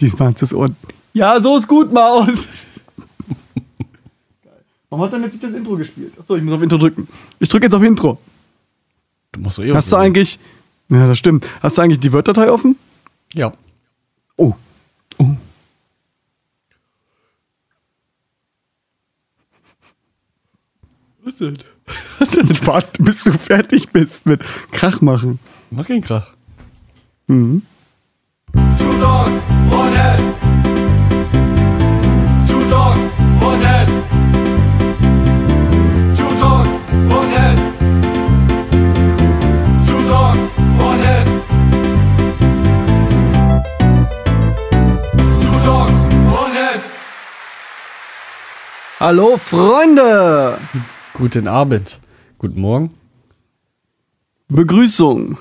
Diesmal 0.00 0.28
hat 0.28 0.36
es 0.36 0.40
das 0.40 0.54
Ohr. 0.54 0.68
Ja, 1.12 1.40
so 1.40 1.56
ist 1.56 1.68
gut, 1.68 1.92
Maus. 1.92 2.48
Warum 4.90 5.04
hat 5.04 5.12
er 5.12 5.20
jetzt 5.20 5.32
nicht 5.32 5.44
das 5.44 5.52
Intro 5.52 5.76
gespielt? 5.76 6.12
Achso, 6.18 6.36
ich 6.36 6.42
muss 6.42 6.54
auf 6.54 6.62
Intro 6.62 6.78
drücken. 6.78 7.08
Ich 7.38 7.48
drücke 7.48 7.66
jetzt 7.66 7.74
auf 7.74 7.82
Intro. 7.82 8.18
Du 9.32 9.40
musst 9.40 9.58
doch 9.58 9.64
eh 9.64 9.72
Hast 9.72 9.92
du 9.92 9.96
eigentlich. 9.96 10.38
Ja, 10.88 11.06
das 11.06 11.18
stimmt. 11.18 11.48
Hast 11.60 11.78
du 11.78 11.82
eigentlich 11.82 12.00
die 12.00 12.12
Word-Datei 12.12 12.50
offen? 12.50 12.76
Ja. 13.32 13.52
Oh. 14.36 14.54
Oh. 15.18 15.36
Was 21.22 21.36
denn? 21.36 21.58
Was 22.18 22.30
denn? 22.30 22.66
Warte, 22.66 23.02
bis 23.02 23.24
du 23.24 23.32
fertig 23.32 23.88
bist 23.90 24.26
mit 24.26 24.42
Krach 24.72 25.00
machen. 25.00 25.38
Mach 25.70 25.86
keinen 25.86 26.02
Krach. 26.02 26.28
Mhm. 27.26 27.62
Two 29.04 29.10
dogs, 29.10 29.44
one 29.68 29.92
head. 29.92 30.20
Two 32.48 32.64
dogs, 32.70 33.12
one 33.38 33.60
head. 33.60 33.88
Two 36.16 36.32
dogs, 36.40 36.74
one 37.12 37.28
head. 37.28 37.58
Two 39.86 40.02
dogs, 40.08 40.56
one 40.80 41.00
head. 41.06 41.26
Two 45.42 45.58
dogs, 45.68 45.98
one 46.40 46.52
head. 46.52 46.80
Hallo, 49.00 49.36
Freunde! 49.36 50.58
Guten 51.12 51.46
Abend. 51.46 51.98
Guten 52.38 52.58
Morgen. 52.58 52.90
Begrüßung. 54.48 55.36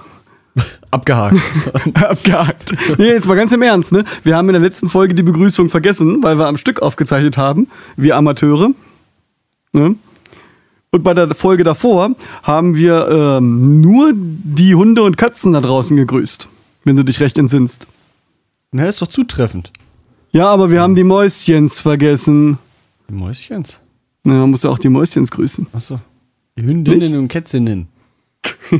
Abgehakt. 0.94 1.38
Abgehakt. 1.96 2.74
Nee, 3.00 3.08
jetzt 3.08 3.28
mal 3.28 3.36
ganz 3.36 3.52
im 3.52 3.64
Ernst, 3.64 3.92
ne? 3.92 4.04
Wir 4.24 4.38
haben 4.38 4.48
in 4.50 4.54
der 4.54 4.62
letzten 4.62 4.90
Folge 4.90 5.16
die 5.16 5.24
Begrüßung 5.24 5.70
vergessen, 5.70 6.22
weil 6.22 6.38
wir 6.38 6.48
am 6.48 6.58
Stück 6.58 6.82
aufgezeichnet 6.82 7.36
haben, 7.36 7.68
wir 7.98 8.16
Amateure. 8.16 8.70
Ne? 9.72 9.96
Und 10.92 11.04
bei 11.04 11.16
der 11.16 11.34
Folge 11.34 11.64
davor 11.64 12.12
haben 12.44 12.76
wir 12.76 13.08
ähm, 13.10 13.82
nur 13.82 14.14
die 14.14 14.76
Hunde 14.76 15.02
und 15.02 15.18
Katzen 15.18 15.54
da 15.54 15.62
draußen 15.62 15.98
gegrüßt, 15.98 16.48
wenn 16.84 16.96
du 16.96 17.04
dich 17.04 17.20
recht 17.20 17.40
entsinnst. 17.40 17.88
Na, 18.72 18.86
ist 18.86 19.02
doch 19.02 19.08
zutreffend. 19.08 19.72
Ja, 20.32 20.48
aber 20.50 20.70
wir 20.70 20.82
haben 20.82 20.94
die 20.94 21.04
Mäuschens 21.04 21.80
vergessen. 21.82 22.60
Die 23.10 23.16
Mäuschens. 23.16 23.80
Na, 24.24 24.34
man 24.34 24.52
muss 24.52 24.62
ja 24.62 24.70
auch 24.70 24.78
die 24.78 24.90
Mäuschens 24.90 25.32
grüßen. 25.32 25.66
Achso. 25.74 26.00
Die 26.56 26.64
Hündinnen 26.64 27.00
Nicht? 27.00 27.18
und 27.18 27.28
Kätzinnen. 27.30 27.88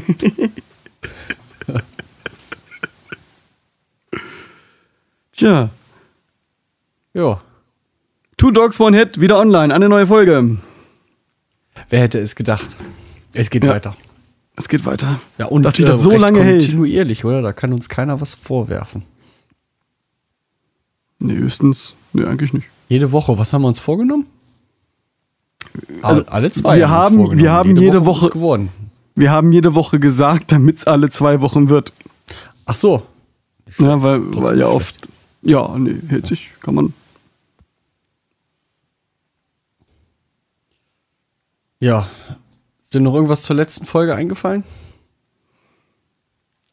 Tja, 5.44 5.70
Ja. 7.14 7.42
Two 8.38 8.52
Dogs, 8.52 8.80
One 8.80 8.96
Head, 8.98 9.20
wieder 9.20 9.38
online, 9.40 9.76
eine 9.76 9.90
neue 9.90 10.08
Folge. 10.08 10.58
Wer 11.90 12.00
hätte 12.00 12.18
es 12.20 12.36
gedacht? 12.38 12.78
Es 13.34 13.50
geht 13.50 13.66
Ja. 13.66 13.72
weiter. 13.72 13.94
Es 14.56 14.70
geht 14.70 14.86
weiter. 14.86 15.20
Ja, 15.38 15.48
und 15.48 15.64
Dass 15.64 15.76
sich 15.76 15.86
das 15.86 15.98
äh, 15.98 16.00
so 16.00 16.12
lange 16.12 16.42
hält. 16.42 16.62
Kontinuierlich, 16.62 17.26
oder? 17.26 17.42
Da 17.42 17.52
kann 17.52 17.74
uns 17.74 17.90
keiner 17.90 18.22
was 18.22 18.36
vorwerfen. 18.36 19.04
Nee, 21.20 21.36
höchstens. 21.36 21.94
Nee, 22.14 22.24
eigentlich 22.24 22.54
nicht. 22.54 22.68
Jede 22.88 23.12
Woche, 23.12 23.38
was 23.38 23.52
haben 23.52 23.64
wir 23.64 23.68
uns 23.68 23.80
vorgenommen? 23.80 24.28
Also, 26.04 26.24
alle 26.28 26.52
zwei. 26.52 26.78
wir 26.78 26.90
haben, 26.90 27.18
haben- 27.22 27.38
wir 27.38 27.52
haben 27.52 27.76
jede 27.76 27.98
ist 27.98 28.06
Woche- 28.06 28.30
geworden. 28.30 28.70
Wir 29.16 29.30
haben 29.32 29.52
jede 29.52 29.76
Woche 29.76 30.00
gesagt, 30.00 30.54
damit 30.54 30.78
es 30.78 30.88
alle 30.88 31.10
zwei 31.10 31.42
Wochen 31.42 31.68
wird. 31.68 31.92
Ach 32.66 32.76
so. 32.76 33.04
Ja, 33.80 34.02
weil, 34.02 34.22
weil 34.38 34.58
ja 34.60 34.68
nicht 34.68 34.76
oft. 34.76 35.10
Ja, 35.44 35.78
nee, 35.78 36.00
hält 36.08 36.26
sich, 36.26 36.50
kann 36.62 36.76
man. 36.76 36.94
Ja. 41.80 42.08
Ist 42.82 42.94
dir 42.94 43.02
noch 43.02 43.14
irgendwas 43.14 43.44
zur 43.44 43.58
letzten 43.58 43.86
Folge 43.86 44.16
eingefallen? 44.16 44.64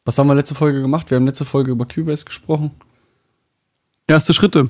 Was 0.05 0.17
haben 0.17 0.27
wir 0.27 0.35
letzte 0.35 0.55
Folge 0.55 0.81
gemacht? 0.81 1.11
Wir 1.11 1.17
haben 1.17 1.25
letzte 1.25 1.43
Folge 1.43 1.71
über 1.71 1.85
Cubase 1.85 2.23
gesprochen. 2.23 2.71
Erste 4.07 4.33
Schritte. 4.33 4.69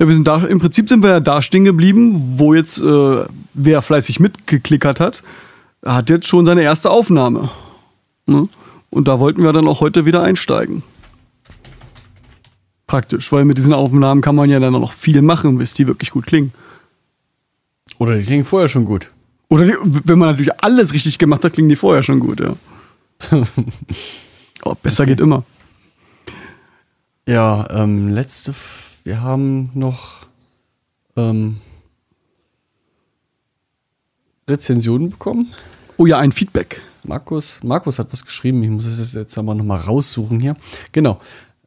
Ja, 0.00 0.06
wir 0.08 0.14
sind 0.14 0.26
da, 0.26 0.44
im 0.44 0.58
Prinzip 0.58 0.88
sind 0.88 1.02
wir 1.02 1.10
ja 1.10 1.20
da 1.20 1.40
stehen 1.42 1.64
geblieben, 1.64 2.38
wo 2.38 2.54
jetzt 2.54 2.78
äh, 2.78 3.24
wer 3.54 3.82
fleißig 3.82 4.18
mitgeklickert 4.20 5.00
hat, 5.00 5.22
hat 5.84 6.10
jetzt 6.10 6.26
schon 6.26 6.44
seine 6.44 6.62
erste 6.62 6.90
Aufnahme. 6.90 7.50
Ne? 8.26 8.48
Und 8.90 9.08
da 9.08 9.20
wollten 9.20 9.42
wir 9.42 9.52
dann 9.52 9.68
auch 9.68 9.80
heute 9.80 10.06
wieder 10.06 10.22
einsteigen. 10.22 10.82
Praktisch, 12.88 13.30
weil 13.32 13.44
mit 13.44 13.58
diesen 13.58 13.74
Aufnahmen 13.74 14.22
kann 14.22 14.34
man 14.34 14.48
ja 14.48 14.58
dann 14.58 14.72
noch 14.72 14.94
viel 14.94 15.20
machen, 15.20 15.58
bis 15.58 15.74
die 15.74 15.86
wirklich 15.86 16.10
gut 16.10 16.26
klingen. 16.26 16.52
Oder 17.98 18.16
die 18.16 18.24
klingen 18.24 18.44
vorher 18.44 18.68
schon 18.68 18.86
gut. 18.86 19.10
Oder 19.48 19.66
die, 19.66 19.74
wenn 19.82 20.18
man 20.18 20.30
natürlich 20.30 20.62
alles 20.62 20.94
richtig 20.94 21.18
gemacht 21.18 21.44
hat, 21.44 21.52
klingen 21.52 21.68
die 21.68 21.76
vorher 21.76 22.02
schon 22.02 22.18
gut, 22.18 22.40
ja. 22.40 22.56
Aber 24.62 24.74
besser 24.76 25.04
geht 25.04 25.20
immer. 25.20 25.44
Ja, 27.26 27.68
ähm, 27.70 28.08
letzte. 28.08 28.52
F 28.52 29.00
wir 29.04 29.20
haben 29.22 29.70
noch 29.74 30.26
ähm, 31.16 31.58
Rezensionen 34.48 35.10
bekommen. 35.10 35.52
Oh 35.98 36.06
ja, 36.06 36.18
ein 36.18 36.32
Feedback. 36.32 36.80
Markus, 37.04 37.60
Markus 37.62 37.98
hat 37.98 38.12
was 38.12 38.24
geschrieben. 38.24 38.62
Ich 38.62 38.70
muss 38.70 38.86
es 38.86 39.12
jetzt 39.12 39.36
aber 39.36 39.54
nochmal 39.54 39.80
raussuchen 39.80 40.40
hier. 40.40 40.56
Genau. 40.92 41.20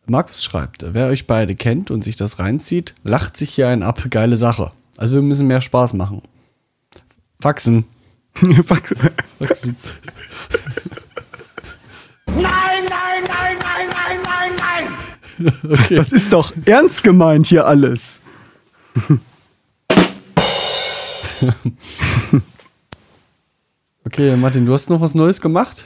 Markus 0.08 0.44
schreibt, 0.44 0.86
wer 0.94 1.08
euch 1.08 1.28
beide 1.28 1.56
kennt 1.56 1.92
und 1.92 2.04
sich 2.04 2.16
das 2.16 2.40
reinzieht, 2.40 2.96
lacht 3.04 3.38
sich 3.38 3.52
hier 3.54 3.68
ein 3.70 3.84
ab. 3.84 4.02
Geile 4.10 4.36
Sache. 4.36 4.72
Also 4.98 5.16
wir 5.16 5.22
müssen 5.22 5.48
mehr 5.48 5.62
Spaß 5.62 5.94
machen. 5.94 6.22
Faxen. 7.40 7.86
Fax- 8.66 8.96
Faxen. 9.40 9.76
Nein, 12.28 12.44
nein, 12.90 13.24
nein, 13.28 13.58
nein, 13.60 13.88
nein, 13.94 14.20
nein, 14.24 14.52
nein. 14.58 14.88
Okay. 15.72 15.96
Das 15.96 16.12
ist 16.12 16.34
doch 16.34 16.54
ernst 16.66 17.04
gemeint 17.04 17.48
hier 17.48 17.66
alles. 17.66 18.22
okay, 24.06 24.36
Martin, 24.36 24.66
du 24.66 24.74
hast 24.74 24.90
noch 24.90 25.02
was 25.02 25.16
Neues 25.16 25.42
gemacht? 25.42 25.86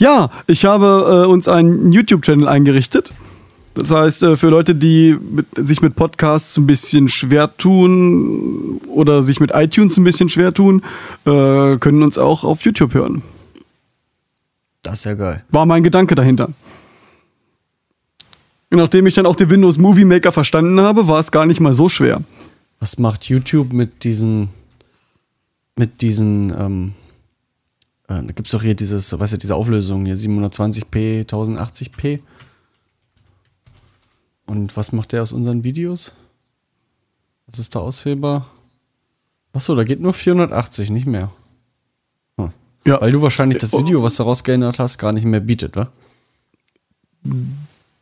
Ja, 0.00 0.30
ich 0.46 0.64
habe 0.64 1.24
äh, 1.24 1.30
uns 1.30 1.48
einen 1.48 1.92
YouTube-Channel 1.92 2.46
eingerichtet. 2.46 3.12
Das 3.74 3.90
heißt, 3.90 4.22
äh, 4.22 4.36
für 4.36 4.48
Leute, 4.48 4.74
die 4.74 5.16
mit, 5.20 5.46
sich 5.56 5.82
mit 5.82 5.96
Podcasts 5.96 6.56
ein 6.56 6.66
bisschen 6.66 7.08
schwer 7.08 7.56
tun 7.56 8.80
oder 8.88 9.22
sich 9.22 9.40
mit 9.40 9.52
iTunes 9.54 9.96
ein 9.96 10.04
bisschen 10.04 10.28
schwer 10.28 10.54
tun, 10.54 10.82
äh, 11.24 11.76
können 11.76 12.02
uns 12.02 12.18
auch 12.18 12.44
auf 12.44 12.62
YouTube 12.64 12.94
hören. 12.94 13.22
Das 14.82 15.00
ist 15.00 15.04
ja 15.04 15.14
geil. 15.14 15.44
War 15.50 15.66
mein 15.66 15.82
Gedanke 15.82 16.14
dahinter. 16.14 16.50
Nachdem 18.70 19.06
ich 19.06 19.14
dann 19.14 19.26
auch 19.26 19.36
den 19.36 19.50
Windows 19.50 19.78
Movie 19.78 20.04
Maker 20.04 20.30
verstanden 20.30 20.80
habe, 20.80 21.08
war 21.08 21.20
es 21.20 21.30
gar 21.30 21.46
nicht 21.46 21.60
mal 21.60 21.72
so 21.72 21.88
schwer. 21.88 22.22
Was 22.80 22.98
macht 22.98 23.28
YouTube 23.28 23.72
mit 23.72 24.04
diesen, 24.04 24.50
mit 25.74 26.02
diesen, 26.02 26.54
ähm, 26.58 26.92
äh, 28.08 28.22
da 28.22 28.32
gibt's 28.32 28.50
doch 28.50 28.62
hier 28.62 28.74
dieses, 28.74 29.18
weißt 29.18 29.34
du, 29.34 29.38
diese 29.38 29.54
Auflösung 29.54 30.06
hier, 30.06 30.16
720p, 30.16 31.28
1080p. 31.28 32.20
Und 34.46 34.76
was 34.76 34.92
macht 34.92 35.12
der 35.12 35.22
aus 35.22 35.32
unseren 35.32 35.62
Videos? 35.62 36.12
Was 37.46 37.58
ist 37.58 37.74
da 37.74 37.80
auswählbar? 37.80 38.46
Achso, 39.52 39.74
da 39.74 39.84
geht 39.84 40.00
nur 40.00 40.14
480, 40.14 40.90
nicht 40.90 41.06
mehr. 41.06 41.30
Hm. 42.38 42.52
Ja. 42.86 43.00
Weil 43.00 43.12
du 43.12 43.20
wahrscheinlich 43.20 43.58
das 43.58 43.72
Video, 43.72 44.02
was 44.02 44.16
du 44.16 44.22
rausgeändert 44.22 44.78
hast, 44.78 44.98
gar 44.98 45.12
nicht 45.12 45.26
mehr 45.26 45.40
bietet, 45.40 45.76
wa? 45.76 45.90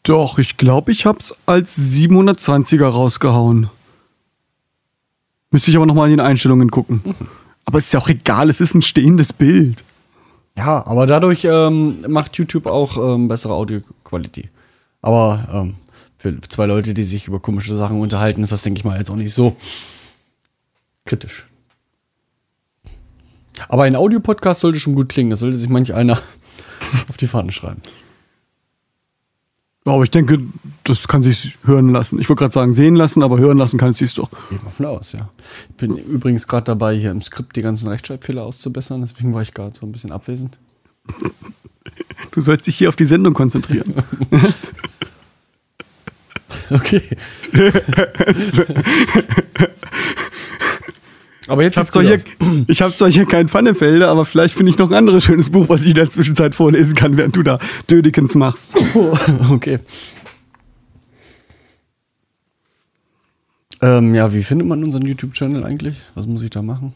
Doch, 0.04 0.38
ich 0.38 0.56
glaube, 0.56 0.92
ich 0.92 1.04
hab's 1.04 1.36
als 1.46 1.76
720er 1.78 2.86
rausgehauen. 2.86 3.70
Müsste 5.50 5.70
ich 5.70 5.76
aber 5.76 5.86
nochmal 5.86 6.10
in 6.10 6.18
den 6.18 6.26
Einstellungen 6.26 6.70
gucken. 6.70 7.02
Aber 7.64 7.78
ist 7.78 7.92
ja 7.92 7.98
auch 7.98 8.08
egal, 8.08 8.48
es 8.48 8.60
ist 8.60 8.74
ein 8.74 8.82
stehendes 8.82 9.32
Bild. 9.32 9.82
Ja, 10.56 10.86
aber 10.86 11.06
dadurch 11.06 11.44
ähm, 11.44 11.98
macht 12.08 12.36
YouTube 12.36 12.66
auch 12.66 12.96
ähm, 12.96 13.28
bessere 13.28 13.52
Audioqualität. 13.52 14.48
Aber 15.02 15.48
ähm, 15.52 15.74
für 16.18 16.40
zwei 16.48 16.66
Leute, 16.66 16.94
die 16.94 17.04
sich 17.04 17.28
über 17.28 17.40
komische 17.40 17.76
Sachen 17.76 18.00
unterhalten, 18.00 18.42
ist 18.42 18.52
das, 18.52 18.62
denke 18.62 18.78
ich 18.78 18.84
mal, 18.84 18.98
jetzt 18.98 19.10
auch 19.10 19.16
nicht 19.16 19.34
so 19.34 19.56
kritisch. 21.04 21.46
Aber 23.68 23.84
ein 23.84 23.96
Audiopodcast 23.96 24.60
sollte 24.60 24.80
schon 24.80 24.94
gut 24.94 25.08
klingen. 25.08 25.30
Das 25.30 25.40
sollte 25.40 25.56
sich 25.56 25.68
manch 25.68 25.94
einer 25.94 26.20
auf 27.08 27.16
die 27.16 27.26
Fahne 27.26 27.52
schreiben. 27.52 27.82
Ja, 29.86 29.92
Aber 29.92 30.02
ich 30.02 30.10
denke, 30.10 30.40
das 30.84 31.06
kann 31.06 31.22
sich 31.22 31.56
hören 31.64 31.90
lassen. 31.90 32.18
Ich 32.18 32.28
wollte 32.28 32.40
gerade 32.40 32.52
sagen, 32.52 32.74
sehen 32.74 32.96
lassen, 32.96 33.22
aber 33.22 33.38
hören 33.38 33.56
lassen 33.56 33.78
kann 33.78 33.90
es 33.90 33.98
sich 33.98 34.14
doch. 34.14 34.28
Geht 34.50 34.62
mal 34.64 34.70
von 34.70 34.86
aus, 34.86 35.12
ja. 35.12 35.30
Ich 35.70 35.76
bin 35.76 35.96
übrigens 35.96 36.48
gerade 36.48 36.64
dabei, 36.64 36.96
hier 36.96 37.12
im 37.12 37.22
Skript 37.22 37.54
die 37.54 37.62
ganzen 37.62 37.88
Rechtschreibfehler 37.88 38.42
auszubessern. 38.42 39.02
Deswegen 39.02 39.32
war 39.32 39.42
ich 39.42 39.54
gerade 39.54 39.78
so 39.78 39.86
ein 39.86 39.92
bisschen 39.92 40.12
abwesend. 40.12 40.58
Du 42.32 42.42
sollst 42.42 42.66
dich 42.66 42.76
hier 42.76 42.90
auf 42.90 42.96
die 42.96 43.06
Sendung 43.06 43.32
konzentrieren. 43.32 43.94
Okay. 46.70 47.02
aber 51.48 51.62
jetzt 51.62 51.74
Ich 51.74 51.78
habe 51.78 51.90
zwar, 51.90 52.02
hier, 52.02 52.18
ich 52.66 52.82
hab 52.82 52.96
zwar 52.96 53.10
hier 53.10 53.26
kein 53.26 53.48
Pfannefelder, 53.48 54.08
aber 54.08 54.24
vielleicht 54.24 54.54
finde 54.54 54.70
ich 54.70 54.78
noch 54.78 54.90
ein 54.90 54.94
anderes 54.94 55.24
schönes 55.24 55.50
Buch, 55.50 55.68
was 55.68 55.82
ich 55.82 55.90
in 55.90 55.94
der 55.94 56.08
Zwischenzeit 56.08 56.54
vorlesen 56.54 56.94
kann, 56.94 57.16
während 57.16 57.36
du 57.36 57.42
da 57.42 57.58
Dödikens 57.90 58.34
machst. 58.34 58.76
okay. 59.50 59.80
Ähm, 63.82 64.14
ja, 64.14 64.32
wie 64.32 64.42
findet 64.42 64.66
man 64.66 64.82
unseren 64.82 65.02
YouTube-Channel 65.06 65.64
eigentlich? 65.64 66.02
Was 66.14 66.26
muss 66.26 66.42
ich 66.42 66.50
da 66.50 66.62
machen? 66.62 66.94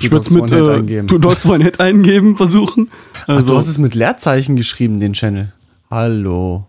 Ich 0.00 0.10
würde 0.10 0.26
es 0.26 0.30
mit 0.30 0.50
äh, 0.50 0.70
eingeben. 0.70 1.08
Two 1.08 1.18
Dogs 1.18 1.46
One 1.46 1.62
Head 1.62 1.80
eingeben, 1.80 2.36
versuchen. 2.36 2.90
Ach, 3.22 3.26
du 3.26 3.32
Also, 3.32 3.56
hast 3.56 3.68
es 3.68 3.78
mit 3.78 3.94
Leerzeichen 3.94 4.56
geschrieben, 4.56 5.00
den 5.00 5.12
Channel. 5.12 5.52
Hallo. 5.90 6.66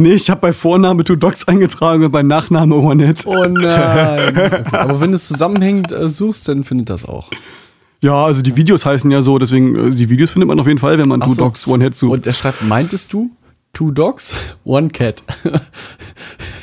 Nee, 0.00 0.12
ich 0.14 0.30
habe 0.30 0.40
bei 0.40 0.52
Vorname 0.52 1.04
Two 1.04 1.16
Dogs 1.16 1.46
eingetragen 1.46 2.04
und 2.04 2.10
bei 2.10 2.22
Nachname 2.22 2.76
One 2.76 3.04
Head. 3.04 3.26
Oh 3.26 3.44
nein. 3.44 4.34
Okay. 4.40 4.62
Aber 4.72 5.00
wenn 5.00 5.12
es 5.12 5.28
zusammenhängt 5.28 5.92
äh, 5.92 6.06
suchst, 6.06 6.48
dann 6.48 6.64
findet 6.64 6.90
das 6.90 7.04
auch. 7.04 7.30
Ja, 8.00 8.24
also 8.24 8.42
die 8.42 8.56
Videos 8.56 8.86
heißen 8.86 9.10
ja 9.10 9.22
so, 9.22 9.38
deswegen, 9.38 9.90
äh, 9.90 9.90
die 9.90 10.08
Videos 10.08 10.30
findet 10.30 10.48
man 10.48 10.58
auf 10.58 10.66
jeden 10.66 10.78
Fall, 10.78 10.98
wenn 10.98 11.08
man 11.08 11.22
Ach 11.22 11.26
Two 11.26 11.34
so. 11.34 11.42
Dogs 11.42 11.66
One 11.66 11.84
Head 11.84 11.94
sucht. 11.94 12.12
Und 12.12 12.26
er 12.26 12.32
schreibt, 12.32 12.62
meintest 12.62 13.12
du? 13.12 13.30
Two 13.72 13.90
Dogs, 13.90 14.34
One 14.64 14.88
Cat. 14.88 15.22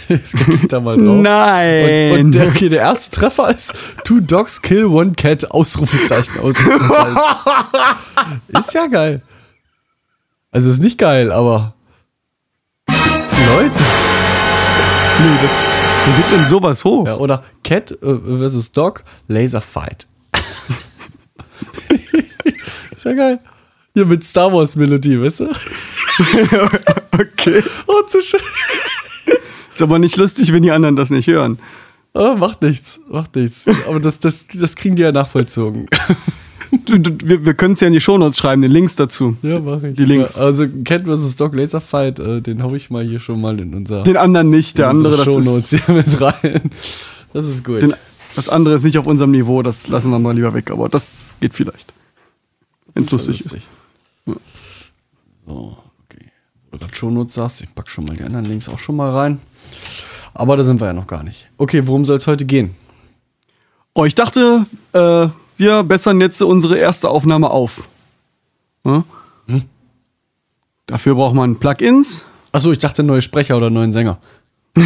Jetzt 0.10 0.36
klicke 0.36 0.60
ich 0.64 0.68
da 0.68 0.80
mal 0.80 0.98
drauf. 0.98 1.22
Nein! 1.22 2.12
Und, 2.12 2.20
und 2.20 2.36
der, 2.36 2.48
okay, 2.48 2.70
der 2.70 2.80
erste 2.80 3.12
Treffer 3.12 3.54
ist 3.54 3.74
Two 4.04 4.20
Dogs 4.20 4.62
Kill 4.62 4.86
One 4.86 5.14
Cat, 5.14 5.52
Ausrufezeichen, 5.52 6.40
Ausrufezeichen. 6.40 7.18
ist 8.48 8.74
ja 8.74 8.88
geil. 8.88 9.22
Also 10.52 10.70
ist 10.70 10.82
nicht 10.82 10.98
geil, 10.98 11.32
aber 11.32 11.74
Leute. 13.46 13.84
nee, 15.20 15.38
das, 15.42 15.56
wie 16.08 16.22
geht 16.22 16.32
denn 16.32 16.46
sowas 16.46 16.84
hoch? 16.84 17.06
Ja, 17.06 17.16
oder 17.18 17.44
Cat 17.64 17.92
äh, 17.92 18.18
versus 18.38 18.72
Dog, 18.72 19.04
Laser 19.28 19.62
Fight. 19.62 20.08
ist 22.92 23.06
ja 23.06 23.14
geil. 23.14 23.40
Hier 23.94 24.06
mit 24.06 24.24
Star 24.24 24.52
Wars 24.54 24.76
Melodie, 24.76 25.22
weißt 25.22 25.42
du? 25.42 25.50
Okay. 27.20 27.64
Oh, 27.88 28.04
zu 28.04 28.22
schön. 28.22 28.40
Ist 29.74 29.82
aber 29.82 29.98
nicht 30.00 30.18
lustig, 30.18 30.54
wenn 30.54 30.64
die 30.64 30.72
anderen 30.72 30.96
das 30.96 31.10
nicht 31.10 31.28
hören. 31.28 31.58
Oh, 32.14 32.36
macht 32.36 32.62
nichts, 32.62 33.00
macht 33.08 33.36
nichts. 33.36 33.66
Aber 33.88 34.00
das, 34.00 34.20
das, 34.20 34.48
das 34.54 34.76
kriegen 34.76 34.96
die 34.96 35.02
ja 35.02 35.12
nachvollzogen. 35.12 35.88
Wir 36.70 37.46
wir 37.46 37.54
können 37.54 37.74
es 37.74 37.80
ja 37.80 37.88
in 37.88 37.94
die 37.94 38.02
Shownotes 38.02 38.38
schreiben, 38.38 38.62
den 38.62 38.72
Links 38.72 38.96
dazu. 38.96 39.38
Ja, 39.42 39.60
mach 39.60 39.82
ich. 39.84 39.96
Die 39.96 40.06
Links. 40.06 40.38
Also 40.38 40.66
Cat 40.84 41.06
vs. 41.06 41.36
Dog 41.36 41.56
Laser 41.56 41.82
Fight, 41.82 42.20
äh, 42.20 42.42
den 42.42 42.64
hau 42.64 42.74
ich 42.76 42.90
mal 42.90 43.04
hier 43.06 43.20
schon 43.20 43.40
mal 43.42 43.60
in 43.60 43.74
unser 43.74 44.04
Den 44.04 44.18
anderen 44.18 44.50
nicht, 44.50 44.78
der 44.78 44.90
andere, 44.90 45.18
das 45.18 45.28
ist, 45.28 45.34
Shownotes 45.34 45.70
hier 45.70 45.96
mit 45.96 46.22
rein. 46.22 46.62
Das 47.34 47.46
ist 47.46 47.66
gut. 47.66 47.82
den, 47.82 47.94
das 48.36 48.50
andere 48.50 48.76
ist 48.76 48.84
nicht 48.84 48.98
auf 48.98 49.06
unserem 49.06 49.32
Niveau, 49.32 49.62
das 49.62 49.90
lassen 49.90 50.10
wir 50.10 50.18
mal 50.18 50.34
lieber 50.34 50.54
weg, 50.54 50.72
aber 50.72 50.90
das 50.90 51.36
geht 51.40 51.54
vielleicht. 51.54 51.94
Wenn 52.94 53.04
es 53.04 53.12
lustig 53.12 53.42
ist. 53.42 53.56
So, 55.46 55.78
okay. 56.06 56.26
Wo 56.66 56.72
du 56.72 56.78
gerade 56.80 56.96
Shownotes 56.96 57.36
sagst, 57.36 57.62
ich 57.62 57.76
pack 57.76 57.90
schon 57.90 58.06
mal 58.06 58.16
die 58.16 58.24
anderen 58.24 58.46
Links 58.46 58.70
auch 58.70 58.80
schon 58.80 58.96
mal 58.96 59.12
rein. 59.12 59.40
Aber 60.34 60.56
da 60.56 60.64
sind 60.64 60.80
wir 60.80 60.88
ja 60.88 60.94
noch 60.94 61.08
gar 61.08 61.24
nicht. 61.24 61.50
Okay, 61.58 61.86
worum 61.86 62.06
soll 62.06 62.18
es 62.18 62.28
heute 62.28 62.46
gehen? 62.46 62.76
Oh, 63.94 64.06
ich 64.06 64.16
dachte, 64.16 64.66
äh, 64.94 65.28
wir 65.58 65.84
bessern 65.84 66.22
jetzt 66.22 66.42
unsere 66.42 66.78
erste 66.78 67.10
Aufnahme 67.10 67.50
auf. 67.50 67.88
Ja? 68.86 69.04
Hm? 69.48 69.64
Dafür 70.86 71.16
braucht 71.16 71.36
man 71.36 71.58
Plugins. 71.60 72.24
Achso, 72.52 72.72
ich 72.72 72.78
dachte 72.80 73.04
neue 73.04 73.22
Sprecher 73.22 73.58
oder 73.58 73.70
neuen 73.70 73.92
Sänger. 73.92 74.20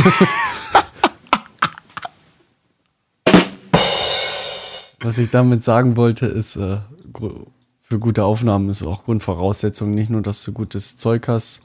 Was 4.99 5.17
ich 5.17 5.29
damit 5.29 5.63
sagen 5.63 5.95
wollte, 5.97 6.25
ist, 6.27 6.55
äh, 6.55 6.77
für 7.81 7.99
gute 7.99 8.23
Aufnahmen 8.23 8.69
ist 8.69 8.83
auch 8.83 9.03
Grundvoraussetzung 9.03 9.91
nicht 9.91 10.09
nur, 10.09 10.21
dass 10.21 10.43
du 10.43 10.53
gutes 10.53 10.97
Zeug 10.97 11.27
hast 11.27 11.61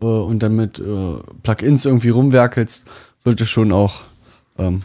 äh, 0.00 0.04
und 0.04 0.42
damit 0.42 0.78
äh, 0.78 1.16
Plugins 1.42 1.84
irgendwie 1.84 2.10
rumwerkelst, 2.10 2.84
sollte 3.24 3.46
schon 3.46 3.72
auch 3.72 4.02
ähm, 4.58 4.80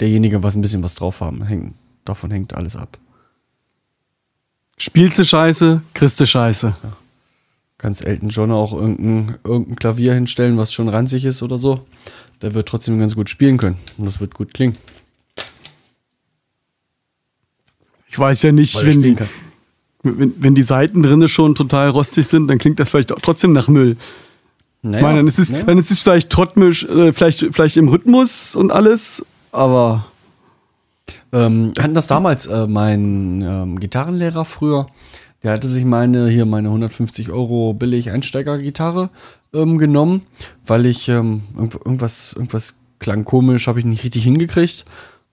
derjenige 0.00 0.42
was 0.42 0.56
ein 0.56 0.60
bisschen 0.60 0.82
was 0.82 0.94
drauf 0.94 1.20
haben. 1.20 1.44
Hängt, 1.44 1.74
davon 2.08 2.30
hängt 2.30 2.54
alles 2.54 2.76
ab. 2.76 2.98
Spielst 4.76 5.18
du 5.18 5.24
Scheiße, 5.24 5.82
kriegst 5.94 6.20
du 6.20 6.26
Scheiße. 6.26 6.74
kannst 7.78 8.04
Elton 8.04 8.28
John 8.28 8.50
auch 8.50 8.72
irgendein, 8.72 9.38
irgendein 9.44 9.76
Klavier 9.76 10.14
hinstellen, 10.14 10.56
was 10.56 10.72
schon 10.72 10.88
ranzig 10.88 11.24
ist 11.24 11.42
oder 11.42 11.58
so. 11.58 11.86
Der 12.42 12.54
wird 12.54 12.68
trotzdem 12.68 12.98
ganz 12.98 13.14
gut 13.14 13.28
spielen 13.28 13.58
können. 13.58 13.76
Und 13.96 14.06
das 14.06 14.20
wird 14.20 14.34
gut 14.34 14.54
klingen. 14.54 14.76
Ich 18.10 18.18
weiß 18.18 18.42
ja 18.42 18.52
nicht, 18.52 18.74
wenn 18.84 19.02
die, 19.02 19.16
wenn, 20.02 20.32
wenn 20.42 20.54
die 20.54 20.62
Seiten 20.62 21.02
drinne 21.02 21.28
schon 21.28 21.54
total 21.54 21.90
rostig 21.90 22.26
sind, 22.26 22.48
dann 22.48 22.58
klingt 22.58 22.80
das 22.80 22.90
vielleicht 22.90 23.12
auch 23.12 23.20
trotzdem 23.20 23.52
nach 23.52 23.68
Müll. 23.68 23.96
Ich 24.82 24.90
meine, 24.90 25.16
dann 25.16 25.26
ist 25.26 25.40
es, 25.40 25.50
naja. 25.50 25.64
dann 25.64 25.78
ist 25.78 25.90
es 25.90 25.98
vielleicht 25.98 26.30
trottmisch, 26.30 26.84
äh, 26.84 27.12
vielleicht, 27.12 27.40
vielleicht 27.52 27.76
im 27.76 27.88
Rhythmus 27.88 28.54
und 28.54 28.70
alles, 28.70 29.24
aber 29.50 30.06
Ähm, 31.32 31.72
hatten 31.78 31.94
das 31.94 32.06
damals, 32.06 32.46
äh, 32.46 32.66
mein 32.66 33.42
ähm, 33.42 33.80
Gitarrenlehrer 33.80 34.44
früher, 34.44 34.86
der 35.42 35.52
hatte 35.52 35.68
sich 35.68 35.84
meine, 35.84 36.28
hier 36.28 36.46
meine 36.46 36.68
150 36.68 37.30
Euro 37.30 37.72
billig 37.74 38.10
Einsteiger-Gitarre 38.10 39.10
ähm, 39.54 39.78
genommen, 39.78 40.22
weil 40.66 40.86
ich 40.86 41.08
ähm, 41.08 41.42
irgend- 41.56 41.74
irgendwas, 41.74 42.32
irgendwas 42.32 42.78
klang 42.98 43.24
komisch, 43.24 43.66
habe 43.68 43.78
ich 43.78 43.84
nicht 43.84 44.04
richtig 44.04 44.24
hingekriegt. 44.24 44.84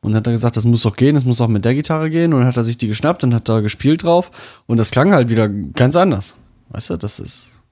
Und 0.01 0.13
hat 0.13 0.27
er 0.27 0.33
gesagt, 0.33 0.55
das 0.55 0.65
muss 0.65 0.83
doch 0.83 0.95
gehen, 0.95 1.15
das 1.15 1.25
muss 1.25 1.41
auch 1.41 1.47
mit 1.47 1.65
der 1.65 1.73
Gitarre 1.73 2.11
gehen. 2.11 2.31
Und 2.33 2.41
dann 2.41 2.47
hat 2.47 2.57
er 2.57 2.63
sich 2.63 2.77
die 2.77 2.87
geschnappt 2.87 3.23
und 3.23 3.33
hat 3.33 3.49
da 3.49 3.61
gespielt 3.61 4.03
drauf. 4.03 4.29
Und 4.67 4.77
das 4.77 4.91
klang 4.91 5.11
halt 5.13 5.29
wieder 5.29 5.49
ganz 5.49 5.95
anders. 5.95 6.35
Weißt 6.69 6.91
du, 6.91 6.97
das 6.97 7.19
ist. 7.19 7.63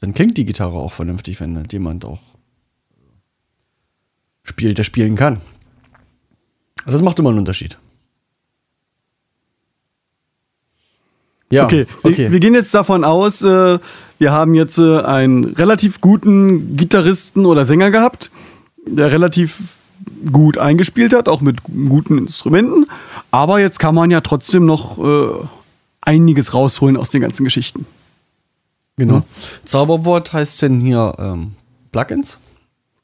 Dann 0.00 0.14
klingt 0.14 0.38
die 0.38 0.46
Gitarre 0.46 0.76
auch 0.78 0.94
vernünftig, 0.94 1.38
wenn 1.38 1.66
jemand 1.70 2.06
auch 2.06 2.20
spielt, 4.42 4.78
der 4.78 4.84
spielen 4.84 5.16
kann. 5.16 5.40
Das 6.86 7.02
macht 7.02 7.18
immer 7.18 7.30
einen 7.30 7.38
Unterschied. 7.38 7.78
Ja, 11.50 11.66
okay. 11.66 11.86
Wir, 12.02 12.32
wir 12.32 12.40
gehen 12.40 12.54
jetzt 12.54 12.74
davon 12.74 13.04
aus, 13.04 13.42
äh, 13.42 13.78
wir 14.18 14.32
haben 14.32 14.54
jetzt 14.54 14.78
äh, 14.78 15.00
einen 15.00 15.44
relativ 15.44 16.00
guten 16.00 16.76
Gitarristen 16.76 17.46
oder 17.46 17.64
Sänger 17.66 17.90
gehabt, 17.92 18.30
der 18.84 19.12
relativ 19.12 19.62
gut 20.32 20.58
eingespielt 20.58 21.14
hat, 21.14 21.28
auch 21.28 21.40
mit 21.40 21.62
gu- 21.62 21.88
guten 21.88 22.18
Instrumenten. 22.18 22.86
Aber 23.30 23.60
jetzt 23.60 23.78
kann 23.78 23.94
man 23.94 24.10
ja 24.10 24.20
trotzdem 24.22 24.66
noch 24.66 24.98
äh, 24.98 25.28
einiges 26.00 26.52
rausholen 26.52 26.96
aus 26.96 27.10
den 27.10 27.20
ganzen 27.20 27.44
Geschichten. 27.44 27.86
genau. 28.96 29.22
Zauberwort 29.64 30.32
heißt 30.32 30.62
denn 30.62 30.80
hier 30.80 31.14
ähm, 31.18 31.52
Plugins? 31.92 32.38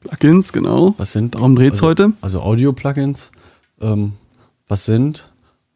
Plugins, 0.01 0.51
genau. 0.51 0.95
Was 0.97 1.13
sind? 1.13 1.35
Darum 1.35 1.55
dreht's 1.55 1.75
also, 1.77 1.87
heute. 1.87 2.11
Also 2.19 2.41
Audio-Plugins. 2.41 3.31
Ähm, 3.83 4.13
was 4.67 4.85
sind 4.85 5.29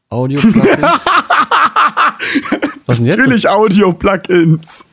Audio-Plugins? 0.10 0.82
was 2.86 2.98
sind 2.98 3.06
jetzt? 3.06 3.18
Natürlich 3.18 3.50
Audio-Plugins. 3.50 4.86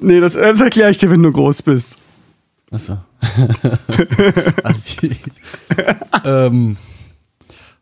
Nee, 0.00 0.20
das, 0.20 0.34
das 0.34 0.60
erkläre 0.60 0.90
ich 0.90 0.98
dir, 0.98 1.10
wenn 1.10 1.22
du 1.22 1.32
groß 1.32 1.62
bist. 1.62 1.98
Achso. 2.70 2.98
Ähm, 6.24 6.76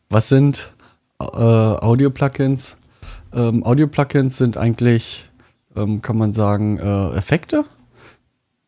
was 0.08 0.28
sind 0.28 0.72
äh, 1.20 1.24
Audio-Plugins? 1.24 2.76
Ähm, 3.32 3.64
Audio-Plugins 3.64 4.38
sind 4.38 4.56
eigentlich, 4.56 5.28
ähm, 5.74 6.02
kann 6.02 6.16
man 6.16 6.32
sagen, 6.32 6.78
äh, 6.78 7.16
Effekte, 7.16 7.64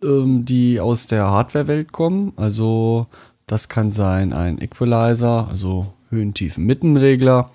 ähm, 0.02 0.44
die 0.44 0.80
aus 0.80 1.06
der 1.06 1.30
Hardware-Welt 1.30 1.92
kommen. 1.92 2.32
Also 2.36 3.06
das 3.48 3.68
kann 3.68 3.90
sein 3.90 4.32
ein 4.32 4.60
Equalizer, 4.60 5.48
also 5.48 5.92
Höhen, 6.10 6.34
Tiefen, 6.34 6.64
Mittenregler. 6.64 7.50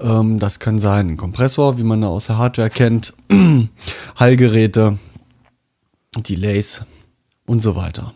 Ähm, 0.00 0.38
das 0.38 0.60
kann 0.60 0.78
sein 0.78 1.08
ein 1.10 1.16
Kompressor, 1.16 1.78
wie 1.78 1.82
man 1.82 2.04
aus 2.04 2.26
der 2.26 2.36
Hardware 2.38 2.68
kennt. 2.70 3.14
Hallgeräte, 4.16 4.98
Delays 6.28 6.82
und 7.46 7.62
so 7.62 7.76
weiter. 7.76 8.12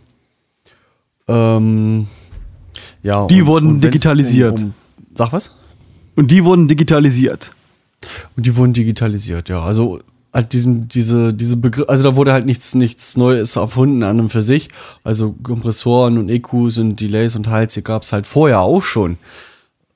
Ähm, 1.28 2.06
ja, 3.02 3.26
Die 3.26 3.40
und- 3.42 3.46
wurden 3.46 3.68
und 3.70 3.84
digitalisiert. 3.84 4.60
Um, 4.60 4.66
um, 4.66 4.74
sag 5.14 5.32
was? 5.32 5.56
Und 6.16 6.30
die 6.30 6.44
wurden 6.44 6.68
digitalisiert. 6.68 7.50
Und 8.36 8.44
die 8.46 8.56
wurden 8.56 8.72
digitalisiert, 8.72 9.48
ja. 9.48 9.60
Also 9.62 10.00
halt 10.34 10.52
diesem, 10.52 10.88
diese, 10.88 11.32
diese 11.32 11.56
Begriff, 11.56 11.88
also 11.88 12.10
da 12.10 12.16
wurde 12.16 12.32
halt 12.32 12.44
nichts, 12.44 12.74
nichts 12.74 13.16
Neues 13.16 13.56
erfunden 13.56 14.02
an 14.02 14.18
und 14.20 14.28
für 14.30 14.42
sich. 14.42 14.68
Also 15.04 15.32
Kompressoren 15.42 16.18
und 16.18 16.28
EQs 16.28 16.78
und 16.78 17.00
Delays 17.00 17.36
und 17.36 17.48
Hals, 17.48 17.74
hier 17.74 17.84
gab 17.84 18.02
es 18.02 18.12
halt 18.12 18.26
vorher 18.26 18.60
auch 18.60 18.82
schon. 18.82 19.16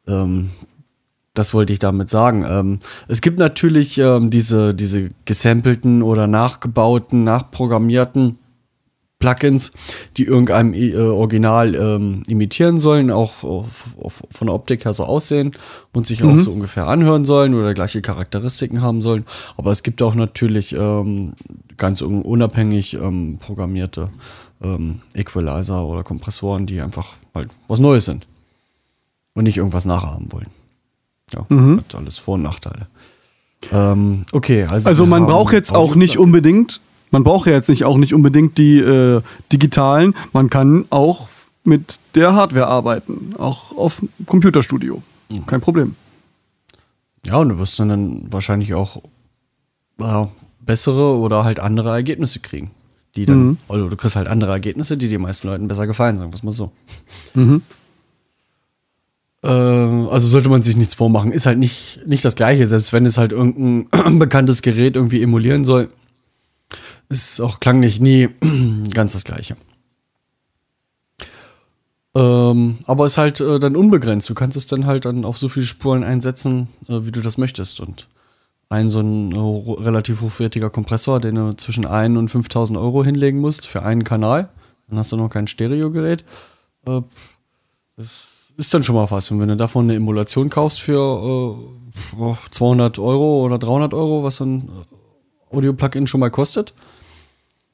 Ähm, 0.06 0.50
das 1.34 1.54
wollte 1.54 1.72
ich 1.72 1.80
damit 1.80 2.08
sagen. 2.08 2.44
Ähm, 2.48 2.78
es 3.08 3.20
gibt 3.20 3.38
natürlich 3.38 3.98
ähm, 3.98 4.30
diese, 4.30 4.74
diese 4.74 5.10
gesampelten 5.24 6.02
oder 6.02 6.26
nachgebauten, 6.26 7.24
nachprogrammierten 7.24 8.38
Plugins, 9.18 9.72
die 10.16 10.24
irgendeinem 10.24 10.74
äh, 10.74 10.96
Original 10.96 11.74
ähm, 11.74 12.22
imitieren 12.28 12.78
sollen, 12.78 13.10
auch 13.10 13.42
auf, 13.42 13.86
auf, 14.00 14.22
von 14.30 14.46
der 14.46 14.54
Optik 14.54 14.84
her 14.84 14.94
so 14.94 15.04
aussehen 15.04 15.52
und 15.92 16.06
sich 16.06 16.22
auch 16.22 16.38
so 16.38 16.52
ungefähr 16.52 16.86
anhören 16.86 17.24
sollen 17.24 17.54
oder 17.54 17.74
gleiche 17.74 18.00
Charakteristiken 18.00 18.80
haben 18.80 19.02
sollen. 19.02 19.26
Aber 19.56 19.72
es 19.72 19.82
gibt 19.82 20.02
auch 20.02 20.14
natürlich 20.14 20.72
ähm, 20.72 21.32
ganz 21.76 22.00
un 22.00 22.22
unabhängig 22.22 22.94
ähm, 22.94 23.38
programmierte 23.40 24.10
ähm, 24.62 25.00
Equalizer 25.14 25.84
oder 25.84 26.04
Kompressoren, 26.04 26.66
die 26.66 26.80
einfach 26.80 27.14
halt 27.34 27.48
was 27.66 27.80
Neues 27.80 28.04
sind 28.04 28.26
und 29.34 29.44
nicht 29.44 29.56
irgendwas 29.56 29.84
nachahmen 29.84 30.30
wollen. 30.32 30.48
Ja, 31.34 31.44
hat 31.76 31.94
alles 31.94 32.18
Vor- 32.18 32.34
und 32.34 32.42
Nachteile. 32.42 32.86
Ähm, 33.72 34.24
okay, 34.32 34.64
also. 34.64 34.88
Also 34.88 35.06
man 35.06 35.26
braucht 35.26 35.52
jetzt 35.52 35.74
auch 35.74 35.94
nicht 35.94 36.18
unbedingt, 36.18 36.80
man 37.10 37.24
braucht 37.24 37.46
ja 37.46 37.52
jetzt 37.52 37.68
nicht 37.68 37.84
auch 37.84 37.96
nicht 37.96 38.14
unbedingt 38.14 38.58
die 38.58 38.78
äh, 38.78 39.22
digitalen, 39.52 40.14
man 40.32 40.50
kann 40.50 40.86
auch 40.90 41.28
mit 41.64 41.98
der 42.14 42.34
Hardware 42.34 42.66
arbeiten, 42.66 43.34
auch 43.38 43.76
auf 43.76 43.98
dem 43.98 44.08
Computerstudio. 44.26 45.02
Kein 45.46 45.60
Problem. 45.60 45.94
Ja, 47.26 47.36
und 47.38 47.50
du 47.50 47.58
wirst 47.58 47.78
dann, 47.78 48.26
wahrscheinlich 48.30 48.74
auch 48.74 49.02
äh, 50.00 50.26
bessere 50.60 51.16
oder 51.18 51.44
halt 51.44 51.60
andere 51.60 51.90
Ergebnisse 51.90 52.40
kriegen. 52.40 52.70
Die 53.16 53.26
dann, 53.26 53.58
also 53.68 53.88
du 53.88 53.96
kriegst 53.96 54.16
halt 54.16 54.28
andere 54.28 54.52
Ergebnisse, 54.52 54.96
die 54.96 55.08
den 55.08 55.22
meisten 55.22 55.48
Leuten 55.48 55.68
besser 55.68 55.86
gefallen, 55.86 56.16
sagen 56.16 56.30
wir 56.30 56.36
es 56.36 56.42
mal 56.42 56.52
so. 56.52 56.72
Äh, 59.42 59.48
also 59.48 60.28
sollte 60.28 60.48
man 60.48 60.62
sich 60.62 60.76
nichts 60.76 60.94
vormachen. 60.94 61.32
Ist 61.32 61.46
halt 61.46 61.58
nicht, 61.58 62.00
nicht 62.06 62.24
das 62.24 62.36
Gleiche, 62.36 62.66
selbst 62.66 62.92
wenn 62.92 63.06
es 63.06 63.18
halt 63.18 63.32
irgendein 63.32 64.18
bekanntes 64.18 64.62
Gerät 64.62 64.96
irgendwie 64.96 65.22
emulieren 65.22 65.64
soll. 65.64 65.88
Ist 67.08 67.40
auch 67.40 67.60
klanglich 67.60 68.00
nie 68.00 68.28
ganz 68.92 69.14
das 69.14 69.24
Gleiche. 69.24 69.56
Ähm, 72.14 72.78
aber 72.84 73.06
ist 73.06 73.18
halt 73.18 73.40
äh, 73.40 73.58
dann 73.58 73.76
unbegrenzt. 73.76 74.28
Du 74.28 74.34
kannst 74.34 74.56
es 74.56 74.66
dann 74.66 74.86
halt 74.86 75.04
dann 75.04 75.24
auf 75.24 75.38
so 75.38 75.48
viele 75.48 75.66
Spuren 75.66 76.02
einsetzen, 76.04 76.68
äh, 76.88 77.04
wie 77.04 77.12
du 77.12 77.20
das 77.20 77.38
möchtest. 77.38 77.80
Und 77.80 78.08
ein 78.68 78.90
so 78.90 79.00
ein 79.00 79.32
äh, 79.32 79.82
relativ 79.82 80.20
hochwertiger 80.20 80.70
Kompressor, 80.70 81.20
den 81.20 81.36
du 81.36 81.56
zwischen 81.56 81.86
1 81.86 82.18
und 82.18 82.28
5000 82.28 82.78
Euro 82.78 83.04
hinlegen 83.04 83.40
musst 83.40 83.66
für 83.66 83.82
einen 83.82 84.04
Kanal. 84.04 84.48
Dann 84.88 84.98
hast 84.98 85.12
du 85.12 85.16
noch 85.16 85.28
kein 85.28 85.46
Stereogerät. 85.46 86.24
Äh, 86.86 87.02
das 87.96 88.28
ist 88.56 88.74
dann 88.74 88.82
schon 88.82 88.96
mal 88.96 89.10
was. 89.10 89.30
Und 89.30 89.40
wenn 89.40 89.48
du 89.48 89.56
davon 89.56 89.84
eine 89.84 89.94
Emulation 89.94 90.50
kaufst 90.50 90.80
für 90.80 90.98
äh, 90.98 92.16
boah, 92.16 92.38
200 92.50 92.98
Euro 92.98 93.44
oder 93.44 93.58
300 93.58 93.94
Euro, 93.94 94.24
was 94.24 94.36
so 94.36 94.44
ein 94.44 94.68
äh, 94.68 95.56
Audio-Plugin 95.56 96.06
schon 96.06 96.20
mal 96.20 96.30
kostet, 96.30 96.74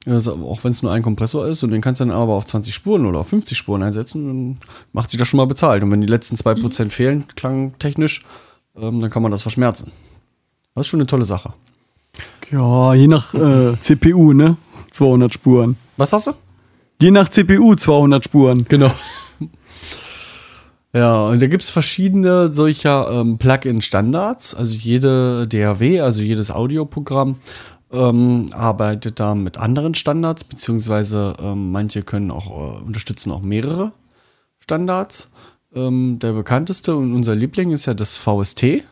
also 0.06 0.34
auch 0.46 0.64
wenn 0.64 0.72
es 0.72 0.82
nur 0.82 0.92
ein 0.92 1.02
Kompressor 1.02 1.46
ist 1.46 1.62
und 1.62 1.70
den 1.70 1.80
kannst 1.80 2.00
du 2.00 2.04
dann 2.04 2.14
aber 2.14 2.34
auf 2.34 2.44
20 2.44 2.74
Spuren 2.74 3.06
oder 3.06 3.20
auf 3.20 3.28
50 3.28 3.56
Spuren 3.56 3.82
einsetzen, 3.82 4.26
dann 4.26 4.58
macht 4.92 5.10
sich 5.10 5.18
das 5.18 5.28
schon 5.28 5.38
mal 5.38 5.46
bezahlt. 5.46 5.82
Und 5.82 5.90
wenn 5.90 6.00
die 6.00 6.06
letzten 6.06 6.36
2% 6.36 6.90
fehlen, 6.90 7.24
klangtechnisch, 7.36 8.24
ähm, 8.76 9.00
dann 9.00 9.10
kann 9.10 9.22
man 9.22 9.32
das 9.32 9.42
verschmerzen. 9.42 9.92
Das 10.74 10.82
ist 10.82 10.88
schon 10.88 11.00
eine 11.00 11.06
tolle 11.06 11.24
Sache. 11.24 11.54
Ja, 12.50 12.94
je 12.94 13.06
nach 13.06 13.34
äh, 13.34 13.74
CPU, 13.80 14.32
ne? 14.32 14.56
200 14.90 15.32
Spuren. 15.32 15.76
Was 15.96 16.12
hast 16.12 16.28
du? 16.28 16.32
Je 17.00 17.10
nach 17.10 17.28
CPU 17.28 17.74
200 17.74 18.24
Spuren. 18.24 18.64
Genau. 18.68 18.92
Ja, 20.94 21.24
und 21.24 21.42
da 21.42 21.48
gibt 21.48 21.64
es 21.64 21.70
verschiedene 21.70 22.48
solcher 22.48 23.10
ähm, 23.10 23.36
Plugin-Standards. 23.36 24.54
Also 24.54 24.74
jede 24.74 25.48
DAW, 25.48 26.00
also 26.00 26.22
jedes 26.22 26.52
Audioprogramm, 26.52 27.36
ähm, 27.94 28.50
arbeitet 28.52 29.20
da 29.20 29.34
mit 29.34 29.56
anderen 29.58 29.94
Standards, 29.94 30.44
beziehungsweise 30.44 31.36
ähm, 31.38 31.72
manche 31.72 32.02
können 32.02 32.30
auch 32.30 32.50
äh, 32.50 32.82
unterstützen 32.82 33.30
auch 33.32 33.42
mehrere 33.42 33.92
Standards. 34.58 35.30
Ähm, 35.74 36.18
der 36.18 36.32
bekannteste 36.32 36.96
und 36.96 37.14
unser 37.14 37.34
Liebling 37.34 37.70
ist 37.70 37.86
ja 37.86 37.94
das 37.94 38.16
VST, 38.16 38.84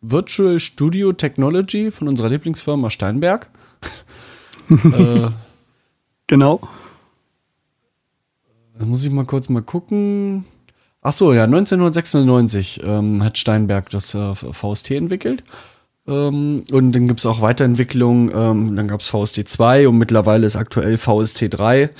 Virtual 0.00 0.60
Studio 0.60 1.12
Technology 1.12 1.90
von 1.90 2.08
unserer 2.08 2.28
Lieblingsfirma 2.28 2.90
Steinberg. 2.90 3.48
äh, 4.70 5.28
Genau. 6.28 6.60
Da 8.78 8.86
muss 8.86 9.04
ich 9.04 9.10
mal 9.10 9.24
kurz 9.24 9.48
mal 9.48 9.62
gucken. 9.62 10.44
Ach 11.00 11.12
so, 11.12 11.32
ja, 11.32 11.44
1996 11.44 12.82
ähm, 12.84 13.24
hat 13.24 13.38
Steinberg 13.38 13.90
das 13.90 14.14
äh, 14.14 14.34
VST 14.34 14.92
entwickelt. 14.92 15.42
Ähm, 16.08 16.64
und 16.72 16.92
dann 16.92 17.06
gibt 17.06 17.20
es 17.20 17.26
auch 17.26 17.40
Weiterentwicklungen. 17.42 18.32
Ähm, 18.34 18.74
dann 18.74 18.88
gab 18.88 19.00
es 19.00 19.08
VST 19.08 19.46
2 19.48 19.88
und 19.88 19.98
mittlerweile 19.98 20.46
ist 20.46 20.56
aktuell 20.56 20.96
VST 20.96 21.46
3 21.50 21.90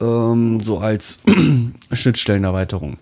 ähm, 0.00 0.60
so 0.60 0.78
als 0.78 1.20
Schnittstellenerweiterung. 1.92 2.96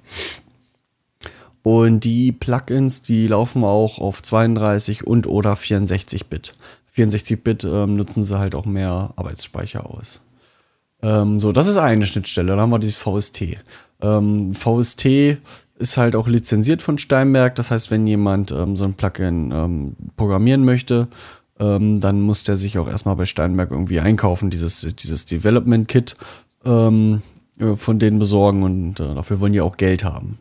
Und 1.62 2.00
die 2.00 2.33
Plugins, 2.33 3.02
die 3.02 3.26
laufen 3.26 3.62
auch 3.62 3.99
auf 3.99 4.23
32 4.23 5.07
und 5.07 5.26
oder 5.26 5.52
64-Bit. 5.52 6.55
64-Bit 6.97 7.64
ähm, 7.64 7.97
nutzen 7.97 8.25
sie 8.25 8.38
halt 8.38 8.55
auch 8.55 8.64
mehr 8.64 9.12
Arbeitsspeicher 9.17 9.88
aus. 9.88 10.23
Ähm, 11.02 11.40
so, 11.40 11.52
das 11.52 11.69
ist 11.69 11.76
eine 11.76 12.07
Schnittstelle. 12.07 12.49
Dann 12.49 12.61
haben 12.61 12.71
wir 12.71 12.78
dieses 12.78 12.97
VST. 12.97 13.59
VST 14.00 15.38
ist 15.78 15.97
halt 15.97 16.16
auch 16.16 16.28
lizenziert 16.28 16.82
von 16.82 16.99
Steinberg. 16.99 17.54
Das 17.54 17.70
heißt, 17.70 17.90
wenn 17.90 18.06
jemand 18.06 18.50
ähm, 18.50 18.76
so 18.76 18.85
ein 18.85 18.94
Plugin 18.94 19.52
ähm, 19.52 19.97
programmieren 20.16 20.64
möchte, 20.64 21.08
ähm, 21.61 22.00
dann 22.00 22.20
muss 22.20 22.44
der 22.44 22.56
sich 22.56 22.78
auch 22.78 22.88
erstmal 22.88 23.16
bei 23.16 23.26
Steinberg 23.26 23.70
irgendwie 23.70 24.00
einkaufen, 24.00 24.50
dieses, 24.50 24.80
dieses 24.97 25.26
Development 25.26 25.88
Kit 25.88 26.16
ähm, 26.64 27.23
äh, 27.58 27.76
von 27.76 27.99
denen 27.99 28.18
besorgen 28.18 28.62
und 28.62 29.00
äh, 29.00 29.14
dafür 29.14 29.40
wollen 29.40 29.52
die 29.52 29.61
auch 29.61 29.76
Geld 29.76 30.04
haben. 30.04 30.38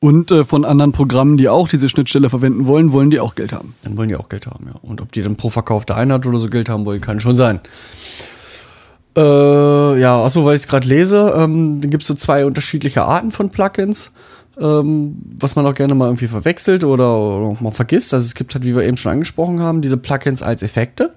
Und 0.00 0.30
äh, 0.30 0.44
von 0.44 0.66
anderen 0.66 0.92
Programmen, 0.92 1.38
die 1.38 1.48
auch 1.48 1.66
diese 1.66 1.88
Schnittstelle 1.88 2.28
verwenden 2.28 2.66
wollen, 2.66 2.92
wollen 2.92 3.10
die 3.10 3.20
auch 3.20 3.34
Geld 3.34 3.52
haben. 3.52 3.74
Dann 3.84 3.96
wollen 3.96 4.10
die 4.10 4.16
auch 4.16 4.28
Geld 4.28 4.46
haben, 4.46 4.66
ja. 4.66 4.74
Und 4.82 5.00
ob 5.00 5.12
die 5.12 5.22
dann 5.22 5.36
pro 5.36 5.48
verkaufte 5.48 5.94
Einheit 5.94 6.26
oder 6.26 6.36
so 6.36 6.50
Geld 6.50 6.68
haben 6.68 6.84
wollen, 6.84 7.00
kann 7.00 7.20
schon 7.20 7.36
sein. 7.36 7.60
Äh, 9.16 10.00
ja, 10.00 10.24
achso, 10.24 10.44
weil 10.44 10.56
ich 10.56 10.62
es 10.62 10.68
gerade 10.68 10.88
lese, 10.88 11.32
ähm, 11.36 11.80
dann 11.80 11.90
gibt 11.90 12.02
es 12.02 12.08
so 12.08 12.14
zwei 12.14 12.44
unterschiedliche 12.44 13.04
Arten 13.04 13.30
von 13.30 13.50
Plugins, 13.50 14.10
ähm, 14.58 15.16
was 15.38 15.54
man 15.54 15.66
auch 15.66 15.74
gerne 15.74 15.94
mal 15.94 16.06
irgendwie 16.06 16.26
verwechselt 16.26 16.82
oder, 16.82 17.18
oder 17.18 17.56
mal 17.60 17.70
vergisst. 17.70 18.12
Also 18.12 18.24
es 18.24 18.34
gibt 18.34 18.54
halt, 18.54 18.64
wie 18.64 18.74
wir 18.74 18.82
eben 18.82 18.96
schon 18.96 19.12
angesprochen 19.12 19.60
haben, 19.60 19.82
diese 19.82 19.96
Plugins 19.96 20.42
als 20.42 20.62
Effekte, 20.62 21.14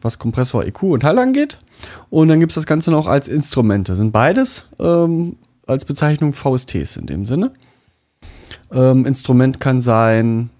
was 0.00 0.18
Kompressor, 0.18 0.64
EQ 0.64 0.82
und 0.84 1.04
Hall 1.04 1.18
angeht. 1.18 1.58
Und 2.10 2.28
dann 2.28 2.40
gibt 2.40 2.50
es 2.50 2.56
das 2.56 2.66
Ganze 2.66 2.90
noch 2.90 3.06
als 3.06 3.28
Instrumente. 3.28 3.94
Sind 3.94 4.12
beides 4.12 4.68
ähm, 4.80 5.36
als 5.66 5.84
Bezeichnung 5.84 6.32
VSTs 6.32 6.96
in 6.96 7.06
dem 7.06 7.24
Sinne. 7.24 7.52
Ähm, 8.72 9.06
Instrument 9.06 9.60
kann 9.60 9.80
sein 9.80 10.50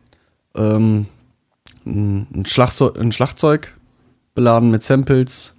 ähm, 0.55 1.07
ein, 1.85 2.45
Schlagzeug, 2.47 2.99
ein 2.99 3.13
Schlagzeug 3.13 3.75
beladen 4.35 4.71
mit 4.71 4.83
Samples, 4.83 5.57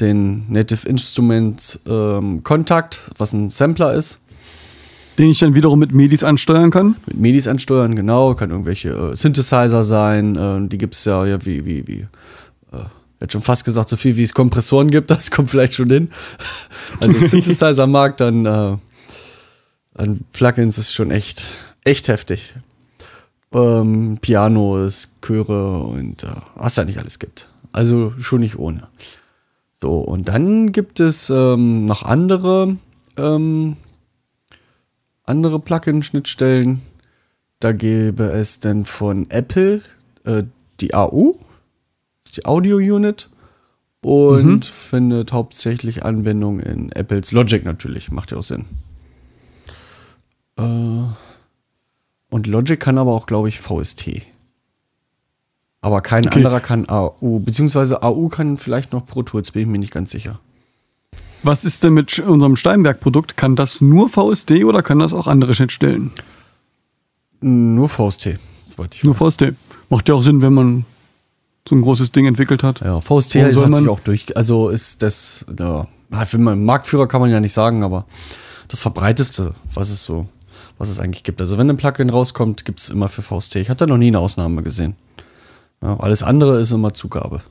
den 0.00 0.50
Native 0.50 0.88
Instrument 0.88 1.80
ähm, 1.86 2.42
Kontakt, 2.42 3.10
was 3.18 3.32
ein 3.32 3.50
Sampler 3.50 3.94
ist, 3.94 4.20
Den 5.18 5.30
ich 5.30 5.38
dann 5.38 5.54
wiederum 5.54 5.78
mit 5.78 5.92
Medis 5.92 6.24
ansteuern 6.24 6.70
kann. 6.70 6.96
mit 7.06 7.18
MIDIs 7.18 7.48
ansteuern, 7.48 7.94
genau, 7.94 8.34
kann 8.34 8.50
irgendwelche 8.50 8.90
äh, 8.90 9.16
Synthesizer 9.16 9.84
sein, 9.84 10.36
äh, 10.36 10.68
die 10.68 10.78
gibt 10.78 10.94
es 10.94 11.04
ja, 11.04 11.24
ja 11.26 11.44
wie, 11.44 11.64
wie, 11.64 11.86
wie, 11.86 12.06
äh, 12.72 12.84
hätte 13.20 13.32
schon 13.32 13.42
fast 13.42 13.64
gesagt, 13.64 13.88
so 13.88 13.96
viel 13.96 14.16
wie 14.16 14.22
es 14.22 14.34
Kompressoren 14.34 14.90
gibt, 14.90 15.10
das 15.10 15.30
kommt 15.30 15.50
vielleicht 15.50 15.74
schon 15.74 15.90
hin. 15.90 16.10
Also 17.00 17.18
Synthesizer-Markt, 17.26 18.20
dann 18.20 18.46
äh, 18.46 18.76
an 19.94 20.20
Plugins 20.32 20.78
ist 20.78 20.94
schon 20.94 21.10
echt, 21.10 21.46
echt 21.84 22.08
heftig. 22.08 22.54
Ähm, 23.52 24.18
Pianos, 24.20 25.16
Chöre 25.22 25.82
und 25.82 26.22
äh, 26.22 26.28
was 26.54 26.76
da 26.76 26.84
nicht 26.84 26.98
alles 26.98 27.18
gibt. 27.18 27.48
Also 27.72 28.12
schon 28.18 28.40
nicht 28.40 28.58
ohne. 28.58 28.88
So, 29.82 29.98
und 29.98 30.28
dann 30.28 30.72
gibt 30.72 31.00
es 31.00 31.30
ähm, 31.30 31.86
noch 31.86 32.02
andere, 32.02 32.76
ähm, 33.16 33.76
andere 35.24 35.58
Plugin-Schnittstellen. 35.58 36.82
Da 37.60 37.72
gäbe 37.72 38.24
es 38.24 38.60
dann 38.60 38.84
von 38.84 39.30
Apple 39.30 39.82
äh, 40.24 40.44
die 40.80 40.94
AU, 40.94 41.38
das 42.22 42.30
ist 42.30 42.36
die 42.36 42.46
Audio 42.46 42.76
Unit, 42.76 43.30
und 44.02 44.64
findet 44.64 45.32
hauptsächlich 45.32 46.04
Anwendung 46.04 46.60
in 46.60 46.90
Apples 46.92 47.32
Logic 47.32 47.64
natürlich. 47.64 48.10
Macht 48.10 48.32
ja 48.32 48.38
auch 48.38 48.42
Sinn. 48.42 48.64
Äh, 50.56 50.62
und 52.30 52.46
Logic 52.46 52.80
kann 52.80 52.98
aber 52.98 53.12
auch, 53.12 53.26
glaube 53.26 53.48
ich, 53.48 53.60
VST. 53.60 54.26
Aber 55.82 56.00
kein 56.02 56.26
Okay. 56.26 56.36
anderer 56.36 56.60
kann 56.60 56.88
AU, 56.88 57.38
beziehungsweise 57.38 58.02
AU 58.02 58.28
kann 58.28 58.56
vielleicht 58.58 58.92
noch 58.92 59.06
Pro 59.06 59.22
Tools, 59.22 59.52
bin 59.52 59.62
ich 59.62 59.68
mir 59.68 59.78
nicht 59.78 59.92
ganz 59.92 60.10
sicher. 60.10 60.38
Was 61.42 61.64
ist 61.64 61.82
denn 61.84 61.94
mit 61.94 62.18
unserem 62.18 62.54
Steinberg-Produkt? 62.56 63.36
Kann 63.38 63.56
das 63.56 63.80
nur 63.80 64.10
VSD 64.10 64.64
oder 64.64 64.82
kann 64.82 64.98
das 64.98 65.14
auch 65.14 65.26
andere 65.26 65.54
Schnittstellen? 65.54 66.10
Nur 67.40 67.88
VST, 67.88 68.38
soweit 68.66 68.94
ich 68.94 69.04
Nur 69.04 69.14
weiß. 69.18 69.34
VSD. 69.36 69.52
Macht 69.88 70.08
ja 70.08 70.14
auch 70.14 70.22
Sinn, 70.22 70.42
wenn 70.42 70.52
man 70.52 70.84
so 71.66 71.74
ein 71.74 71.80
großes 71.82 72.12
Ding 72.12 72.26
entwickelt 72.26 72.62
hat. 72.62 72.80
Ja, 72.80 73.00
VST 73.00 73.36
hat 73.42 73.52
soll 73.52 73.72
sich 73.72 73.84
man- 73.84 73.88
auch 73.88 74.00
durch. 74.00 74.36
Also 74.36 74.68
ist 74.68 75.00
das, 75.02 75.46
ja, 75.58 75.86
für 76.26 76.38
man- 76.38 76.62
Marktführer 76.64 77.06
kann 77.08 77.20
man 77.22 77.30
ja 77.30 77.40
nicht 77.40 77.54
sagen, 77.54 77.82
aber 77.82 78.04
das 78.68 78.80
verbreiteste, 78.80 79.54
was 79.72 79.88
es 79.90 80.04
so, 80.04 80.26
was 80.76 80.90
es 80.90 81.00
eigentlich 81.00 81.24
gibt. 81.24 81.40
Also 81.40 81.56
wenn 81.56 81.70
ein 81.70 81.76
Plugin 81.78 82.10
rauskommt, 82.10 82.66
gibt 82.66 82.80
es 82.80 82.90
immer 82.90 83.08
für 83.08 83.22
VST. 83.22 83.56
Ich 83.56 83.70
hatte 83.70 83.86
noch 83.86 83.96
nie 83.96 84.08
eine 84.08 84.18
Ausnahme 84.18 84.62
gesehen. 84.62 84.94
Ja, 85.82 85.98
alles 85.98 86.22
andere 86.22 86.60
ist 86.60 86.72
immer 86.72 86.92
Zugabe. 86.92 87.42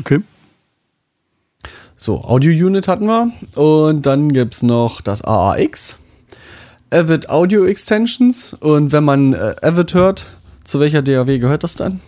Okay. 0.00 0.20
So, 1.96 2.22
Audio 2.22 2.66
Unit 2.66 2.88
hatten 2.88 3.06
wir. 3.06 3.30
Und 3.54 4.02
dann 4.04 4.32
gibt 4.32 4.54
es 4.54 4.62
noch 4.62 5.00
das 5.00 5.22
AAX. 5.22 5.96
Avid 6.90 7.30
Audio 7.30 7.64
Extensions. 7.64 8.54
Und 8.54 8.92
wenn 8.92 9.04
man 9.04 9.32
äh, 9.32 9.54
Avid 9.62 9.94
hört, 9.94 10.26
zu 10.64 10.80
welcher 10.80 11.02
DAW 11.02 11.38
gehört 11.38 11.64
das 11.64 11.76
dann? 11.76 12.00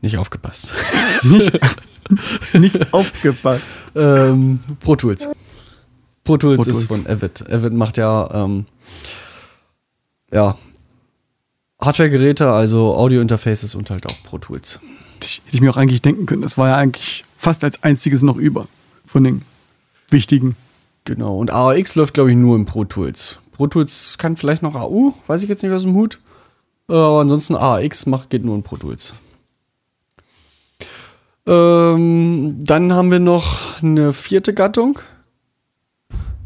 Nicht 0.00 0.18
aufgepasst. 0.18 0.72
Nicht 2.52 2.92
aufgepasst. 2.92 3.62
ähm, 3.94 4.60
Pro 4.80 4.96
Tools. 4.96 5.28
Pro 6.24 6.36
Tools 6.36 6.64
Pro 6.64 6.70
ist 6.70 6.86
Tools. 6.88 7.02
von 7.02 7.06
Avid. 7.06 7.50
Avid 7.50 7.72
macht 7.72 7.98
ja, 7.98 8.28
ähm, 8.32 8.66
ja, 10.32 10.56
Hardware-Geräte, 11.82 12.50
also 12.50 12.94
Audio-Interfaces 12.94 13.74
und 13.74 13.90
halt 13.90 14.06
auch 14.06 14.22
Pro 14.22 14.38
Tools. 14.38 14.80
Ich, 15.20 15.42
hätte 15.44 15.56
ich 15.56 15.60
mir 15.60 15.70
auch 15.70 15.76
eigentlich 15.76 16.02
denken 16.02 16.26
können. 16.26 16.42
Das 16.42 16.56
war 16.56 16.68
ja 16.68 16.76
eigentlich 16.76 17.22
fast 17.36 17.64
als 17.64 17.82
einziges 17.82 18.22
noch 18.22 18.36
über 18.36 18.66
von 19.06 19.24
den 19.24 19.42
wichtigen. 20.10 20.56
Genau, 21.04 21.38
und 21.38 21.50
AAX 21.50 21.96
läuft, 21.96 22.14
glaube 22.14 22.30
ich, 22.30 22.36
nur 22.36 22.54
in 22.56 22.64
Pro 22.64 22.84
Tools. 22.84 23.40
Pro 23.52 23.66
Tools 23.66 24.16
kann 24.18 24.36
vielleicht 24.36 24.62
noch 24.62 24.74
AU, 24.74 25.12
weiß 25.26 25.42
ich 25.42 25.48
jetzt 25.48 25.62
nicht 25.62 25.72
aus 25.72 25.82
dem 25.82 25.94
Hut. 25.94 26.20
Äh, 26.88 26.92
Aber 26.92 27.20
ansonsten 27.20 27.56
AAX 27.56 28.06
macht, 28.06 28.30
geht 28.30 28.44
nur 28.44 28.54
in 28.54 28.62
Pro 28.62 28.76
Tools. 28.76 29.14
Ähm, 31.46 32.64
dann 32.64 32.92
haben 32.92 33.10
wir 33.10 33.18
noch 33.18 33.82
eine 33.82 34.12
vierte 34.12 34.54
Gattung. 34.54 35.00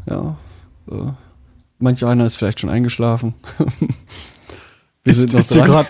Ja. 0.07 0.37
Äh, 0.89 1.11
manch 1.77 2.03
einer 2.03 2.25
ist 2.25 2.37
vielleicht 2.37 2.59
schon 2.59 2.71
eingeschlafen. 2.71 3.35
wir 5.07 5.11
Ist, 5.11 5.19
sind 5.21 5.33
noch 5.33 5.39
ist, 5.39 5.51
der 5.55 5.63
dran. 5.63 5.71
grad, 5.71 5.87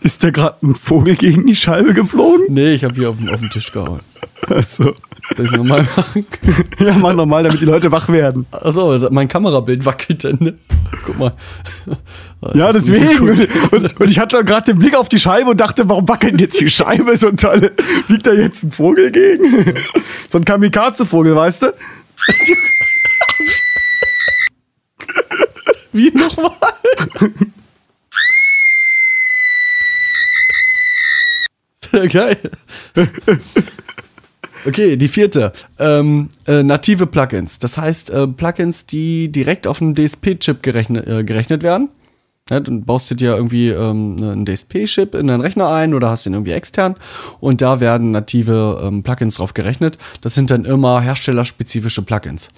ist 0.00 0.22
der 0.22 0.32
gerade 0.32 0.56
ein 0.62 0.74
Vogel 0.74 1.16
gegen 1.16 1.46
die 1.46 1.56
Scheibe 1.56 1.92
geflogen? 1.94 2.46
Nee, 2.48 2.74
ich 2.74 2.84
habe 2.84 2.94
hier 2.94 3.10
auf, 3.10 3.16
dem- 3.16 3.28
auf 3.28 3.40
den 3.40 3.50
Tisch 3.50 3.72
gehauen. 3.72 4.00
Achso. 4.48 4.94
Soll 5.36 5.46
ich 5.46 5.50
nochmal 5.52 5.82
machen? 5.96 6.26
Ja, 6.78 6.94
mach 6.98 7.14
nochmal, 7.14 7.42
damit 7.42 7.60
die 7.60 7.64
Leute 7.64 7.90
wach 7.90 8.08
werden. 8.08 8.46
Achso, 8.52 8.96
mein 9.10 9.26
Kamerabild 9.26 9.84
wackelt 9.84 10.22
dann. 10.22 10.36
Ne? 10.40 10.54
Guck 11.04 11.18
mal. 11.18 11.32
Das 12.40 12.54
Ja, 12.54 12.70
deswegen. 12.72 13.16
gut. 13.18 13.30
Und, 13.30 13.72
und, 13.72 14.00
und 14.00 14.08
ich 14.10 14.18
hatte 14.18 14.40
gerade 14.44 14.70
den 14.72 14.78
Blick 14.78 14.94
auf 14.94 15.08
die 15.08 15.18
Scheibe 15.18 15.50
und 15.50 15.60
dachte, 15.60 15.88
warum 15.88 16.06
wackelt 16.06 16.40
jetzt 16.40 16.60
die 16.60 16.70
Scheibe 16.70 17.16
so 17.16 17.30
toll? 17.32 17.72
Liegt 18.08 18.26
da 18.26 18.32
jetzt 18.34 18.62
ein 18.62 18.70
Vogel 18.72 19.10
gegen? 19.10 19.74
So 20.28 20.38
ein 20.38 20.44
Kamikaze-Vogel, 20.44 21.34
weißt 21.34 21.62
du? 21.62 21.66
Wie 25.92 26.10
nochmal? 26.10 26.52
Geil. 32.10 32.38
Okay, 34.66 34.96
die 34.96 35.08
vierte. 35.08 35.52
Ähm, 35.78 36.28
äh, 36.46 36.62
native 36.62 37.06
Plugins. 37.06 37.58
Das 37.60 37.78
heißt, 37.78 38.10
äh, 38.10 38.26
Plugins, 38.26 38.86
die 38.86 39.30
direkt 39.30 39.66
auf 39.66 39.80
einen 39.80 39.94
DSP-Chip 39.94 40.62
gerechnet, 40.62 41.06
äh, 41.06 41.22
gerechnet 41.22 41.62
werden. 41.62 41.88
Ja, 42.50 42.60
dann 42.60 42.84
baust 42.84 43.10
du 43.10 43.16
dir 43.16 43.34
irgendwie 43.36 43.70
ähm, 43.70 44.16
einen 44.20 44.46
DSP-Chip 44.46 45.14
in 45.14 45.26
deinen 45.26 45.40
Rechner 45.40 45.68
ein 45.68 45.94
oder 45.94 46.10
hast 46.10 46.26
den 46.26 46.34
irgendwie 46.34 46.52
extern 46.52 46.94
und 47.40 47.60
da 47.60 47.80
werden 47.80 48.12
native 48.12 48.80
ähm, 48.84 49.02
Plugins 49.02 49.36
drauf 49.36 49.52
gerechnet. 49.52 49.98
Das 50.20 50.34
sind 50.34 50.50
dann 50.50 50.64
immer 50.64 51.00
herstellerspezifische 51.00 52.02
Plugins. 52.02 52.50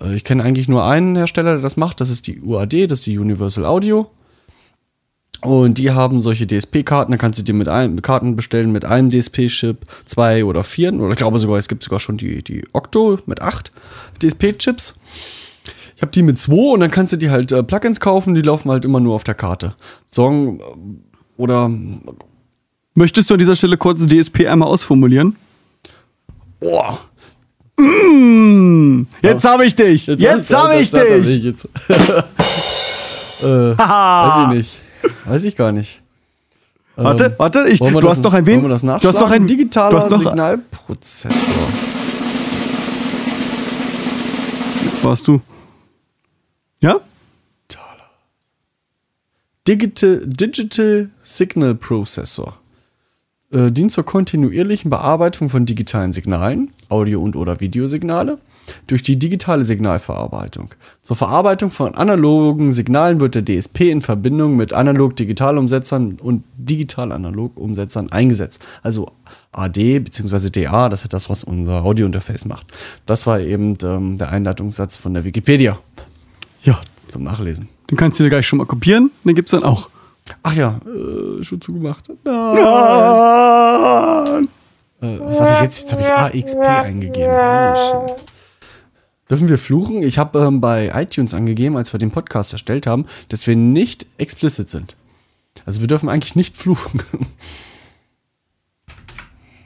Äh, 0.00 0.14
ich 0.16 0.24
kenne 0.24 0.42
eigentlich 0.42 0.66
nur 0.68 0.84
einen 0.84 1.14
Hersteller, 1.14 1.52
der 1.52 1.62
das 1.62 1.76
macht. 1.76 2.00
Das 2.00 2.10
ist 2.10 2.26
die 2.26 2.40
UAD, 2.40 2.90
das 2.90 2.98
ist 2.98 3.06
die 3.06 3.18
Universal 3.18 3.64
Audio. 3.64 4.10
Und 5.42 5.78
die 5.78 5.92
haben 5.92 6.20
solche 6.20 6.46
DSP-Karten, 6.46 7.12
da 7.12 7.18
kannst 7.18 7.38
du 7.38 7.44
dir 7.44 7.54
mit 7.54 7.68
einem 7.68 8.02
Karten 8.02 8.34
bestellen 8.34 8.72
mit 8.72 8.84
einem 8.84 9.10
DSP-Chip, 9.10 9.86
zwei 10.04 10.44
oder 10.44 10.64
vier, 10.64 10.92
oder 10.92 11.12
ich 11.12 11.16
glaube 11.16 11.38
sogar, 11.38 11.58
es 11.58 11.68
gibt 11.68 11.84
sogar 11.84 12.00
schon 12.00 12.16
die, 12.16 12.42
die 12.42 12.64
Octo 12.72 13.20
mit 13.26 13.40
acht 13.40 13.70
DSP-Chips. 14.20 14.98
Ich 15.94 16.02
habe 16.02 16.10
die 16.10 16.22
mit 16.22 16.38
zwei 16.38 16.72
und 16.74 16.80
dann 16.80 16.90
kannst 16.90 17.12
du 17.12 17.16
die 17.16 17.30
halt 17.30 17.52
äh, 17.52 17.62
Plugins 17.62 18.00
kaufen, 18.00 18.34
die 18.34 18.42
laufen 18.42 18.70
halt 18.70 18.84
immer 18.84 19.00
nur 19.00 19.14
auf 19.14 19.24
der 19.24 19.34
Karte. 19.34 19.74
Song 20.10 20.58
äh, 20.58 20.62
oder 21.36 21.70
Möchtest 22.94 23.30
du 23.30 23.34
an 23.34 23.38
dieser 23.38 23.54
Stelle 23.54 23.76
kurz 23.76 24.02
ein 24.02 24.08
DSP 24.08 24.46
einmal 24.46 24.68
ausformulieren? 24.68 25.36
boah, 26.60 26.98
Jetzt 29.22 29.44
habe 29.44 29.66
ich 29.66 29.74
dich! 29.76 30.08
Jetzt, 30.08 30.52
habe 30.52 30.74
ich 30.74 30.90
jetzt 30.90 30.94
hat 30.94 31.06
er 31.06 31.20
dich! 31.20 31.44
Jetzt. 31.44 31.68
äh, 33.40 33.78
weiß 33.78 34.42
ich 34.42 34.56
nicht. 34.56 34.87
Weiß 35.24 35.44
ich 35.44 35.56
gar 35.56 35.72
nicht. 35.72 36.02
Warte, 36.96 37.26
Ähm, 37.26 37.32
warte, 37.38 37.68
ich, 37.68 37.78
du 37.80 38.00
das- 38.00 38.10
hast 38.10 38.22
doch 38.24 38.32
ein 38.34 38.44
wen? 38.46 38.62
du 38.62 38.70
hast 38.72 38.82
doch 39.20 39.30
ein 39.30 39.46
digitaler 39.46 39.90
du 39.90 39.96
hast 39.98 40.10
doch, 40.10 40.18
Signalprozessor. 40.18 41.68
Jetzt 44.84 45.04
warst 45.04 45.28
du. 45.28 45.40
Ja? 46.80 46.96
Digital, 49.66 50.22
Digital 50.24 51.10
Signal 51.22 51.74
Processor. 51.74 52.56
Äh, 53.52 53.70
dient 53.70 53.92
zur 53.92 54.04
kontinuierlichen 54.04 54.90
Bearbeitung 54.90 55.50
von 55.50 55.66
digitalen 55.66 56.12
Signalen, 56.12 56.72
Audio- 56.88 57.20
und 57.22 57.36
oder 57.36 57.60
Videosignale, 57.60 58.38
durch 58.86 59.02
die 59.02 59.18
digitale 59.18 59.64
Signalverarbeitung. 59.64 60.70
Zur 61.02 61.16
Verarbeitung 61.16 61.70
von 61.70 61.94
analogen 61.94 62.72
Signalen 62.72 63.20
wird 63.20 63.34
der 63.34 63.44
DSP 63.44 63.90
in 63.90 64.02
Verbindung 64.02 64.56
mit 64.56 64.72
Analog-Digital-Umsetzern 64.72 66.18
und 66.22 66.44
Digital-Analog-Umsetzern 66.56 68.12
eingesetzt. 68.12 68.62
Also 68.82 69.10
AD 69.52 69.98
bzw. 70.00 70.50
DA, 70.50 70.88
das 70.88 71.02
ist 71.02 71.12
das, 71.12 71.28
was 71.30 71.44
unser 71.44 71.84
Audio-Interface 71.84 72.44
macht. 72.44 72.66
Das 73.06 73.26
war 73.26 73.40
eben 73.40 73.76
ähm, 73.82 74.18
der 74.18 74.30
Einleitungssatz 74.30 74.96
von 74.96 75.14
der 75.14 75.24
Wikipedia 75.24 75.78
Ja. 76.62 76.78
zum 77.08 77.24
Nachlesen. 77.24 77.68
Den 77.90 77.96
kannst 77.96 78.20
du 78.20 78.24
dir 78.24 78.30
gleich 78.30 78.46
schon 78.46 78.58
mal 78.58 78.66
kopieren, 78.66 79.10
den 79.24 79.34
gibt's 79.34 79.50
dann 79.52 79.64
auch. 79.64 79.88
Ach 80.42 80.52
ja, 80.52 80.78
äh, 80.84 81.42
schon 81.42 81.60
zugemacht. 81.60 82.10
Ah, 82.26 84.38
Äh, 85.00 85.18
was 85.20 85.40
habe 85.40 85.52
ich 85.54 85.60
jetzt? 85.62 85.80
Jetzt 85.82 85.92
habe 85.92 86.02
ich 86.34 86.42
AXP 86.44 86.58
eingegeben. 86.58 87.36
So 87.76 88.06
schön. 88.08 88.16
Dürfen 89.30 89.48
wir 89.48 89.58
fluchen? 89.58 90.02
Ich 90.02 90.18
habe 90.18 90.38
ähm, 90.40 90.60
bei 90.60 90.90
iTunes 90.94 91.34
angegeben, 91.34 91.76
als 91.76 91.92
wir 91.92 91.98
den 91.98 92.10
Podcast 92.10 92.52
erstellt 92.52 92.86
haben, 92.86 93.04
dass 93.28 93.46
wir 93.46 93.56
nicht 93.56 94.06
explicit 94.16 94.68
sind. 94.68 94.96
Also 95.66 95.80
wir 95.80 95.88
dürfen 95.88 96.08
eigentlich 96.08 96.36
nicht 96.36 96.56
fluchen. 96.56 97.02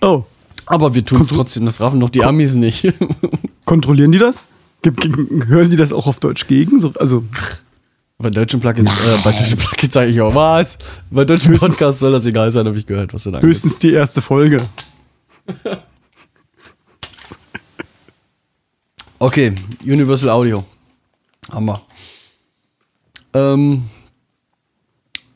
Oh, 0.04 0.24
Aber 0.66 0.94
wir 0.94 1.04
tun 1.04 1.20
es 1.20 1.28
trotzdem, 1.28 1.64
das 1.64 1.78
raffen 1.80 2.00
noch 2.00 2.10
die 2.10 2.24
Amis 2.24 2.56
nicht. 2.56 2.92
kontrollieren 3.64 4.10
die 4.10 4.18
das? 4.18 4.46
Hören 5.46 5.70
die 5.70 5.76
das 5.76 5.92
auch 5.92 6.08
auf 6.08 6.18
Deutsch 6.18 6.48
gegen? 6.48 6.80
So, 6.80 6.92
also, 6.98 7.22
bei 8.18 8.28
deutschen 8.30 8.58
Plugins, 8.58 8.90
äh, 8.90 9.18
bei 9.22 9.30
deutschen 9.30 9.58
Plugins 9.58 9.94
sage 9.94 10.10
ich 10.10 10.20
auch 10.20 10.34
was. 10.34 10.78
Bei 11.08 11.24
deutschen 11.24 11.52
Höchstens- 11.52 11.76
Podcasts 11.76 12.00
soll 12.00 12.10
das 12.10 12.26
egal 12.26 12.50
sein, 12.50 12.66
habe 12.66 12.76
ich 12.76 12.86
gehört, 12.86 13.14
was 13.14 13.22
du 13.22 13.30
da 13.30 13.40
höchstens 13.40 13.78
die 13.78 13.92
erste 13.92 14.20
Folge. 14.20 14.62
Okay, 19.22 19.54
Universal 19.84 20.30
Audio. 20.30 20.64
Haben 21.52 21.66
wir. 21.66 21.80
Ähm, 23.34 23.84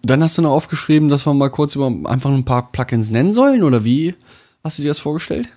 dann 0.02 0.24
hast 0.24 0.36
du 0.36 0.42
noch 0.42 0.50
aufgeschrieben, 0.50 1.08
dass 1.08 1.24
wir 1.24 1.32
mal 1.34 1.50
kurz 1.50 1.76
über 1.76 1.86
einfach 1.86 2.30
ein 2.30 2.44
paar 2.44 2.72
Plugins 2.72 3.10
nennen 3.10 3.32
sollen, 3.32 3.62
oder 3.62 3.84
wie 3.84 4.16
hast 4.64 4.78
du 4.78 4.82
dir 4.82 4.88
das 4.88 4.98
vorgestellt? 4.98 5.48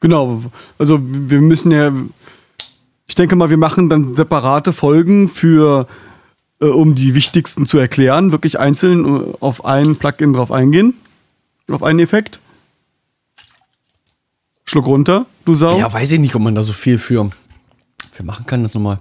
Genau, 0.00 0.44
also 0.78 0.98
wir 1.02 1.42
müssen 1.42 1.70
ja, 1.70 1.92
ich 3.06 3.14
denke 3.16 3.36
mal, 3.36 3.50
wir 3.50 3.58
machen 3.58 3.90
dann 3.90 4.16
separate 4.16 4.72
Folgen 4.72 5.28
für, 5.28 5.88
äh, 6.62 6.64
um 6.64 6.94
die 6.94 7.14
wichtigsten 7.14 7.66
zu 7.66 7.76
erklären, 7.76 8.32
wirklich 8.32 8.58
einzeln 8.58 9.04
äh, 9.04 9.34
auf 9.40 9.66
ein 9.66 9.96
Plugin 9.96 10.32
drauf 10.32 10.50
eingehen, 10.50 10.94
auf 11.70 11.82
einen 11.82 11.98
Effekt. 11.98 12.40
Schluck 14.64 14.86
runter, 14.86 15.26
du 15.44 15.52
Sau. 15.52 15.78
Ja, 15.78 15.92
weiß 15.92 16.12
ich 16.12 16.18
nicht, 16.18 16.34
ob 16.34 16.40
man 16.40 16.54
da 16.54 16.62
so 16.62 16.72
viel 16.72 16.96
für, 16.96 17.30
für 18.18 18.24
machen 18.24 18.46
kann, 18.46 18.62
das 18.62 18.74
nochmal, 18.74 19.00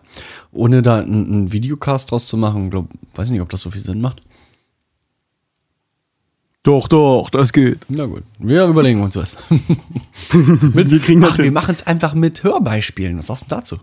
ohne 0.51 0.81
da 0.81 0.99
einen, 0.99 1.51
Videocast 1.51 2.11
draus 2.11 2.27
zu 2.27 2.37
machen. 2.37 2.69
Glaub, 2.69 2.87
weiß 3.15 3.31
nicht, 3.31 3.41
ob 3.41 3.49
das 3.49 3.61
so 3.61 3.71
viel 3.71 3.81
Sinn 3.81 3.99
macht. 3.99 4.21
Doch, 6.63 6.87
doch, 6.87 7.29
das 7.29 7.51
geht. 7.51 7.79
Na 7.89 8.05
gut, 8.05 8.23
wir 8.39 8.65
überlegen 8.65 9.01
uns 9.01 9.15
was. 9.15 9.37
Mit, 10.73 10.91
wir 10.91 10.99
kriegen 10.99 11.21
das 11.21 11.33
Ach, 11.33 11.37
wir 11.39 11.45
hin. 11.45 11.53
machen 11.53 11.75
es 11.75 11.87
einfach 11.87 12.13
mit 12.13 12.43
Hörbeispielen. 12.43 13.17
Was 13.17 13.27
sagst 13.27 13.45
du 13.45 13.55
dazu? 13.55 13.79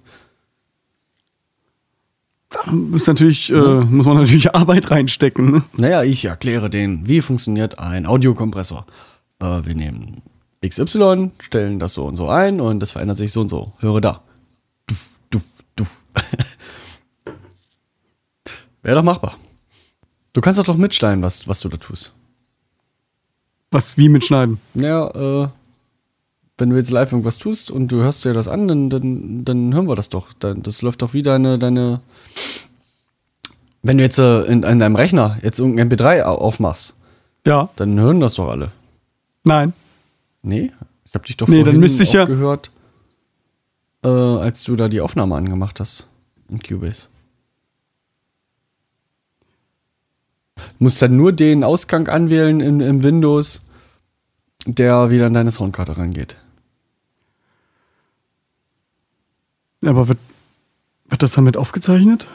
ist 2.95 3.09
natürlich, 3.09 3.51
äh, 3.51 3.57
muss 3.57 4.07
man 4.07 4.19
natürlich 4.19 4.55
Arbeit 4.55 4.91
reinstecken. 4.91 5.51
Ne? 5.51 5.63
Naja, 5.77 6.05
ich 6.05 6.25
erkläre 6.25 6.71
denen, 6.71 7.09
wie 7.09 7.21
funktioniert 7.21 7.81
ein 7.81 8.07
Audiokompressor. 8.07 8.87
Äh, 9.41 9.63
wir 9.65 9.75
nehmen 9.75 10.23
XY, 10.65 11.33
stellen 11.41 11.81
das 11.81 11.95
so 11.95 12.05
und 12.05 12.17
so 12.17 12.29
ein 12.29 12.61
und 12.61 12.79
das 12.81 12.93
verändert 12.93 13.17
sich 13.17 13.33
so 13.33 13.41
und 13.41 13.49
so. 13.49 13.73
Höre 13.81 14.01
da. 14.01 14.23
Duff. 15.77 16.05
Wäre 18.83 18.97
doch 18.97 19.03
machbar. 19.03 19.37
Du 20.33 20.41
kannst 20.41 20.59
doch 20.59 20.65
doch 20.65 20.77
mitschneiden, 20.77 21.23
was, 21.23 21.47
was 21.49 21.61
du 21.61 21.69
da 21.69 21.77
tust. 21.77 22.13
Was 23.71 23.97
wie 23.97 24.09
mitschneiden. 24.09 24.59
Ja, 24.75 25.09
äh, 25.45 25.49
wenn 26.59 26.71
du 26.71 26.77
jetzt 26.77 26.91
live 26.91 27.11
irgendwas 27.13 27.39
tust 27.39 27.71
und 27.71 27.89
du 27.89 27.97
hörst 28.03 28.25
dir 28.25 28.33
das 28.33 28.47
an, 28.49 28.69
dann, 28.69 28.91
dann, 28.91 29.45
dann 29.45 29.75
hören 29.75 29.89
wir 29.89 29.97
das 29.97 30.09
doch. 30.11 30.33
Dann, 30.35 30.63
das 30.63 30.83
läuft 30.83 31.03
doch 31.03 31.15
wie 31.15 31.23
deine, 31.23 31.59
deine. 31.59 32.01
Wenn 33.83 33.99
du 33.99 34.05
jetzt 34.05 34.19
äh, 34.19 34.43
in, 34.43 34.63
in 34.63 34.79
deinem 34.79 34.97
Rechner 34.97 35.39
jetzt 35.43 35.59
irgendein 35.61 35.91
MP3 35.91 36.23
au- 36.23 36.37
aufmachst, 36.39 36.95
Ja, 37.47 37.69
dann 37.77 37.99
hören 37.99 38.21
das 38.21 38.35
doch 38.35 38.49
alle. 38.49 38.71
nein. 39.45 39.73
Nee? 40.47 40.73
Ich 41.07 41.15
habe 41.15 41.25
dich 41.27 41.37
doch 41.39 41.49
Nee, 41.49 41.63
dann 41.65 41.79
müsste 41.79 42.03
ich 42.03 42.13
ja- 42.13 42.27
gehört, 42.27 42.71
äh, 44.05 44.09
als 44.09 44.63
du 44.63 44.77
da 44.77 44.89
die 44.89 45.01
Aufnahme 45.01 45.35
angemacht 45.35 45.81
hast 45.81 46.07
in 46.49 46.61
Cubase. 46.61 47.09
Du 50.57 50.63
musst 50.79 51.03
dann 51.03 51.17
nur 51.17 51.33
den 51.33 51.65
Ausgang 51.65 52.09
anwählen 52.09 52.61
im, 52.61 52.81
im 52.81 53.03
Windows, 53.03 53.63
der 54.67 55.11
wieder 55.11 55.27
an 55.27 55.35
deine 55.35 55.51
Soundkarte 55.51 55.97
rangeht. 55.97 56.37
Aber 59.85 60.09
wird, 60.09 60.19
wird 61.07 61.23
das 61.23 61.33
damit 61.33 61.57
aufgezeichnet? 61.57 62.27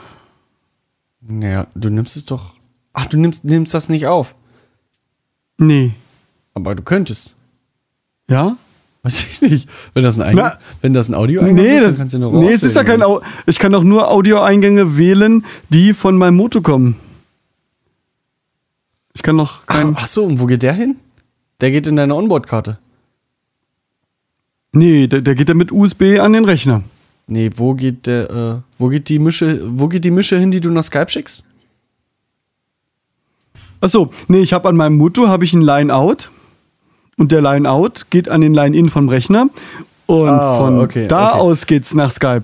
Naja, 1.21 1.67
du 1.75 1.89
nimmst 1.89 2.15
es 2.15 2.25
doch. 2.25 2.53
Ach, 2.93 3.05
du 3.05 3.17
nimmst, 3.17 3.43
nimmst 3.45 3.73
das 3.73 3.89
nicht 3.89 4.07
auf. 4.07 4.35
Nee. 5.57 5.93
Aber 6.53 6.75
du 6.75 6.83
könntest. 6.83 7.35
Ja? 8.29 8.57
Weiß 9.03 9.25
ich 9.31 9.41
nicht. 9.41 9.69
Wenn 9.93 10.03
das 10.03 10.19
ein, 10.19 10.23
Eigen, 10.23 10.37
Na, 10.37 10.59
wenn 10.81 10.93
das 10.93 11.07
ein 11.07 11.15
audio 11.15 11.41
Nee, 11.43 11.77
ist, 11.77 11.85
dann 11.85 11.97
kannst 11.97 12.15
du 12.15 12.19
nur 12.19 12.33
nee 12.33 12.51
es 12.51 12.63
ist 12.63 12.75
ja 12.75 12.83
kein. 12.83 13.01
Au 13.01 13.21
Ich 13.45 13.57
kann 13.57 13.71
doch 13.71 13.83
nur 13.83 14.11
Audioeingänge 14.11 14.97
wählen, 14.97 15.45
die 15.69 15.93
von 15.93 16.17
meinem 16.17 16.35
Moto 16.35 16.61
kommen. 16.61 16.95
Ich 19.13 19.23
kann 19.23 19.37
doch 19.37 19.65
kein. 19.65 19.95
Ach 19.97 20.07
so, 20.07 20.25
und 20.25 20.39
wo 20.39 20.45
geht 20.45 20.63
der 20.63 20.73
hin? 20.73 20.97
Der 21.61 21.71
geht 21.71 21.87
in 21.87 21.95
deine 21.95 22.15
Onboard-Karte. 22.15 22.77
Nee, 24.71 25.07
der, 25.07 25.21
der 25.21 25.35
geht 25.35 25.49
ja 25.49 25.55
mit 25.55 25.71
USB 25.71 26.19
an 26.19 26.33
den 26.33 26.45
Rechner. 26.45 26.83
Nee, 27.27 27.49
wo 27.55 27.73
geht 27.73 28.05
der, 28.05 28.29
äh, 28.29 28.55
wo 28.77 28.87
geht 28.87 29.07
die 29.09 29.19
Mische, 29.19 29.61
wo 29.65 29.87
geht 29.87 30.03
die 30.03 30.11
Mische 30.11 30.39
hin, 30.39 30.51
die 30.51 30.61
du 30.61 30.71
nach 30.71 30.83
Skype 30.83 31.09
schickst? 31.09 31.45
Achso, 33.81 34.11
nee, 34.27 34.39
ich 34.39 34.51
habe 34.51 34.67
an 34.67 34.75
meinem 34.75 34.97
Moto 34.97 35.27
habe 35.27 35.45
ich 35.45 35.53
ein 35.53 35.61
Line-Out. 35.61 36.29
Und 37.19 37.31
der 37.31 37.41
Line-Out 37.41 38.07
geht 38.09 38.29
an 38.29 38.41
den 38.41 38.53
Line-In 38.55 38.89
vom 38.89 39.09
Rechner. 39.09 39.49
Und 40.07 40.27
Ah, 40.27 40.57
von 40.57 40.79
okay, 40.79 41.07
da 41.07 41.33
okay. 41.33 41.39
aus 41.39 41.67
geht's 41.67 41.93
nach 41.93 42.09
Skype. 42.11 42.43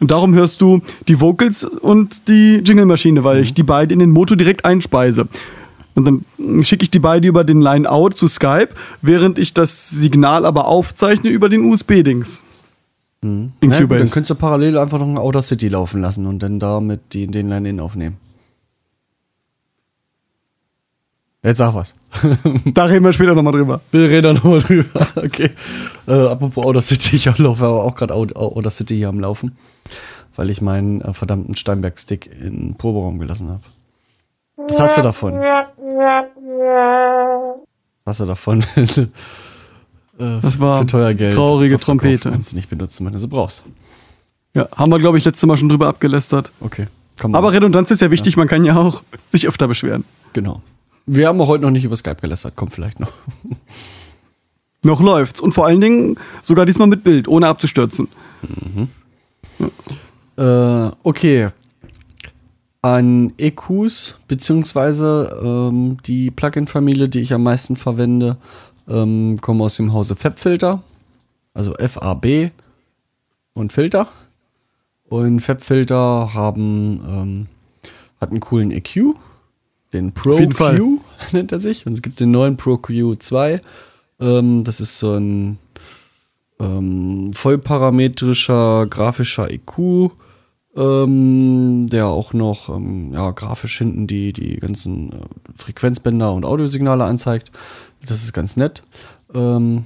Und 0.00 0.10
darum 0.10 0.34
hörst 0.34 0.60
du 0.60 0.82
die 1.08 1.18
Vocals 1.20 1.64
und 1.64 2.28
die 2.28 2.56
Jingle-Maschine, 2.62 3.24
weil 3.24 3.36
Mhm. 3.38 3.42
ich 3.44 3.54
die 3.54 3.62
beide 3.62 3.94
in 3.94 4.00
den 4.00 4.10
Moto 4.10 4.34
direkt 4.34 4.64
einspeise. 4.66 5.26
Und 5.94 6.04
dann 6.04 6.64
schicke 6.64 6.82
ich 6.82 6.90
die 6.90 6.98
beide 6.98 7.26
über 7.28 7.44
den 7.44 7.60
Line-Out 7.62 8.16
zu 8.16 8.26
Skype, 8.28 8.70
während 9.00 9.38
ich 9.38 9.54
das 9.54 9.88
Signal 9.90 10.44
aber 10.44 10.66
aufzeichne 10.66 11.30
über 11.30 11.48
den 11.48 11.64
USB-Dings. 11.70 12.42
In 13.22 13.52
Na 13.62 13.68
gut, 13.68 13.70
dann 13.70 13.88
Cubase. 13.88 14.12
könntest 14.12 14.30
du 14.32 14.34
parallel 14.34 14.76
einfach 14.76 14.98
noch 14.98 15.06
ein 15.06 15.16
Outer 15.16 15.40
City 15.40 15.68
laufen 15.68 16.02
lassen 16.02 16.26
und 16.26 16.40
dann 16.42 16.58
damit 16.58 17.00
die, 17.14 17.26
den 17.28 17.48
Line-In 17.48 17.80
aufnehmen. 17.80 18.16
Jetzt 21.44 21.58
sag 21.58 21.74
was. 21.74 21.94
Da 22.64 22.84
reden 22.86 23.04
wir 23.04 23.12
später 23.12 23.34
nochmal 23.34 23.52
drüber. 23.52 23.80
Wir 23.90 24.08
reden 24.10 24.34
nochmal 24.36 24.60
drüber. 24.60 25.06
Okay. 25.16 25.50
Äh, 26.08 26.12
apropos 26.28 26.64
Outer 26.64 26.80
City, 26.82 27.16
ich 27.16 27.26
laufe 27.38 27.64
aber 27.66 27.84
auch 27.84 27.94
gerade 27.94 28.14
Out- 28.14 28.34
Outer 28.34 28.70
City 28.70 28.96
hier 28.96 29.08
am 29.10 29.20
Laufen, 29.20 29.56
weil 30.36 30.48
ich 30.50 30.62
meinen 30.62 31.00
äh, 31.02 31.12
verdammten 31.12 31.54
Steinberg-Stick 31.54 32.30
in 32.40 32.68
den 32.68 32.74
Proberaum 32.74 33.18
gelassen 33.18 33.48
habe. 33.50 33.60
Was 34.56 34.80
hast 34.80 34.96
du 34.98 35.02
davon? 35.02 35.34
Was 38.04 38.06
hast 38.06 38.20
du 38.20 38.24
davon? 38.26 38.62
äh, 38.76 39.06
Das 40.40 40.60
war 40.60 40.78
für 40.80 40.86
teuer 40.86 41.14
Geld. 41.14 41.34
traurige 41.34 41.70
Software 41.70 41.84
Trompete. 41.98 42.30
Kannst 42.30 42.52
du 42.52 42.56
nicht 42.56 42.70
benutzen, 42.70 43.04
wenn 43.06 43.12
du 43.12 43.18
sie 43.18 43.28
brauchst. 43.28 43.62
Ja, 44.54 44.68
haben 44.76 44.90
wir, 44.90 44.98
glaube 44.98 45.18
ich, 45.18 45.24
letztes 45.24 45.46
Mal 45.46 45.56
schon 45.56 45.68
drüber 45.68 45.88
abgelästert. 45.88 46.52
Okay. 46.60 46.86
Komm 47.20 47.34
Aber 47.34 47.52
Redundanz 47.52 47.90
ist 47.90 48.00
ja 48.00 48.10
wichtig, 48.10 48.36
man 48.36 48.48
kann 48.48 48.64
ja 48.64 48.76
auch 48.76 49.02
sich 49.30 49.46
öfter 49.48 49.68
beschweren. 49.68 50.04
Genau. 50.32 50.62
Wir 51.06 51.28
haben 51.28 51.40
auch 51.40 51.48
heute 51.48 51.64
noch 51.64 51.70
nicht 51.70 51.84
über 51.84 51.96
Skype 51.96 52.16
gelästert, 52.16 52.56
kommt 52.56 52.72
vielleicht 52.72 53.00
noch. 53.00 53.12
Noch 54.82 55.00
läuft's. 55.00 55.40
Und 55.40 55.52
vor 55.52 55.64
allen 55.64 55.80
Dingen 55.80 56.18
sogar 56.42 56.66
diesmal 56.66 56.86
mit 56.86 57.04
Bild, 57.04 57.26
ohne 57.26 57.48
abzustürzen. 57.48 58.06
Äh, 60.36 60.90
okay. 61.02 61.48
An 62.82 63.32
EQs, 63.38 64.18
beziehungsweise 64.28 65.40
ähm, 65.42 65.96
die 66.04 66.30
Plugin-Familie, 66.30 67.08
die 67.08 67.20
ich 67.20 67.32
am 67.32 67.44
meisten 67.44 67.76
verwende, 67.76 68.36
ähm, 68.86 69.40
kommen 69.40 69.62
aus 69.62 69.76
dem 69.76 69.94
Hause 69.94 70.16
FabFilter. 70.16 70.82
Also 71.54 71.72
FAB 71.74 72.50
und 73.54 73.72
Filter. 73.72 74.08
Und 75.08 75.40
FabFilter 75.40 76.34
haben, 76.34 77.00
ähm, 77.08 77.46
hat 78.20 78.30
einen 78.30 78.40
coolen 78.40 78.70
EQ. 78.70 79.14
Den 79.94 80.12
Pro. 80.12 80.36
Q 80.36 81.00
nennt 81.32 81.52
er 81.52 81.58
sich. 81.60 81.86
Und 81.86 81.92
es 81.94 82.02
gibt 82.02 82.20
den 82.20 82.30
neuen 82.30 82.56
Pro 82.58 82.74
Q2. 82.74 83.60
Ähm, 84.20 84.64
das 84.64 84.80
ist 84.80 84.98
so 84.98 85.14
ein 85.14 85.58
ähm, 86.60 87.32
vollparametrischer 87.32 88.86
grafischer 88.86 89.50
EQ, 89.50 90.10
ähm, 90.76 91.86
der 91.90 92.06
auch 92.08 92.32
noch 92.32 92.68
ähm, 92.68 93.12
ja, 93.12 93.30
grafisch 93.30 93.78
hinten 93.78 94.06
die, 94.06 94.32
die 94.32 94.56
ganzen 94.56 95.12
äh, 95.12 95.16
Frequenzbänder 95.56 96.32
und 96.32 96.44
Audiosignale 96.44 97.04
anzeigt. 97.04 97.50
Das 98.06 98.22
ist 98.22 98.32
ganz 98.32 98.56
nett. 98.56 98.82
Ähm, 99.34 99.84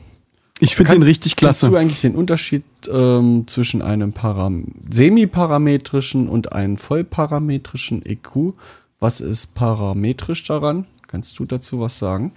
Ich 0.61 0.75
finde 0.77 0.91
den 0.91 0.95
kannst- 0.97 1.09
richtig 1.09 1.37
Kennst 1.37 1.63
du 1.63 1.69
klasse. 1.69 1.79
eigentlich 1.81 2.01
den 2.01 2.15
Unterschied 2.17 2.65
ähm, 2.91 3.47
zwischen 3.47 3.81
einem 3.83 4.13
Param 4.13 4.65
semiparametrischen 4.89 6.29
und 6.29 6.53
einem 6.53 6.77
vollparametrischen 6.79 8.05
EQ? 8.05 8.55
Was 9.01 9.21
ist 9.21 9.55
parametrisch 9.55 10.45
daran? 10.45 10.87
Kannst 11.07 11.39
du 11.39 11.45
dazu 11.45 11.81
was 11.81 11.99
sagen? 11.99 12.33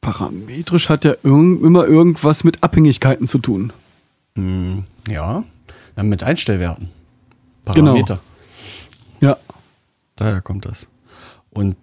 Parametrisch 0.00 0.88
hat 0.88 1.04
ja 1.04 1.14
irgend, 1.22 1.62
immer 1.62 1.86
irgendwas 1.86 2.44
mit 2.44 2.62
Abhängigkeiten 2.62 3.26
zu 3.26 3.38
tun. 3.38 3.72
Hm, 4.34 4.84
ja, 5.08 5.44
ja, 5.96 6.02
mit 6.02 6.22
Einstellwerten. 6.22 6.90
Genau. 7.64 7.92
Parameter. 7.92 8.20
Ja. 9.20 9.36
Daher 10.16 10.40
kommt 10.40 10.64
das. 10.64 10.88
Und 11.50 11.76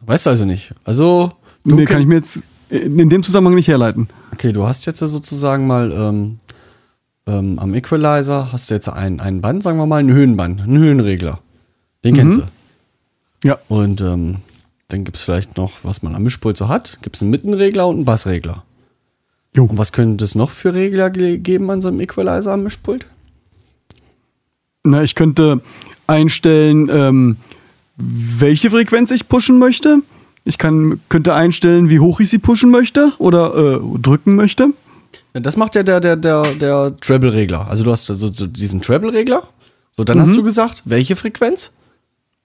weißt 0.00 0.26
du 0.26 0.30
also 0.30 0.44
nicht. 0.44 0.74
Also, 0.84 1.32
du 1.64 1.76
nee, 1.76 1.84
kann 1.84 2.00
ich 2.00 2.06
mir 2.06 2.16
jetzt 2.16 2.42
in 2.68 3.08
dem 3.10 3.22
Zusammenhang 3.22 3.54
nicht 3.54 3.68
herleiten. 3.68 4.08
Okay, 4.32 4.52
du 4.52 4.66
hast 4.66 4.86
jetzt 4.86 5.00
ja 5.00 5.06
sozusagen 5.06 5.66
mal 5.66 5.92
ähm, 5.92 6.40
ähm, 7.26 7.58
am 7.58 7.74
Equalizer 7.74 8.52
hast 8.52 8.70
du 8.70 8.74
jetzt 8.74 8.88
ein, 8.88 9.20
ein 9.20 9.40
Band, 9.40 9.62
sagen 9.62 9.78
wir 9.78 9.86
mal, 9.86 9.98
ein 9.98 10.10
Höhenband, 10.10 10.62
einen 10.62 10.78
Höhenregler. 10.78 11.40
Den 12.04 12.14
kennst 12.14 12.38
Mhm. 12.38 12.42
du. 13.42 13.48
Ja. 13.48 13.58
Und 13.68 14.00
ähm, 14.00 14.36
dann 14.88 15.04
gibt 15.04 15.16
es 15.16 15.22
vielleicht 15.22 15.56
noch, 15.56 15.72
was 15.82 16.02
man 16.02 16.14
am 16.14 16.22
Mischpult 16.22 16.56
so 16.56 16.68
hat, 16.68 16.98
gibt 17.02 17.16
es 17.16 17.22
einen 17.22 17.30
Mittenregler 17.30 17.86
und 17.86 17.96
einen 17.96 18.04
Bassregler. 18.04 18.64
Jo. 19.54 19.64
Und 19.64 19.78
was 19.78 19.92
könnte 19.92 20.24
es 20.24 20.34
noch 20.34 20.50
für 20.50 20.74
Regler 20.74 21.10
ge 21.10 21.38
geben 21.38 21.70
an 21.70 21.80
so 21.80 21.88
einem 21.88 22.00
Equalizer 22.00 22.52
am 22.52 22.62
Mischpult? 22.62 23.06
Na, 24.84 25.02
ich 25.02 25.14
könnte 25.14 25.60
einstellen, 26.06 26.88
ähm, 26.90 27.36
welche 27.96 28.70
Frequenz 28.70 29.10
ich 29.10 29.28
pushen 29.28 29.58
möchte. 29.58 29.98
Ich 30.44 30.56
kann, 30.56 31.00
könnte 31.10 31.34
einstellen, 31.34 31.90
wie 31.90 32.00
hoch 32.00 32.20
ich 32.20 32.30
sie 32.30 32.38
pushen 32.38 32.70
möchte 32.70 33.12
oder 33.18 33.54
äh, 33.54 33.98
drücken 33.98 34.36
möchte. 34.36 34.68
Ja, 35.34 35.40
Das 35.40 35.56
macht 35.56 35.74
ja 35.74 35.82
der, 35.82 36.00
der, 36.00 36.16
der, 36.16 36.42
der 36.54 36.96
Treble-Regler. 36.96 37.68
Also 37.68 37.84
du 37.84 37.90
hast 37.92 38.06
so, 38.06 38.14
so 38.14 38.46
diesen 38.46 38.80
Treble-Regler. 38.80 39.42
So, 39.92 40.04
dann 40.04 40.16
Mhm. 40.18 40.22
hast 40.22 40.34
du 40.36 40.42
gesagt, 40.42 40.82
welche 40.86 41.14
Frequenz? 41.14 41.72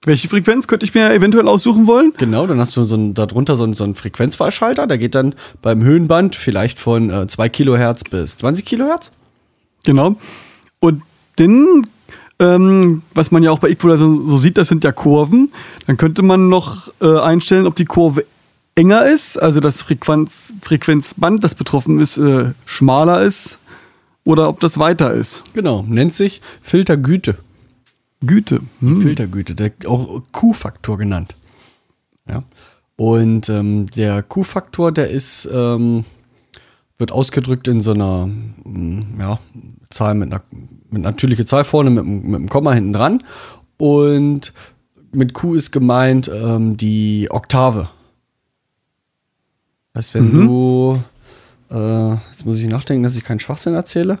Welche 0.06 0.28
Frequenz 0.28 0.68
könnte 0.68 0.86
ich 0.86 0.94
mir 0.94 1.12
eventuell 1.12 1.48
aussuchen 1.48 1.88
wollen? 1.88 2.12
Genau, 2.16 2.46
dann 2.46 2.60
hast 2.60 2.76
du 2.76 2.84
so 2.84 2.94
ein, 2.94 3.14
darunter 3.14 3.56
so 3.56 3.64
einen, 3.64 3.74
so 3.74 3.82
einen 3.82 3.96
Frequenzwahlschalter. 3.96 4.86
Der 4.86 4.98
geht 4.98 5.16
dann 5.16 5.34
beim 5.62 5.82
Höhenband 5.82 6.36
vielleicht 6.36 6.78
von 6.78 7.10
äh, 7.10 7.26
2 7.26 7.48
Kilohertz 7.48 8.04
bis 8.04 8.38
20 8.38 8.64
Kilohertz. 8.64 9.10
Genau. 9.82 10.14
Und 10.78 11.02
dann, 11.36 11.88
ähm, 12.38 13.02
was 13.14 13.32
man 13.32 13.42
ja 13.42 13.50
auch 13.50 13.58
bei 13.58 13.68
Equalizer 13.68 14.08
so 14.08 14.36
sieht, 14.36 14.56
das 14.58 14.68
sind 14.68 14.84
ja 14.84 14.92
Kurven. 14.92 15.50
Dann 15.88 15.96
könnte 15.96 16.22
man 16.22 16.48
noch 16.48 16.88
äh, 17.00 17.18
einstellen, 17.18 17.66
ob 17.66 17.74
die 17.74 17.84
Kurve 17.84 18.24
enger 18.76 19.06
ist, 19.06 19.42
also 19.42 19.58
das 19.58 19.82
Frequenz, 19.82 20.52
Frequenzband, 20.62 21.42
das 21.42 21.56
betroffen 21.56 21.98
ist, 21.98 22.16
äh, 22.16 22.52
schmaler 22.64 23.22
ist 23.22 23.58
oder 24.22 24.48
ob 24.48 24.60
das 24.60 24.78
weiter 24.78 25.12
ist. 25.14 25.42
Genau, 25.52 25.84
nennt 25.88 26.14
sich 26.14 26.42
Filtergüte. 26.62 27.38
Güte. 28.20 28.60
Hm. 28.80 29.02
Filtergüte, 29.02 29.54
der, 29.54 29.72
auch 29.86 30.22
Q-Faktor 30.32 30.98
genannt. 30.98 31.36
Ja. 32.28 32.42
Und 32.96 33.48
ähm, 33.48 33.86
der 33.86 34.22
Q-Faktor, 34.22 34.90
der 34.92 35.10
ist, 35.10 35.48
ähm, 35.52 36.04
wird 36.98 37.12
ausgedrückt 37.12 37.68
in 37.68 37.80
so 37.80 37.92
einer 37.92 38.26
mm, 38.26 39.20
ja, 39.20 39.38
Zahl 39.90 40.14
mit 40.14 40.32
einer 40.32 40.42
mit 40.90 41.02
natürliche 41.02 41.44
Zahl 41.44 41.64
vorne, 41.64 41.90
mit, 41.90 42.04
einem- 42.04 42.22
mit 42.22 42.34
einem 42.36 42.48
Komma 42.48 42.72
hinten 42.72 42.92
dran. 42.92 43.22
Und 43.76 44.52
mit 45.12 45.34
Q 45.34 45.54
ist 45.54 45.72
gemeint 45.72 46.30
ähm, 46.32 46.76
die 46.76 47.28
Oktave. 47.30 47.90
Das 49.92 50.06
heißt, 50.06 50.14
wenn 50.14 50.32
du, 50.32 51.02
äh, 51.70 52.10
jetzt 52.30 52.46
muss 52.46 52.58
ich 52.58 52.66
nachdenken, 52.68 53.02
dass 53.02 53.16
ich 53.16 53.24
keinen 53.24 53.40
Schwachsinn 53.40 53.74
erzähle. 53.74 54.18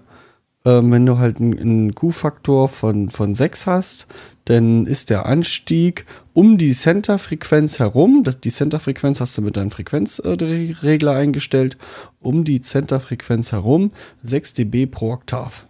Ähm, 0.66 0.90
wenn 0.90 1.06
du 1.06 1.18
halt 1.18 1.40
einen, 1.40 1.94
Q-Faktor 1.94 2.68
von, 2.68 3.08
von 3.10 3.36
6 3.36 3.68
hast, 3.68 4.08
dann 4.46 4.84
ist 4.86 5.10
der 5.10 5.26
Anstieg 5.26 6.06
um 6.32 6.58
die 6.58 6.72
Centerfrequenz 6.72 7.78
herum, 7.78 8.24
das, 8.24 8.40
die 8.40 8.50
Centerfrequenz 8.50 9.20
hast 9.20 9.38
du 9.38 9.42
mit 9.42 9.56
deinem 9.56 9.70
Frequenzregler 9.70 11.14
eingestellt, 11.14 11.78
um 12.20 12.44
die 12.44 12.60
Centerfrequenz 12.60 13.52
herum 13.52 13.92
6 14.24 14.54
dB 14.54 14.86
pro 14.86 15.12
Oktav. 15.12 15.68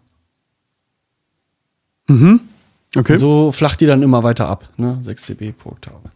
Okay. 2.96 3.12
Und 3.12 3.18
so 3.18 3.52
flacht 3.52 3.80
die 3.82 3.86
dann 3.86 4.02
immer 4.02 4.22
weiter 4.22 4.48
ab, 4.48 4.66
ne? 4.78 4.98
6 5.02 5.26
dB 5.26 5.52
pro 5.52 5.70
Oktave. 5.70 6.10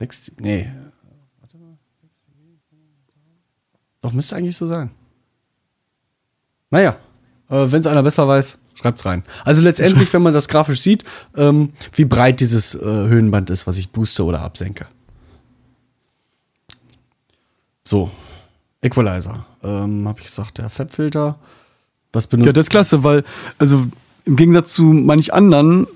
6, 0.00 0.32
nee. 0.40 0.70
Warte 1.40 1.56
mal. 1.56 1.78
6 2.02 2.24
dB 2.26 2.58
pro 2.68 2.76
Oktave. 2.76 3.38
Doch, 4.02 4.12
müsste 4.12 4.36
eigentlich 4.36 4.56
so 4.56 4.66
sein. 4.66 4.90
Naja, 6.70 6.96
äh, 7.48 7.70
wenn 7.70 7.80
es 7.80 7.86
einer 7.86 8.02
besser 8.02 8.26
weiß, 8.26 8.58
schreibt's 8.74 9.04
rein. 9.04 9.22
Also 9.44 9.62
letztendlich, 9.62 10.12
wenn 10.12 10.22
man 10.22 10.34
das 10.34 10.48
grafisch 10.48 10.80
sieht, 10.80 11.04
ähm, 11.36 11.72
wie 11.92 12.04
breit 12.04 12.40
dieses 12.40 12.74
äh, 12.74 12.84
Höhenband 12.84 13.50
ist, 13.50 13.66
was 13.66 13.78
ich 13.78 13.90
booste 13.90 14.24
oder 14.24 14.42
absenke. 14.42 14.86
So, 17.84 18.10
Equalizer. 18.82 19.46
Ähm, 19.62 20.08
Habe 20.08 20.20
ich 20.20 20.26
gesagt, 20.26 20.58
der 20.58 20.70
FAB-Filter. 20.70 21.38
Was 22.12 22.26
benutzt 22.26 22.46
Ja, 22.46 22.52
das 22.52 22.66
ist 22.66 22.70
klasse, 22.70 23.04
weil, 23.04 23.24
also 23.58 23.86
im 24.24 24.36
Gegensatz 24.36 24.72
zu 24.72 24.82
manch 24.82 25.32
anderen, 25.32 25.86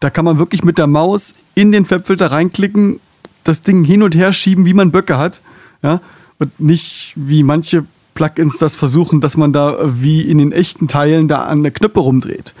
da 0.00 0.10
kann 0.10 0.24
man 0.24 0.38
wirklich 0.38 0.64
mit 0.64 0.78
der 0.78 0.86
Maus 0.86 1.34
in 1.54 1.72
den 1.72 1.84
Fabfilter 1.84 2.30
reinklicken, 2.30 3.00
das 3.44 3.62
Ding 3.62 3.84
hin 3.84 4.02
und 4.02 4.14
her 4.14 4.32
schieben, 4.32 4.64
wie 4.66 4.74
man 4.74 4.90
Böcke 4.90 5.18
hat. 5.18 5.40
Ja? 5.82 6.00
Und 6.38 6.58
nicht 6.60 7.12
wie 7.16 7.42
manche 7.42 7.84
Plugins 8.14 8.58
das 8.58 8.74
versuchen, 8.74 9.20
dass 9.20 9.36
man 9.36 9.52
da 9.52 9.78
wie 9.82 10.22
in 10.22 10.38
den 10.38 10.52
echten 10.52 10.88
Teilen 10.88 11.28
da 11.28 11.42
an 11.44 11.62
der 11.62 11.72
Knöpfe 11.72 12.00
rumdreht. 12.00 12.54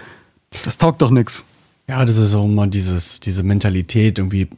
Das 0.64 0.78
taugt 0.78 1.02
doch 1.02 1.10
nichts. 1.10 1.44
Ja, 1.88 2.04
das 2.04 2.16
ist 2.16 2.34
auch 2.34 2.44
immer 2.44 2.66
dieses, 2.66 3.20
diese 3.20 3.42
Mentalität, 3.42 4.18
irgendwie 4.18 4.48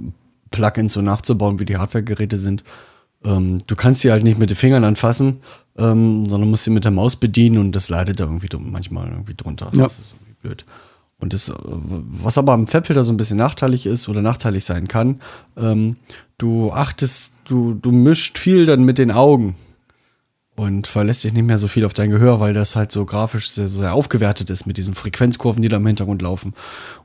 Plugins 0.50 0.92
so 0.92 1.02
nachzubauen, 1.02 1.58
wie 1.58 1.64
die 1.64 1.78
Hardware-Geräte 1.78 2.36
sind. 2.36 2.62
Ähm, 3.24 3.58
du 3.66 3.76
kannst 3.76 4.02
sie 4.02 4.10
halt 4.10 4.24
nicht 4.24 4.38
mit 4.38 4.50
den 4.50 4.56
Fingern 4.56 4.84
anfassen, 4.84 5.38
ähm, 5.78 6.28
sondern 6.28 6.50
musst 6.50 6.64
sie 6.64 6.70
mit 6.70 6.84
der 6.84 6.90
Maus 6.90 7.16
bedienen 7.16 7.58
und 7.58 7.72
das 7.72 7.88
leidet 7.88 8.20
da 8.20 8.24
irgendwie 8.24 8.48
manchmal 8.58 9.08
irgendwie 9.08 9.34
drunter. 9.34 9.70
Ja. 9.72 9.84
Das 9.84 9.98
ist 9.98 10.12
irgendwie 10.12 10.34
blöd. 10.42 10.64
Und 11.18 11.32
das, 11.32 11.48
äh, 11.48 11.54
was 11.54 12.36
aber 12.36 12.52
am 12.52 12.66
Fabfilter 12.66 13.04
so 13.04 13.12
ein 13.12 13.16
bisschen 13.16 13.38
nachteilig 13.38 13.86
ist 13.86 14.08
oder 14.08 14.22
nachteilig 14.22 14.64
sein 14.64 14.88
kann, 14.88 15.20
ähm, 15.56 15.96
du 16.36 16.72
achtest, 16.72 17.36
du, 17.44 17.74
du 17.74 17.92
mischt 17.92 18.38
viel 18.38 18.66
dann 18.66 18.82
mit 18.84 18.98
den 18.98 19.10
Augen 19.10 19.54
und 20.54 20.86
verlässt 20.86 21.24
dich 21.24 21.32
nicht 21.32 21.44
mehr 21.44 21.58
so 21.58 21.66
viel 21.66 21.84
auf 21.84 21.94
dein 21.94 22.10
Gehör, 22.10 22.38
weil 22.40 22.52
das 22.52 22.76
halt 22.76 22.92
so 22.92 23.04
grafisch 23.04 23.50
sehr, 23.50 23.68
sehr 23.68 23.94
aufgewertet 23.94 24.50
ist 24.50 24.66
mit 24.66 24.76
diesen 24.76 24.94
Frequenzkurven, 24.94 25.62
die 25.62 25.68
da 25.68 25.78
im 25.78 25.86
Hintergrund 25.86 26.20
laufen. 26.20 26.54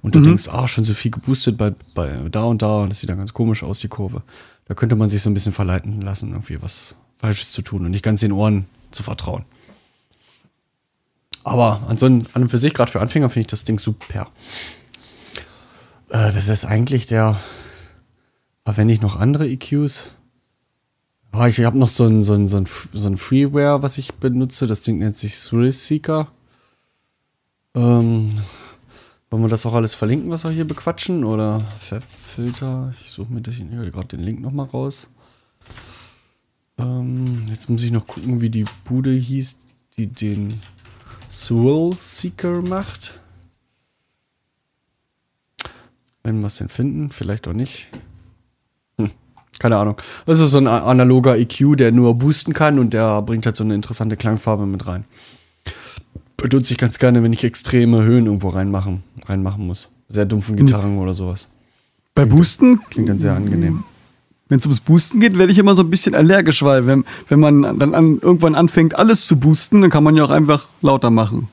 Und 0.01 0.15
du 0.15 0.21
denkst, 0.21 0.49
ah, 0.49 0.67
schon 0.67 0.83
so 0.83 0.93
viel 0.93 1.11
geboostet 1.11 1.57
bei, 1.57 1.73
bei 1.95 2.09
da 2.29 2.43
und 2.43 2.61
da 2.61 2.77
und 2.77 2.89
das 2.89 2.99
sieht 2.99 3.09
dann 3.09 3.17
ganz 3.17 3.33
komisch 3.33 3.63
aus, 3.63 3.79
die 3.79 3.87
Kurve. 3.87 4.23
Da 4.67 4.73
könnte 4.73 4.95
man 4.95 5.07
sich 5.07 5.21
so 5.21 5.29
ein 5.29 5.33
bisschen 5.33 5.53
verleiten 5.53 6.01
lassen, 6.01 6.31
irgendwie 6.31 6.61
was 6.61 6.95
Falsches 7.17 7.51
zu 7.51 7.61
tun 7.61 7.85
und 7.85 7.91
nicht 7.91 8.03
ganz 8.03 8.19
den 8.19 8.33
Ohren 8.33 8.65
zu 8.91 9.01
vertrauen. 9.01 9.45
Aber 11.43 11.83
ansonsten, 11.87 12.29
an 12.35 12.43
und 12.43 12.49
für 12.49 12.57
sich, 12.57 12.73
gerade 12.73 12.91
für 12.91 12.99
Anfänger, 12.99 13.29
finde 13.29 13.41
ich 13.41 13.47
das 13.47 13.63
Ding 13.63 13.79
super. 13.79 14.29
Äh, 16.09 16.31
das 16.33 16.49
ist 16.49 16.65
eigentlich 16.65 17.05
der. 17.05 17.39
Verwende 18.65 18.93
ich 18.93 18.99
noch 18.99 19.15
andere 19.15 19.47
EQs? 19.47 20.11
Ah, 21.31 21.47
ich 21.47 21.63
habe 21.63 21.77
noch 21.77 21.87
so 21.87 22.05
ein, 22.05 22.23
so, 22.23 22.33
ein, 22.33 22.47
so, 22.47 22.57
ein, 22.57 22.65
so 22.93 23.07
ein 23.07 23.17
Freeware, 23.17 23.83
was 23.83 23.97
ich 23.97 24.13
benutze. 24.15 24.65
Das 24.65 24.81
Ding 24.81 24.97
nennt 24.99 25.15
sich 25.15 25.35
Thrill 25.39 25.71
Seeker. 25.71 26.31
Ähm, 27.75 28.41
wollen 29.29 29.43
wir 29.43 29.49
das 29.49 29.65
auch 29.65 29.73
alles 29.73 29.93
verlinken, 29.93 30.31
was 30.31 30.45
wir 30.45 30.51
hier 30.51 30.65
bequatschen? 30.65 31.23
Oder 31.23 31.63
Filter? 31.79 32.93
Ich 33.01 33.11
suche 33.11 33.31
mir 33.31 33.41
gerade 33.41 34.07
den 34.07 34.21
Link 34.21 34.39
nochmal 34.39 34.67
raus. 34.67 35.09
Ähm, 36.77 37.45
jetzt 37.49 37.69
muss 37.69 37.83
ich 37.83 37.91
noch 37.91 38.07
gucken, 38.07 38.41
wie 38.41 38.49
die 38.49 38.65
Bude 38.85 39.11
hieß, 39.11 39.57
die 39.97 40.07
den 40.07 40.61
Thrill 41.29 41.95
Seeker 41.99 42.61
macht. 42.61 43.19
Wenn 46.23 46.39
wir 46.39 46.47
es 46.47 46.57
denn 46.57 46.69
finden, 46.69 47.09
vielleicht 47.11 47.47
auch 47.47 47.53
nicht. 47.53 47.87
Hm, 49.57 49.59
keine 49.59 49.77
Ahnung. 49.77 49.95
Das 50.25 50.39
ist 50.39 50.51
so 50.51 50.57
ein 50.57 50.67
analoger 50.67 51.37
EQ, 51.37 51.75
der 51.77 51.91
nur 51.91 52.15
boosten 52.15 52.53
kann 52.53 52.79
und 52.79 52.93
der 52.93 53.21
bringt 53.21 53.45
halt 53.45 53.55
so 53.55 53.63
eine 53.63 53.75
interessante 53.75 54.17
Klangfarbe 54.17 54.65
mit 54.65 54.85
rein. 54.87 55.05
Benutze 56.37 56.73
ich 56.73 56.77
ganz 56.77 56.99
gerne, 56.99 57.23
wenn 57.23 57.33
ich 57.33 57.43
extreme 57.43 58.03
Höhen 58.03 58.27
irgendwo 58.27 58.49
reinmachen, 58.49 59.03
reinmachen 59.25 59.65
muss. 59.65 59.89
Sehr 60.07 60.25
dumpfen 60.25 60.55
Gitarren 60.55 60.97
oder 60.99 61.13
sowas. 61.13 61.49
Bei 62.13 62.25
Boosten, 62.25 62.79
Klingt 62.91 63.09
dann 63.09 63.17
sehr 63.19 63.35
angenehm. 63.35 63.83
wenn 64.47 64.59
es 64.59 64.65
ums 64.65 64.79
Boosten 64.79 65.19
geht, 65.19 65.37
werde 65.37 65.51
ich 65.51 65.57
immer 65.57 65.75
so 65.75 65.81
ein 65.83 65.89
bisschen 65.89 66.13
allergisch, 66.15 66.61
weil 66.63 66.85
wenn, 66.87 67.05
wenn 67.27 67.39
man 67.39 67.79
dann 67.79 67.93
an, 67.95 68.19
irgendwann 68.21 68.55
anfängt, 68.55 68.95
alles 68.97 69.25
zu 69.25 69.37
boosten, 69.39 69.81
dann 69.81 69.89
kann 69.89 70.03
man 70.03 70.15
ja 70.15 70.23
auch 70.23 70.29
einfach 70.29 70.67
lauter 70.81 71.09
machen. 71.09 71.49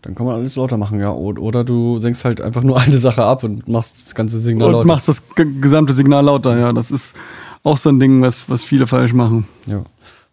Dann 0.00 0.14
kann 0.16 0.26
man 0.26 0.34
alles 0.34 0.56
lauter 0.56 0.78
machen, 0.78 0.98
ja. 0.98 1.12
Oder 1.12 1.62
du 1.62 2.00
senkst 2.00 2.24
halt 2.24 2.40
einfach 2.40 2.62
nur 2.62 2.80
eine 2.80 2.98
Sache 2.98 3.22
ab 3.22 3.44
und 3.44 3.68
machst 3.68 4.02
das 4.02 4.14
ganze 4.14 4.38
Signal 4.40 4.68
Und 4.68 4.72
lauter. 4.72 4.86
machst 4.86 5.08
das 5.08 5.22
ge- 5.34 5.46
gesamte 5.60 5.92
Signal 5.92 6.24
lauter, 6.24 6.56
ja. 6.58 6.72
Das 6.72 6.90
ist 6.90 7.14
auch 7.62 7.78
so 7.78 7.88
ein 7.90 8.00
Ding, 8.00 8.22
was, 8.22 8.48
was 8.48 8.64
viele 8.64 8.86
falsch 8.86 9.12
machen. 9.12 9.46
Ja. 9.66 9.84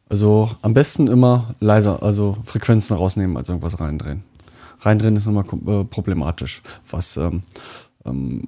Also 0.09 0.51
am 0.61 0.73
besten 0.73 1.07
immer 1.07 1.53
leiser, 1.59 2.01
also 2.01 2.37
Frequenzen 2.45 2.95
rausnehmen, 2.95 3.37
als 3.37 3.49
irgendwas 3.49 3.79
reindrehen. 3.79 4.23
Reindrehen 4.81 5.15
ist 5.15 5.27
immer 5.27 5.41
kom- 5.41 5.81
äh, 5.81 5.83
problematisch, 5.83 6.61
was 6.89 7.17
ähm, 7.17 7.43
ähm, 8.05 8.41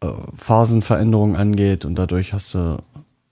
äh, 0.00 0.06
Phasenveränderung 0.36 1.36
angeht 1.36 1.84
und 1.84 1.96
dadurch 1.96 2.32
hast 2.32 2.54
du, 2.54 2.78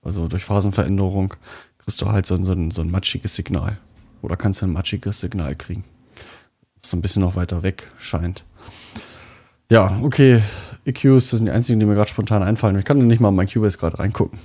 also 0.03 0.29
durch 0.29 0.45
Phasenveränderung 0.45 1.35
kriegst 1.79 2.03
du 2.03 2.07
halt 2.09 2.27
so, 2.27 2.35
ein- 2.35 2.45
so, 2.45 2.53
ein, 2.53 2.71
so 2.71 2.83
ein 2.83 2.91
matschiges 2.91 3.35
Signal. 3.35 3.79
Oder 4.23 4.37
kannst 4.37 4.61
du 4.61 4.67
ein 4.67 4.73
matschiges 4.73 5.21
Signal 5.21 5.55
kriegen, 5.55 5.85
was 6.83 6.91
so 6.91 6.97
ein 6.99 7.01
bisschen 7.01 7.23
noch 7.23 7.37
weiter 7.37 7.63
weg 7.63 7.91
scheint. 7.99 8.45
Ja, 9.71 9.99
okay. 10.03 10.43
EQs, 10.85 11.31
das 11.31 11.39
sind 11.39 11.47
die 11.47 11.53
einzigen, 11.53 11.79
die 11.81 11.87
mir 11.87 11.95
gerade 11.95 12.11
spontan 12.11 12.43
einfallen. 12.43 12.77
Ich 12.79 12.85
kann 12.85 13.07
nicht 13.07 13.21
mal 13.21 13.29
in 13.31 13.35
mein 13.37 13.49
Cubase 13.49 13.79
gerade 13.79 13.99
reingucken. 13.99 14.39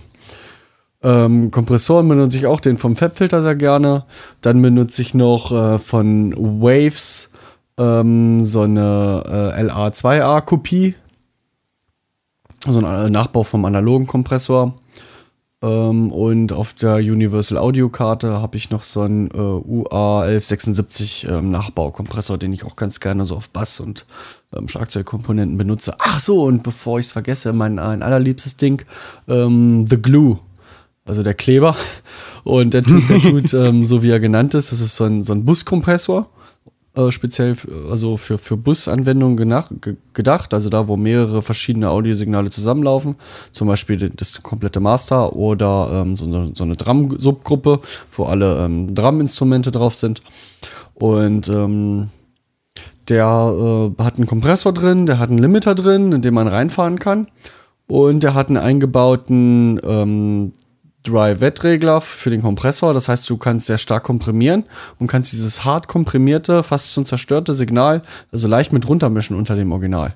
Ähm, 1.06 1.52
Kompressoren 1.52 2.10
benutze 2.10 2.36
ich 2.40 2.48
auch 2.48 2.60
den 2.60 2.80
vom 2.80 2.96
Fabfilter 2.96 3.44
sehr 3.44 3.56
gerne. 3.56 4.06
Dann 4.42 4.60
benutze 4.60 5.04
ich 5.04 5.14
noch 5.14 5.52
äh, 5.52 5.78
von 5.78 6.34
Waves 6.36 7.32
ähm, 7.78 8.44
so 8.44 8.62
eine 8.62 9.54
äh, 9.56 9.62
LA2A-Kopie. 9.62 10.96
So 12.68 12.80
ein 12.80 12.86
äh, 12.86 13.10
Nachbau 13.12 13.44
vom 13.44 13.66
analogen 13.66 14.08
Kompressor. 14.08 14.74
Ähm, 15.62 16.12
und 16.12 16.54
auf 16.54 16.74
der 16.74 16.96
Universal 16.96 17.60
Audio 17.60 17.90
Karte 17.90 18.42
habe 18.42 18.58
ich 18.58 18.72
noch 18.72 18.82
so 18.82 19.02
einen 19.02 19.30
äh, 19.30 19.34
UA1176 19.34 21.32
ähm, 21.32 21.52
Nachbaukompressor, 21.52 22.40
den 22.40 22.52
ich 22.52 22.66
auch 22.66 22.76
ganz 22.76 23.00
gerne 23.00 23.26
so 23.26 23.36
auf 23.36 23.50
Bass 23.50 23.80
und 23.80 24.08
ähm, 24.56 24.68
Schlagzeugkomponenten 24.68 25.56
benutze. 25.56 25.94
Ach 26.00 26.20
so, 26.20 26.46
und 26.46 26.64
bevor 26.64 26.98
ich 26.98 27.06
es 27.06 27.12
vergesse, 27.12 27.54
mein 27.54 27.78
ein 27.78 28.02
allerliebstes 28.02 28.58
Ding, 28.58 28.84
ähm, 29.28 29.86
The 29.88 30.02
Glue. 30.02 30.40
Also 31.06 31.24
der 31.24 31.34
Kleber. 31.36 31.76
Und 32.44 32.74
der 32.74 32.82
tut, 32.84 33.08
der 33.10 33.20
tut 33.22 33.54
ähm, 33.54 33.86
so 33.86 34.02
wie 34.04 34.10
er 34.10 34.20
genannt 34.20 34.54
ist, 34.54 34.72
das 34.72 34.82
ist 34.82 34.96
so 34.96 35.04
ein, 35.06 35.22
so 35.24 35.34
ein 35.34 35.46
Buskompressor. 35.46 36.28
Äh, 36.96 37.12
speziell 37.12 37.56
für, 37.56 37.90
also 37.92 38.16
für, 38.18 38.38
für 38.38 38.56
Busanwendungen 38.56 39.36
genach, 39.36 39.70
ge, 39.82 39.96
gedacht, 40.14 40.54
also 40.54 40.70
da, 40.70 40.88
wo 40.88 40.96
mehrere 40.96 41.42
verschiedene 41.42 41.90
Audiosignale 41.90 42.50
zusammenlaufen, 42.50 43.16
zum 43.52 43.68
Beispiel 43.68 44.10
das 44.16 44.42
komplette 44.42 44.80
Master 44.80 45.36
oder 45.36 45.90
ähm, 45.94 46.16
so, 46.16 46.26
eine- 46.26 46.52
so 46.56 46.64
eine 46.64 46.78
Drum-Subgruppe, 46.78 47.82
wo 48.16 48.24
alle 48.24 48.64
ähm, 48.66 48.96
Drum-Instrumente 48.96 49.72
drauf 49.72 49.94
sind. 49.96 50.22
Und 50.94 51.50
ähm, 51.50 52.10
der 53.10 53.92
äh, 54.00 54.02
hat 54.04 54.16
einen 54.16 54.26
Kompressor 54.28 54.74
drin, 54.74 55.06
der 55.06 55.20
hat 55.20 55.30
einen 55.30 55.40
Limiter 55.40 55.76
drin, 55.76 56.14
in 56.14 56.22
dem 56.22 56.34
man 56.34 56.48
reinfahren 56.48 56.98
kann. 56.98 57.28
Und 57.88 58.24
der 58.24 58.34
hat 58.34 58.48
einen 58.48 58.58
eingebauten 58.58 59.80
ähm, 59.86 60.54
Dry-Wet-Regler 61.08 62.02
für 62.02 62.30
den 62.30 62.42
Kompressor. 62.42 62.94
Das 62.94 63.08
heißt, 63.08 63.30
du 63.30 63.38
kannst 63.38 63.68
sehr 63.68 63.78
stark 63.78 64.04
komprimieren 64.04 64.64
und 65.00 65.08
kannst 65.08 65.32
dieses 65.32 65.64
hart 65.64 65.88
komprimierte, 65.88 66.64
fast 66.64 66.94
schon 66.94 67.06
zerstörte 67.06 67.54
Signal 67.54 68.02
also 68.32 68.48
leicht 68.48 68.74
mit 68.74 68.88
runtermischen 68.88 69.36
unter 69.38 69.56
dem 69.56 69.72
Original. 69.72 70.16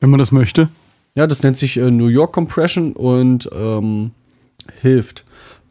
Wenn 0.00 0.10
man 0.10 0.18
das 0.18 0.32
möchte. 0.32 0.68
Ja, 1.14 1.26
das 1.26 1.42
nennt 1.42 1.56
sich 1.56 1.76
äh, 1.78 1.90
New 1.90 2.08
York 2.08 2.32
Compression 2.32 2.92
und 2.92 3.48
ähm, 3.54 4.10
hilft, 4.82 5.24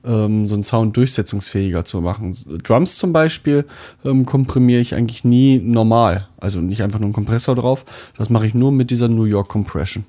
ähm, 0.03 0.47
so 0.47 0.55
einen 0.55 0.63
Sound 0.63 0.97
durchsetzungsfähiger 0.97 1.85
zu 1.85 2.01
machen. 2.01 2.35
Drums 2.63 2.97
zum 2.97 3.13
Beispiel 3.13 3.65
ähm, 4.03 4.25
komprimiere 4.25 4.81
ich 4.81 4.95
eigentlich 4.95 5.23
nie 5.23 5.59
normal. 5.59 6.27
Also 6.37 6.59
nicht 6.59 6.81
einfach 6.81 6.99
nur 6.99 7.07
einen 7.07 7.13
Kompressor 7.13 7.55
drauf. 7.55 7.85
Das 8.17 8.29
mache 8.29 8.47
ich 8.47 8.53
nur 8.53 8.71
mit 8.71 8.89
dieser 8.89 9.07
New 9.07 9.25
York 9.25 9.49
Compression. 9.49 10.05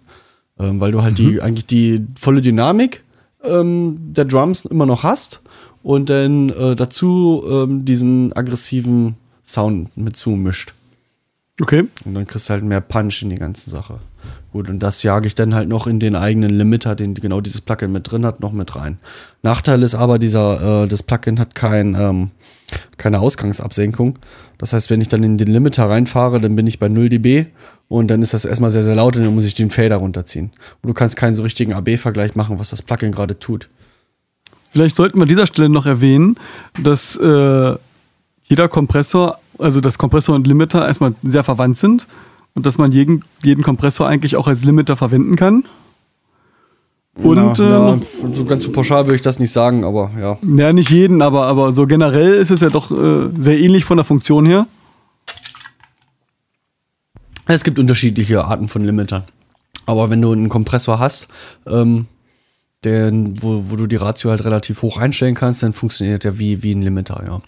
Ähm, 0.59 0.81
weil 0.81 0.93
du 0.93 1.03
halt 1.03 1.19
die, 1.19 1.43
eigentlich 1.43 1.67
die 1.67 2.07
volle 2.19 2.41
Dynamik 2.41 3.03
ähm, 3.43 3.99
der 4.01 4.25
Drums 4.25 4.65
immer 4.65 4.87
noch 4.87 5.03
hast 5.03 5.43
und 5.83 6.11
dann 6.11 6.51
äh, 6.51 6.75
dazu 6.75 7.45
ähm, 7.49 7.85
diesen 7.85 8.33
aggressiven 8.33 9.17
Sound 9.45 9.97
mit 9.97 10.17
zumischt. 10.17 10.75
Okay. 11.61 11.85
Und 12.05 12.15
dann 12.15 12.27
kriegst 12.27 12.49
du 12.49 12.55
halt 12.55 12.65
mehr 12.65 12.81
Punch 12.81 13.23
in 13.23 13.31
die 13.31 13.37
ganze 13.37 13.71
Sache. 13.71 14.01
Gut, 14.57 14.71
und 14.71 14.83
das 14.83 15.03
jage 15.03 15.27
ich 15.27 15.35
dann 15.35 15.55
halt 15.55 15.69
noch 15.69 15.87
in 15.87 16.01
den 16.01 16.17
eigenen 16.17 16.49
Limiter, 16.49 16.95
den 16.95 17.13
genau 17.13 17.43
dieses 17.43 17.61
Plugin 17.61 17.93
mit 17.93 18.11
drin 18.11 18.25
hat, 18.25 18.41
noch 18.41 18.53
mit 18.53 18.75
rein. 18.75 18.97
Nachteil 19.43 19.83
ist 19.83 19.95
aber, 19.95 20.19
dieser, 20.19 20.85
äh, 20.85 20.89
das 20.89 21.03
Plugin 21.03 21.39
hat 21.39 21.55
kein, 21.55 21.95
ähm, 21.95 22.31
keine 22.97 23.21
Ausgangsabsenkung. 23.21 24.19
Das 24.57 24.73
heißt, 24.73 24.89
wenn 24.89 25.03
ich 25.03 25.09
dann 25.09 25.23
in 25.25 25.37
den 25.37 25.49
Limiter 25.49 25.91
reinfahre, 25.91 26.41
dann 26.41 26.57
bin 26.57 26.67
ich 26.67 26.79
bei 26.79 26.89
0 26.89 27.11
dB 27.11 27.49
und 27.89 28.09
dann 28.09 28.23
ist 28.23 28.33
das 28.33 28.47
erstmal 28.47 28.71
sehr, 28.71 28.83
sehr 28.83 28.95
laut 28.95 29.15
und 29.19 29.25
dann 29.25 29.35
muss 29.35 29.45
ich 29.45 29.55
den 29.55 29.71
Fader 29.71 29.97
runterziehen. 29.97 30.53
Und 30.81 30.89
du 30.89 30.95
kannst 30.95 31.17
keinen 31.17 31.35
so 31.35 31.43
richtigen 31.43 31.75
AB-Vergleich 31.75 32.35
machen, 32.35 32.59
was 32.59 32.71
das 32.71 32.81
Plugin 32.81 33.13
gerade 33.13 33.39
tut. 33.39 33.69
Vielleicht 34.71 34.97
sollten 34.97 35.19
wir 35.19 35.25
an 35.25 35.29
dieser 35.29 35.47
Stelle 35.47 35.69
noch 35.69 35.85
erwähnen, 35.85 36.37
dass 36.83 37.19
äh, 37.19 37.75
jeder 38.45 38.69
Kompressor, 38.69 39.39
also 39.59 39.83
das 39.83 39.99
Kompressor 39.99 40.35
und 40.35 40.47
Limiter 40.47 40.87
erstmal 40.87 41.13
sehr 41.23 41.45
verwandt 41.45 41.77
sind 41.77 42.07
und 42.57 42.67
dass 42.67 42.79
man 42.79 42.91
jeden, 42.91 43.23
jeden 43.45 43.63
Kompressor 43.63 44.09
eigentlich 44.09 44.35
auch 44.35 44.49
als 44.49 44.65
Limiter 44.65 44.97
verwenden 44.97 45.37
kann. 45.37 45.65
Und 47.23 47.59
na, 47.59 47.99
na, 47.99 48.01
so 48.33 48.45
ganz 48.45 48.63
so 48.63 48.73
pauschal 48.73 49.07
würde 49.07 49.17
ich 49.17 49.23
das 49.23 49.39
nicht 49.39 49.53
sagen, 49.53 49.85
aber 49.85 50.11
ja. 50.19 50.39
ja, 50.43 50.73
nicht 50.73 50.91
jeden, 50.91 51.23
aber, 51.23 51.47
aber 51.47 51.73
so 51.73 51.87
generell 51.87 52.35
ist 52.35 52.51
es 52.51 52.61
ja 52.61 52.71
doch 52.71 52.91
äh, 52.91 53.29
sehr 53.39 53.59
ähnlich 53.59 53.85
von 53.85 53.99
der 53.99 54.05
Funktion 54.05 54.47
her. 54.47 54.67
Es 57.47 57.63
gibt 57.63 57.79
unterschiedliche 57.79 58.45
Arten 58.45 58.69
von 58.69 58.83
Limitern. 58.85 59.25
Aber 59.85 60.11
wenn 60.11 60.21
du 60.21 60.33
einen 60.33 60.49
Kompressor 60.49 60.99
hast, 60.99 61.29
ähm, 61.67 62.07
den, 62.85 63.41
wo, 63.43 63.71
wo 63.71 63.77
du 63.77 63.87
die 63.87 63.97
Ratio 63.97 64.31
halt 64.31 64.45
relativ 64.45 64.83
hoch 64.83 64.97
einstellen 64.97 65.35
kannst, 65.35 65.63
dann 65.63 65.73
funktioniert 65.73 66.25
der 66.25 66.39
wie, 66.39 66.63
wie 66.63 66.75
ein 66.75 66.83
Limiter, 66.83 67.23
ja. 67.27 67.41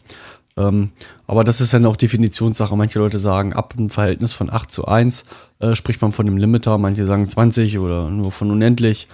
Ähm, 0.59 0.91
aber 1.29 1.45
das 1.45 1.61
ist 1.61 1.73
dann 1.73 1.87
auch 1.87 1.95
Definitionssache. 1.97 2.77
Manche 2.77 2.99
Leute 2.99 3.19
sagen, 3.21 3.53
ab 3.53 3.75
einem 3.79 3.91
Verhältnis 3.91 4.33
von 4.33 4.51
8 4.51 4.71
zu 4.71 4.87
1 4.89 5.25
äh, 5.61 5.75
spricht 5.77 6.03
man 6.03 6.11
von 6.13 6.27
einem 6.27 6.37
Limiter, 6.37 6.77
manche 6.79 7.07
sagen 7.07 7.29
20 7.29 7.79
oder 7.79 8.11
nur 8.11 8.33
von 8.33 8.51
unendlich. 8.51 9.07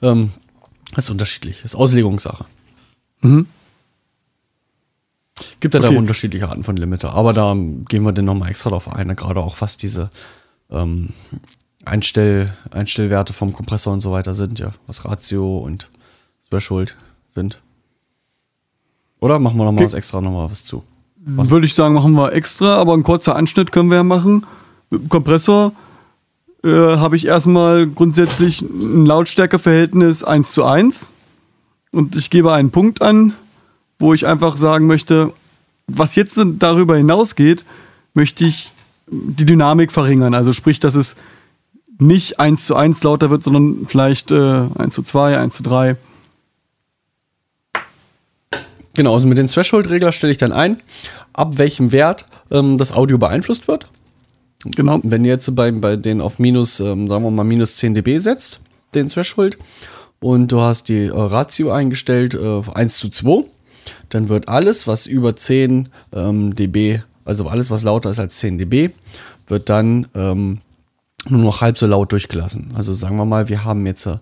Ähm, 0.00 0.32
das 0.94 1.06
ist 1.06 1.10
unterschiedlich, 1.10 1.62
das 1.62 1.72
ist 1.72 1.76
Auslegungssache. 1.80 2.44
Mhm. 3.22 3.46
Gibt 5.60 5.74
ja 5.74 5.80
da 5.80 5.88
Okay. 5.88 5.96
unterschiedliche 5.96 6.48
Arten 6.48 6.62
von 6.62 6.76
Limiter, 6.76 7.14
aber 7.14 7.32
da 7.32 7.54
gehen 7.54 8.02
wir 8.04 8.12
dann 8.12 8.24
nochmal 8.26 8.50
extra 8.50 8.70
drauf 8.70 8.88
ein, 8.88 9.14
gerade 9.16 9.40
auch 9.40 9.60
was 9.60 9.76
diese 9.76 10.10
ähm, 10.70 11.10
Einstell, 11.84 12.52
Einstellwerte 12.70 13.32
vom 13.32 13.52
Kompressor 13.52 13.92
und 13.92 14.00
so 14.00 14.12
weiter 14.12 14.34
sind, 14.34 14.58
ja, 14.60 14.72
was 14.86 15.04
Ratio 15.04 15.58
und 15.58 15.90
Threshold 16.48 16.96
sind. 17.28 17.60
Oder 19.20 19.38
machen 19.38 19.56
wir 19.56 19.64
nochmal 19.64 19.82
Okay. 19.84 19.92
was 19.92 19.94
extra 19.94 20.20
nochmal 20.20 20.50
was 20.50 20.64
zu? 20.64 20.84
Würde 21.24 21.66
ich 21.66 21.74
sagen, 21.74 21.94
machen 21.94 22.14
wir 22.14 22.32
extra, 22.32 22.76
aber 22.76 22.94
ein 22.94 23.04
kurzer 23.04 23.36
Anschnitt 23.36 23.70
können 23.70 23.90
wir 23.90 23.98
ja 23.98 24.02
machen. 24.02 24.44
Mit 24.90 25.02
dem 25.02 25.08
Kompressor 25.08 25.72
äh, 26.64 26.68
habe 26.68 27.16
ich 27.16 27.26
erstmal 27.26 27.86
grundsätzlich 27.86 28.60
ein 28.62 29.06
Lautstärkeverhältnis 29.06 30.24
1 30.24 30.52
zu 30.52 30.64
1. 30.64 31.12
Und 31.92 32.16
ich 32.16 32.30
gebe 32.30 32.52
einen 32.52 32.70
Punkt 32.70 33.02
an, 33.02 33.34
wo 33.98 34.14
ich 34.14 34.26
einfach 34.26 34.56
sagen 34.56 34.86
möchte, 34.86 35.32
was 35.86 36.16
jetzt 36.16 36.40
darüber 36.58 36.96
hinausgeht, 36.96 37.64
möchte 38.14 38.44
ich 38.44 38.72
die 39.06 39.44
Dynamik 39.44 39.92
verringern. 39.92 40.34
Also 40.34 40.52
sprich, 40.52 40.80
dass 40.80 40.94
es 40.94 41.16
nicht 41.98 42.40
1 42.40 42.66
zu 42.66 42.74
1 42.74 43.02
lauter 43.02 43.30
wird, 43.30 43.44
sondern 43.44 43.86
vielleicht 43.86 44.32
äh, 44.32 44.64
1 44.76 44.94
zu 44.94 45.02
2, 45.02 45.38
1 45.38 45.54
zu 45.54 45.62
3. 45.62 45.96
Genau, 48.94 49.14
also 49.14 49.26
mit 49.26 49.38
den 49.38 49.46
Threshold-Regler 49.46 50.12
stelle 50.12 50.32
ich 50.32 50.38
dann 50.38 50.52
ein, 50.52 50.82
ab 51.32 51.58
welchem 51.58 51.92
Wert 51.92 52.26
ähm, 52.50 52.78
das 52.78 52.92
Audio 52.92 53.18
beeinflusst 53.18 53.68
wird. 53.68 53.86
Genau. 54.64 55.00
Wenn 55.02 55.24
ihr 55.24 55.32
jetzt 55.32 55.54
bei, 55.56 55.70
bei 55.72 55.96
den 55.96 56.20
auf 56.20 56.38
minus, 56.38 56.78
ähm, 56.80 57.08
sagen 57.08 57.24
wir 57.24 57.30
mal, 57.30 57.44
minus 57.44 57.76
10 57.76 57.94
dB 57.94 58.18
setzt, 58.18 58.60
den 58.94 59.08
Threshold, 59.08 59.58
und 60.20 60.52
du 60.52 60.60
hast 60.60 60.88
die 60.88 61.06
äh, 61.06 61.10
Ratio 61.10 61.72
eingestellt 61.72 62.34
äh, 62.34 62.38
auf 62.38 62.76
1 62.76 62.96
zu 62.98 63.08
2, 63.08 63.44
dann 64.08 64.28
wird 64.28 64.48
alles, 64.48 64.86
was 64.86 65.06
über 65.06 65.34
10 65.34 65.88
ähm, 66.12 66.54
dB, 66.54 67.00
also 67.24 67.48
alles, 67.48 67.70
was 67.70 67.82
lauter 67.82 68.10
ist 68.10 68.20
als 68.20 68.38
10 68.38 68.58
dB, 68.58 68.90
wird 69.48 69.68
dann 69.68 70.06
ähm, 70.14 70.60
nur 71.28 71.40
noch 71.40 71.60
halb 71.60 71.76
so 71.76 71.86
laut 71.86 72.12
durchgelassen. 72.12 72.72
Also 72.74 72.92
sagen 72.92 73.16
wir 73.16 73.24
mal, 73.24 73.48
wir 73.48 73.64
haben 73.64 73.84
jetzt 73.86 74.06
äh, 74.06 74.18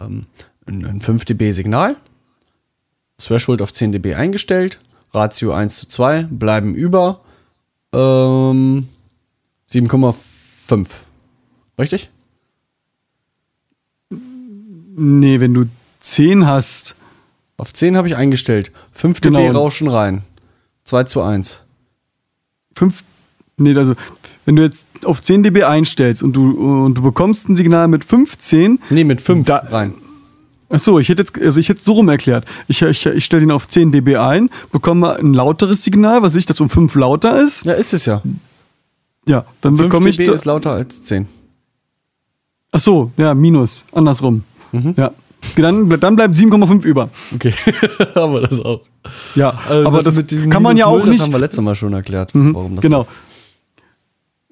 ähm, 0.00 0.26
ein, 0.66 0.84
ein 0.84 1.00
5 1.00 1.24
dB 1.24 1.50
Signal, 1.50 1.96
Threshold 3.24 3.62
auf 3.62 3.72
10 3.72 3.92
dB 3.92 4.14
eingestellt, 4.14 4.80
Ratio 5.12 5.52
1 5.52 5.80
zu 5.80 5.88
2, 5.88 6.24
bleiben 6.30 6.74
über 6.74 7.20
ähm, 7.92 8.88
7,5. 9.70 10.86
Richtig? 11.78 12.10
Nee, 14.10 15.40
wenn 15.40 15.54
du 15.54 15.64
10 16.00 16.46
hast, 16.46 16.94
Auf 17.56 17.74
10 17.74 17.94
habe 17.98 18.08
ich 18.08 18.16
eingestellt. 18.16 18.72
5 18.92 19.20
dB 19.20 19.36
Genau. 19.48 19.58
rauschen 19.60 19.88
rein. 19.88 20.22
2 20.84 21.04
zu 21.04 21.20
1. 21.20 21.60
5, 22.74 23.04
nee, 23.58 23.74
also 23.76 23.94
wenn 24.46 24.56
du 24.56 24.62
jetzt 24.62 24.86
auf 25.04 25.20
10 25.20 25.42
dB 25.42 25.64
einstellst 25.64 26.22
und 26.22 26.32
du, 26.32 26.52
und 26.86 26.94
du 26.94 27.02
bekommst 27.02 27.50
ein 27.50 27.56
Signal 27.56 27.86
mit 27.88 28.02
15, 28.04 28.78
Nee, 28.88 29.04
mit 29.04 29.20
5 29.20 29.46
Da- 29.46 29.58
rein. 29.58 29.92
Achso, 30.70 30.98
ich 30.98 31.08
hätte 31.08 31.22
jetzt, 31.22 31.38
also 31.40 31.60
ich 31.60 31.68
hätte 31.68 31.80
es 31.80 31.84
so 31.84 31.92
rum 31.92 32.08
erklärt. 32.08 32.44
Ich, 32.68 32.80
ich, 32.82 33.04
ich 33.06 33.24
stelle 33.24 33.42
ihn 33.42 33.50
auf 33.50 33.68
10 33.68 33.92
dB 33.92 34.16
ein, 34.16 34.48
bekomme 34.72 35.16
ein 35.16 35.34
lauteres 35.34 35.82
Signal, 35.84 36.22
was 36.22 36.34
ich, 36.36 36.46
das 36.46 36.60
um 36.60 36.70
5 36.70 36.94
lauter 36.94 37.40
ist. 37.42 37.64
Ja, 37.66 37.72
ist 37.74 37.92
es 37.92 38.06
ja. 38.06 38.22
Ja, 39.26 39.44
dann 39.60 39.76
5 39.76 39.88
bekomme 39.90 40.08
ich. 40.10 40.16
dB 40.16 40.26
da- 40.28 40.32
ist 40.34 40.44
lauter 40.46 40.72
als 40.72 41.02
10. 41.02 41.26
Achso, 42.72 43.10
ja, 43.16 43.34
minus, 43.34 43.84
andersrum. 43.92 44.44
Mhm. 44.72 44.94
Ja. 44.96 45.10
Dann, 45.56 45.88
dann 46.00 46.16
bleibt 46.16 46.36
7,5 46.36 46.84
über. 46.84 47.08
Okay, 47.34 47.54
aber 48.14 48.42
das 48.42 48.60
auch. 48.60 48.82
Ja, 49.34 49.58
Also 49.66 49.88
aber 49.88 50.02
das 50.02 50.16
mit 50.16 50.30
diesem 50.30 50.50
kann 50.50 50.62
man 50.62 50.76
ja 50.76 50.84
auch 50.86 50.98
Null, 50.98 51.08
nicht. 51.08 51.18
Das 51.18 51.24
haben 51.26 51.32
wir 51.32 51.38
letztes 51.38 51.64
Mal 51.64 51.74
schon 51.74 51.92
erklärt, 51.94 52.34
Mhm, 52.34 52.54
warum 52.54 52.76
das 52.76 52.82
genau. 52.82 53.00
ist. 53.00 53.10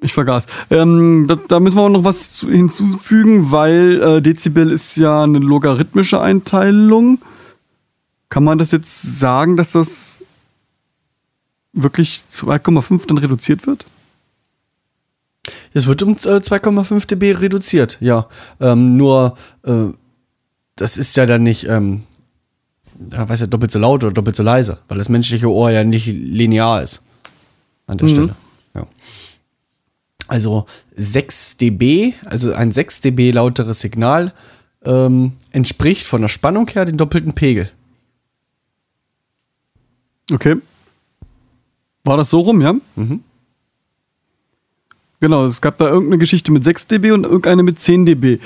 Ich 0.01 0.13
vergaß. 0.13 0.47
Ähm, 0.71 1.27
da, 1.27 1.35
da 1.37 1.59
müssen 1.61 1.77
wir 1.77 1.83
auch 1.83 1.89
noch 1.89 2.05
was 2.05 2.33
zu- 2.33 2.51
hinzufügen, 2.51 3.51
weil 3.51 4.01
äh, 4.01 4.23
Dezibel 4.23 4.71
ist 4.71 4.97
ja 4.97 5.25
eine 5.25 5.39
logarithmische 5.41 6.21
Einteilung. 6.21 7.19
Kann 8.29 8.45
man 8.45 8.59
das 8.59 8.71
jetzt 8.71 9.19
sagen, 9.19 9.57
dass 9.57 9.73
das 9.73 10.23
wirklich 11.73 12.23
2,5 12.33 13.07
dann 13.09 13.19
reduziert 13.19 13.67
wird? 13.67 13.87
Es 15.73 15.87
wird 15.87 16.03
um 16.03 16.13
äh, 16.13 16.15
2,5 16.41 17.07
dB 17.09 17.33
reduziert, 17.33 17.97
ja. 18.01 18.29
Ähm, 18.61 18.97
nur, 18.97 19.37
äh, 19.65 19.87
das 20.77 20.97
ist 20.97 21.17
ja 21.17 21.27
dann 21.27 21.43
nicht, 21.43 21.67
ähm, 21.69 22.03
ja, 23.13 23.29
weiß 23.29 23.41
ja, 23.41 23.47
doppelt 23.47 23.73
so 23.73 23.79
laut 23.79 24.05
oder 24.05 24.13
doppelt 24.13 24.37
so 24.37 24.43
leise, 24.43 24.79
weil 24.89 24.99
das 24.99 25.09
menschliche 25.09 25.51
Ohr 25.51 25.71
ja 25.71 25.83
nicht 25.85 26.07
linear 26.07 26.83
ist. 26.83 27.03
An 27.87 27.99
der 27.99 28.07
Mhm. 28.07 28.11
Stelle. 28.13 28.37
Also 30.29 30.67
6 30.97 31.57
dB, 31.57 32.15
also 32.25 32.53
ein 32.53 32.71
6 32.71 33.01
dB 33.01 33.33
lauteres 33.33 33.81
Signal, 33.81 34.33
ähm, 34.85 35.33
entspricht 35.51 36.07
von 36.07 36.21
der 36.21 36.29
Spannung 36.29 36.69
her 36.69 36.85
den 36.85 36.99
doppelten 36.99 37.33
Pegel. 37.33 37.71
Okay. 40.31 40.57
War 42.05 42.17
das 42.17 42.31
so 42.31 42.41
rum, 42.41 42.61
ja? 42.61 42.75
Mhm. 42.97 43.21
Genau, 45.21 45.47
es 45.47 45.61
gab 45.61 45.79
da 45.79 45.89
irgendeine 45.89 46.19
Geschichte 46.19 46.53
mit 46.53 46.63
6 46.63 46.87
dB 46.87 47.11
und 47.13 47.25
irgendeine 47.25 47.63
mit 47.63 47.81
10 47.81 48.07
dB. 48.07 48.39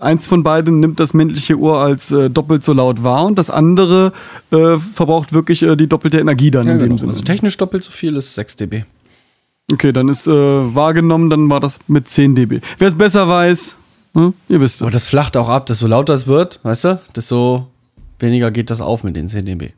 Eins 0.00 0.26
von 0.26 0.42
beiden 0.42 0.80
nimmt 0.80 1.00
das 1.00 1.14
männliche 1.14 1.58
Ohr 1.58 1.78
als 1.78 2.10
äh, 2.10 2.28
doppelt 2.28 2.64
so 2.64 2.72
laut 2.72 3.02
wahr 3.02 3.24
und 3.24 3.38
das 3.38 3.48
andere 3.48 4.12
äh, 4.50 4.78
verbraucht 4.78 5.32
wirklich 5.32 5.62
äh, 5.62 5.76
die 5.76 5.86
doppelte 5.86 6.18
Energie 6.18 6.50
dann 6.50 6.66
Ja, 6.66 6.72
in 6.72 6.78
dem 6.78 6.88
genau. 6.88 6.98
Sinne. 6.98 7.12
Also 7.12 7.22
technisch 7.22 7.56
doppelt 7.56 7.84
so 7.84 7.90
viel 7.90 8.16
ist 8.16 8.34
6 8.34 8.56
dB. 8.56 8.84
Okay, 9.72 9.92
dann 9.92 10.08
ist 10.08 10.26
äh, 10.26 10.30
wahrgenommen, 10.74 11.28
dann 11.28 11.50
war 11.50 11.60
das 11.60 11.78
mit 11.88 12.08
10 12.08 12.34
dB. 12.36 12.60
Wer 12.78 12.88
es 12.88 12.96
besser 12.96 13.28
weiß, 13.28 13.78
Hm? 14.14 14.32
Ihr 14.48 14.62
wisst 14.62 14.80
Aber 14.80 14.88
es. 14.88 14.94
das 14.94 15.08
flacht 15.08 15.36
auch 15.36 15.48
ab, 15.50 15.66
desto 15.66 15.86
lauter 15.86 16.14
es 16.14 16.26
wird, 16.26 16.60
weißt 16.62 16.84
du, 16.84 17.00
desto 17.14 17.66
weniger 18.18 18.50
geht 18.50 18.70
das 18.70 18.80
auf 18.80 19.04
mit 19.04 19.14
den 19.14 19.28
10 19.28 19.44
dB. 19.44 19.72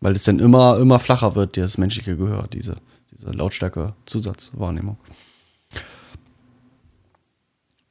Weil 0.00 0.12
es 0.12 0.24
dann 0.24 0.38
immer, 0.38 0.78
immer 0.78 0.98
flacher 0.98 1.34
wird, 1.34 1.58
das 1.58 1.76
menschliche 1.76 2.16
Gehör, 2.16 2.46
diese, 2.50 2.76
diese 3.12 3.30
Lautstärke-Zusatzwahrnehmung. 3.32 4.96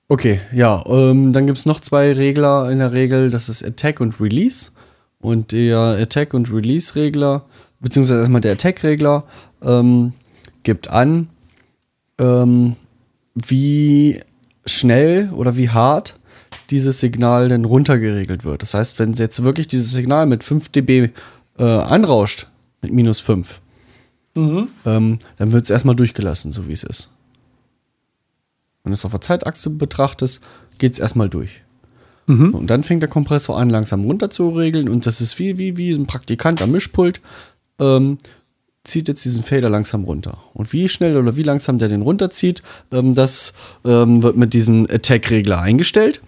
Okay, 0.07 0.39
ja, 0.53 0.83
ähm, 0.87 1.33
dann 1.33 1.45
gibt 1.45 1.57
es 1.59 1.65
noch 1.67 1.79
zwei 1.79 2.13
Regler 2.13 2.71
in 2.71 2.79
der 2.79 2.91
Regel, 2.93 3.29
das 3.29 3.47
ist 3.49 3.63
Attack 3.63 4.01
und 4.01 4.19
Release. 4.19 4.71
Und 5.19 5.51
der 5.51 5.77
Attack- 5.99 6.33
und 6.33 6.51
Release-Regler, 6.51 7.45
beziehungsweise 7.79 8.19
erstmal 8.21 8.41
der 8.41 8.53
Attack-Regler, 8.53 9.23
ähm, 9.63 10.13
gibt 10.65 10.89
an, 10.89 11.29
ähm, 12.17 12.75
wie 13.33 14.21
schnell 14.65 15.29
oder 15.31 15.55
wie 15.55 15.69
hart 15.69 16.19
dieses 16.69 16.99
Signal 16.99 17.47
denn 17.49 17.63
runtergeregelt 17.63 18.43
wird. 18.43 18.61
Das 18.61 18.73
heißt, 18.73 18.99
wenn 18.99 19.13
jetzt 19.13 19.43
wirklich 19.43 19.67
dieses 19.67 19.91
Signal 19.91 20.25
mit 20.25 20.43
5 20.43 20.69
dB 20.69 21.11
äh, 21.57 21.63
anrauscht, 21.63 22.47
mit 22.81 22.91
minus 22.91 23.19
5, 23.21 23.61
ähm, 24.85 25.19
dann 25.37 25.51
wird 25.51 25.63
es 25.65 25.69
erstmal 25.69 25.95
durchgelassen, 25.95 26.51
so 26.51 26.67
wie 26.67 26.73
es 26.73 26.83
ist. 26.83 27.11
Wenn 28.83 28.91
du 28.91 28.95
es 28.95 29.05
auf 29.05 29.11
der 29.11 29.21
Zeitachse 29.21 29.69
betrachtest, 29.69 30.41
geht 30.77 30.93
es 30.93 30.99
erstmal 30.99 31.29
durch. 31.29 31.61
Und 32.53 32.67
dann 32.67 32.83
fängt 32.83 33.01
der 33.01 33.09
Kompressor 33.09 33.57
an, 33.57 33.69
langsam 33.69 34.03
runter 34.03 34.29
zu 34.29 34.49
regeln. 34.49 34.89
Und 34.89 35.05
das 35.05 35.21
ist 35.21 35.39
wie, 35.39 35.57
wie, 35.57 35.77
wie 35.77 35.91
ein 35.91 36.07
Praktikant 36.07 36.61
am 36.61 36.71
Mischpult. 36.71 37.21
Ähm, 37.79 38.17
zieht 38.85 39.07
jetzt 39.07 39.25
diesen 39.25 39.43
Fader 39.43 39.69
langsam 39.69 40.03
runter. 40.03 40.37
Und 40.53 40.71
wie 40.73 40.87
schnell 40.87 41.17
oder 41.17 41.35
wie 41.35 41.43
langsam 41.43 41.77
der 41.77 41.89
den 41.89 42.01
runterzieht, 42.01 42.63
ähm, 42.91 43.13
das 43.13 43.53
ähm, 43.83 44.23
wird 44.23 44.37
mit 44.37 44.53
diesem 44.53 44.87
Attack-Regler 44.89 45.59
eingestellt. 45.59 46.21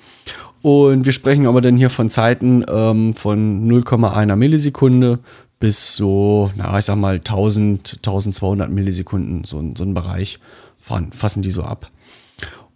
Und 0.61 1.05
wir 1.05 1.13
sprechen 1.13 1.47
aber 1.47 1.61
dann 1.61 1.77
hier 1.77 1.89
von 1.89 2.09
Zeiten 2.09 2.65
ähm, 2.67 3.13
von 3.13 3.69
0,1 3.69 4.35
Millisekunde 4.35 5.19
bis 5.59 5.95
so, 5.95 6.51
na, 6.55 6.77
ich 6.77 6.85
sag 6.85 6.97
mal 6.97 7.15
1000, 7.15 7.97
1200 7.97 8.69
Millisekunden, 8.69 9.43
so, 9.43 9.63
so 9.75 9.83
ein 9.83 9.93
Bereich 9.93 10.39
fahren, 10.79 11.11
fassen 11.11 11.41
die 11.41 11.49
so 11.49 11.63
ab. 11.63 11.89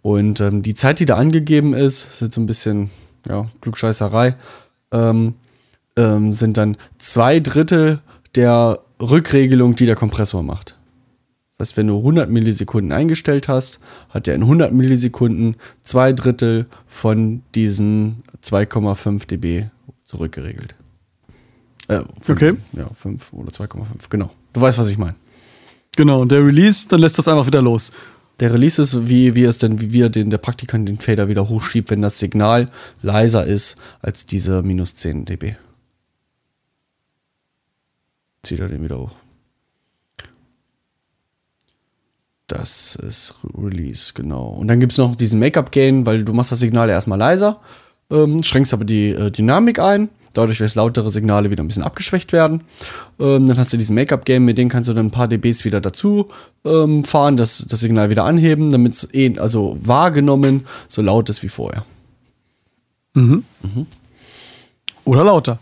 Und 0.02 0.40
ähm, 0.40 0.62
die 0.62 0.74
Zeit, 0.74 0.98
die 0.98 1.06
da 1.06 1.16
angegeben 1.16 1.74
ist, 1.74 2.04
ist 2.14 2.20
jetzt 2.20 2.34
so 2.34 2.40
ein 2.40 2.46
bisschen, 2.46 2.90
ja, 3.28 3.46
Klugscheißerei, 3.60 4.36
ähm, 4.90 5.34
ähm, 5.96 6.32
sind 6.32 6.56
dann 6.56 6.76
zwei 6.98 7.38
Drittel 7.38 8.00
der 8.34 8.80
Rückregelung, 9.02 9.76
die 9.76 9.86
der 9.86 9.96
Kompressor 9.96 10.42
macht. 10.42 10.76
Das 11.58 11.68
heißt, 11.68 11.76
wenn 11.76 11.88
du 11.88 11.98
100 11.98 12.30
Millisekunden 12.30 12.92
eingestellt 12.92 13.48
hast, 13.48 13.80
hat 14.08 14.26
er 14.26 14.34
in 14.34 14.42
100 14.42 14.72
Millisekunden 14.72 15.56
zwei 15.82 16.12
Drittel 16.12 16.66
von 16.86 17.42
diesen 17.54 18.22
2,5 18.42 19.26
dB 19.26 19.66
zurückgeregelt. 20.04 20.74
Äh, 21.88 22.00
fünf, 22.20 22.42
Okay. 22.42 22.54
Ja, 22.72 22.88
5 22.94 23.32
oder 23.32 23.50
2,5, 23.50 23.84
genau. 24.08 24.30
Du 24.52 24.60
weißt, 24.60 24.78
was 24.78 24.90
ich 24.90 24.98
meine. 24.98 25.14
Genau, 25.96 26.22
und 26.22 26.32
der 26.32 26.44
Release, 26.44 26.88
dann 26.88 27.00
lässt 27.00 27.18
das 27.18 27.28
einfach 27.28 27.46
wieder 27.46 27.60
los. 27.60 27.92
Der 28.40 28.52
Release 28.52 28.80
ist, 28.80 29.08
wie, 29.08 29.34
wie 29.34 29.44
es 29.44 29.58
denn, 29.58 29.80
wie 29.80 29.92
wir 29.92 30.08
den, 30.08 30.30
der 30.30 30.38
Praktikant 30.38 30.88
den 30.88 30.98
Fader 30.98 31.28
wieder 31.28 31.48
hochschiebt, 31.48 31.90
wenn 31.90 32.02
das 32.02 32.18
Signal 32.18 32.70
leiser 33.02 33.44
ist 33.44 33.76
als 34.00 34.26
diese 34.26 34.62
minus 34.62 34.96
10 34.96 35.26
dB. 35.26 35.56
Zieht 38.42 38.60
er 38.60 38.68
den 38.68 38.82
wieder 38.82 38.98
hoch. 38.98 39.12
Das 42.48 42.96
ist 42.96 43.34
Release, 43.56 44.12
genau. 44.14 44.48
Und 44.48 44.68
dann 44.68 44.78
gibt 44.78 44.92
es 44.92 44.98
noch 44.98 45.16
diesen 45.16 45.40
Make-up-Gain, 45.40 46.04
weil 46.04 46.24
du 46.24 46.32
machst 46.34 46.52
das 46.52 46.58
Signal 46.58 46.90
erstmal 46.90 47.18
leiser, 47.18 47.60
ähm, 48.10 48.42
schränkst 48.42 48.74
aber 48.74 48.84
die 48.84 49.10
äh, 49.10 49.30
Dynamik 49.30 49.78
ein. 49.78 50.10
Dadurch, 50.34 50.58
dass 50.58 50.74
lautere 50.74 51.10
Signale 51.10 51.50
wieder 51.50 51.62
ein 51.62 51.66
bisschen 51.66 51.82
abgeschwächt 51.82 52.32
werden. 52.32 52.62
Ähm, 53.20 53.46
dann 53.46 53.58
hast 53.58 53.72
du 53.72 53.76
diesen 53.76 53.94
Make-up-Game, 53.94 54.44
mit 54.44 54.58
dem 54.58 54.68
kannst 54.68 54.88
du 54.88 54.94
dann 54.94 55.06
ein 55.06 55.10
paar 55.10 55.28
dBs 55.28 55.64
wieder 55.64 55.80
dazu 55.80 56.28
ähm, 56.64 57.04
fahren, 57.04 57.36
das, 57.36 57.66
das 57.68 57.80
Signal 57.80 58.10
wieder 58.10 58.24
anheben, 58.24 58.70
damit 58.70 58.94
es 58.94 59.14
eh, 59.14 59.38
also 59.38 59.76
wahrgenommen 59.80 60.66
so 60.88 61.00
laut 61.02 61.28
ist 61.30 61.42
wie 61.42 61.48
vorher. 61.48 61.84
Oder 65.04 65.24
lauter. 65.24 65.58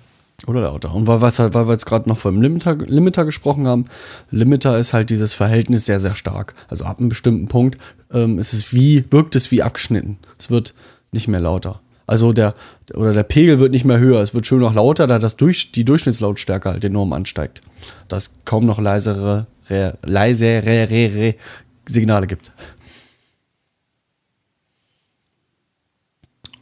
Oder 0.47 0.63
lauter. 0.63 0.95
Und 0.95 1.07
weil, 1.07 1.21
halt, 1.21 1.55
weil 1.55 1.67
wir 1.67 1.73
jetzt 1.73 1.87
gerade 1.87 2.09
noch 2.09 2.19
vom 2.19 2.41
Limiter, 2.41 2.75
Limiter 2.75 3.25
gesprochen 3.25 3.69
haben, 3.69 3.85
Limiter 4.31 4.79
ist 4.79 4.95
halt 4.95 5.11
dieses 5.11 5.35
Verhältnis 5.35 5.85
sehr, 5.85 5.99
sehr 5.99 6.15
stark. 6.15 6.55
Also 6.69 6.85
ab 6.85 6.99
einem 6.99 7.11
bestimmten 7.11 7.47
Punkt 7.49 7.79
ähm, 8.13 8.39
ist 8.39 8.53
es 8.53 8.73
wie, 8.73 9.05
wirkt 9.11 9.37
es 9.37 9.51
wie 9.51 9.63
abgeschnitten. 9.63 10.19
Es 10.39 10.51
wird 10.51 10.75
nicht 11.13 11.29
mehr 11.29 11.41
lauter. 11.41 11.81
Also 12.07 12.33
der, 12.33 12.55
oder 12.95 13.13
der 13.13 13.23
Pegel 13.23 13.61
wird 13.61 13.71
nicht 13.71 13.85
mehr 13.85 14.01
höher, 14.01 14.21
es 14.21 14.35
wird 14.35 14.45
schon 14.45 14.59
noch 14.59 14.75
lauter, 14.75 15.07
da 15.07 15.21
das 15.21 15.37
durch, 15.37 15.71
die 15.71 15.85
Durchschnittslautstärke 15.85 16.71
halt 16.71 16.83
enorm 16.83 17.13
ansteigt. 17.13 17.61
Da 18.09 18.17
es 18.17 18.33
kaum 18.45 18.67
noch 18.67 18.81
leisere, 18.81 19.47
re, 19.69 19.97
leisere 20.03 20.67
re, 20.67 20.89
re, 20.91 21.35
Signale 21.87 22.27
gibt. 22.27 22.51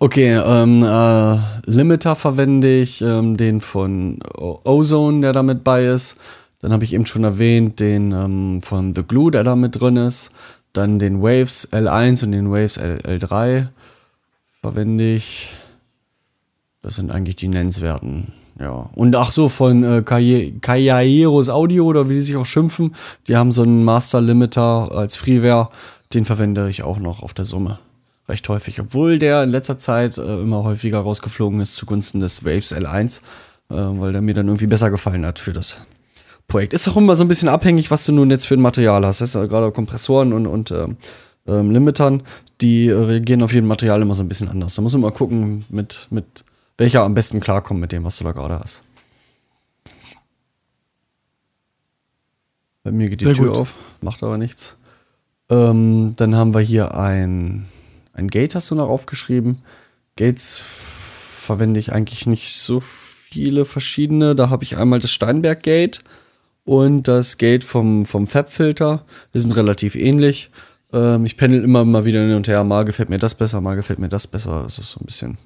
Okay, 0.01 0.41
ähm, 0.45 0.85
äh, 0.85 1.39
Limiter 1.69 2.15
verwende 2.15 2.81
ich, 2.81 3.03
ähm, 3.03 3.37
den 3.37 3.61
von 3.61 4.21
Ozone, 4.37 5.23
der 5.23 5.33
da 5.33 5.43
mit 5.43 5.65
bei 5.65 5.87
ist. 5.87 6.17
Dann 6.61 6.73
habe 6.73 6.85
ich 6.85 6.93
eben 6.93 7.07
schon 7.07 7.25
erwähnt, 7.25 7.81
den 7.81 8.13
ähm, 8.13 8.61
von 8.63 8.95
The 8.95 9.03
Glue, 9.03 9.33
der 9.33 9.43
da 9.43 9.57
mit 9.57 9.81
drin 9.81 9.97
ist. 9.97 10.31
Dann 10.73 11.01
den 11.01 11.21
Waves 11.21 11.73
L1 11.73 12.23
und 12.25 12.31
den 12.33 12.51
Waves 12.53 12.77
L 12.77 12.99
L3 12.99 13.69
verwende 14.61 15.15
ich. 15.15 15.53
Das 16.81 16.95
sind 16.95 17.11
eigentlich 17.11 17.37
die 17.37 17.49
nennenswerten. 17.49 18.33
Ja. 18.61 18.91
Und 18.95 19.17
ach 19.17 19.33
so, 19.33 19.49
von 19.49 19.83
äh, 19.83 20.03
Kayaeros 20.03 21.49
Audio 21.49 21.87
oder 21.87 22.09
wie 22.09 22.15
die 22.15 22.21
sich 22.21 22.37
auch 22.37 22.47
schimpfen, 22.47 22.95
die 23.27 23.37
haben 23.37 23.51
so 23.51 23.63
einen 23.63 23.85
Master 23.85 24.21
Limiter 24.21 24.93
als 24.93 25.17
Freeware. 25.17 25.71
Den 26.15 26.25
verwende 26.25 26.71
ich 26.71 26.85
auch 26.85 26.99
noch 26.99 27.23
auf 27.23 27.35
der 27.35 27.45
Summe. 27.45 27.81
Recht 28.29 28.49
häufig, 28.49 28.81
obwohl 28.81 29.19
der 29.19 29.43
in 29.43 29.51
letzter 29.51 29.79
Zeit 29.79 30.19
äh, 30.19 30.39
immer 30.39 30.63
häufiger 30.63 30.99
rausgeflogen 31.01 31.61
ist 31.61 31.75
zugunsten 31.75 32.21
des 32.21 32.45
Waves 32.45 32.75
L1, 32.75 33.21
äh, 33.71 33.75
weil 33.75 34.13
der 34.13 34.21
mir 34.21 34.35
dann 34.35 34.49
irgendwie 34.49 34.67
besser 34.67 34.91
gefallen 34.91 35.25
hat 35.25 35.39
für 35.39 35.53
das 35.53 35.79
Projekt. 36.47 36.73
Ist 36.75 36.89
auch 36.89 36.97
immer 36.97 37.15
so 37.15 37.25
ein 37.25 37.29
bisschen 37.29 37.49
abhängig, 37.49 37.91
was 37.91 38.05
du 38.05 38.13
nun 38.13 38.31
jetzt 38.31 38.47
für 38.47 38.55
ein 38.55 38.61
Material 38.61 39.05
hast. 39.07 39.21
Weißt 39.21 39.35
du, 39.35 39.49
gerade 39.49 39.73
Kompressoren 39.73 40.33
und, 40.33 40.47
und 40.47 40.71
ähm, 40.71 40.97
ähm, 41.47 41.71
Limitern, 41.71 42.23
die 42.61 42.91
reagieren 42.91 43.43
auf 43.43 43.53
jedem 43.53 43.69
Material 43.69 44.03
immer 44.03 44.15
so 44.15 44.23
ein 44.23 44.29
bisschen 44.29 44.49
anders. 44.49 44.75
Da 44.75 44.83
muss 44.83 44.93
man 44.93 45.03
mal 45.03 45.13
gucken, 45.13 45.65
mit, 45.69 46.07
mit 46.11 46.45
welcher 46.77 47.03
am 47.05 47.15
besten 47.15 47.41
klarkommt 47.41 47.81
mit 47.81 47.93
dem, 47.93 48.05
was 48.05 48.19
du 48.19 48.25
da 48.25 48.33
gerade 48.33 48.61
hast. 48.61 48.83
Bei 52.85 52.93
mir 52.93 53.09
geht 53.09 53.21
die 53.21 53.27
Sehr 53.27 53.35
Tür 53.35 53.49
gut. 53.49 53.57
auf, 53.57 53.75
macht 54.01 54.23
aber 54.23 54.39
nichts. 54.39 54.77
Ähm, 55.51 56.15
dann 56.17 56.37
haben 56.37 56.55
wir 56.55 56.61
hier 56.61 56.95
ein, 56.95 57.67
ein 58.19 58.29
Gate, 58.29 58.55
hast 58.55 58.71
du 58.71 58.75
noch 58.75 58.89
aufgeschrieben. 58.89 59.59
Gates 60.17 60.61
verwende 60.61 61.81
ich 61.81 61.93
eigentlich 61.93 62.27
nicht 62.27 62.53
so 62.53 62.81
viele 62.81 63.65
verschiedene. 63.65 64.35
Da 64.35 64.51
habe 64.51 64.65
ich 64.65 64.77
einmal 64.77 64.99
das 64.99 65.13
Steinberg 65.13 65.63
Gate 65.63 66.01
und 66.65 67.09
das 67.09 67.39
Gate 67.39 67.65
vom, 67.65 68.05
vom 68.05 68.27
Fab-Filter. 68.27 69.05
Die 69.33 69.39
sind 69.39 69.53
relativ 69.57 69.95
ähnlich. 69.95 70.51
Ähm, 70.93 71.25
ich 71.25 71.37
pendel 71.37 71.63
immer 71.63 71.85
mal 71.85 72.05
wieder 72.05 72.21
hin 72.21 72.35
und 72.35 72.49
her. 72.49 72.65
Mal 72.65 72.85
gefällt 72.85 73.09
mir 73.09 73.19
das 73.19 73.35
besser, 73.35 73.61
mal 73.61 73.77
gefällt 73.77 74.01
mir 74.01 74.09
das 74.09 74.27
besser. 74.27 74.63
Das 74.65 74.79
ist 74.79 74.91
so 74.91 75.01
ein 75.01 75.07
bisschen. 75.07 75.39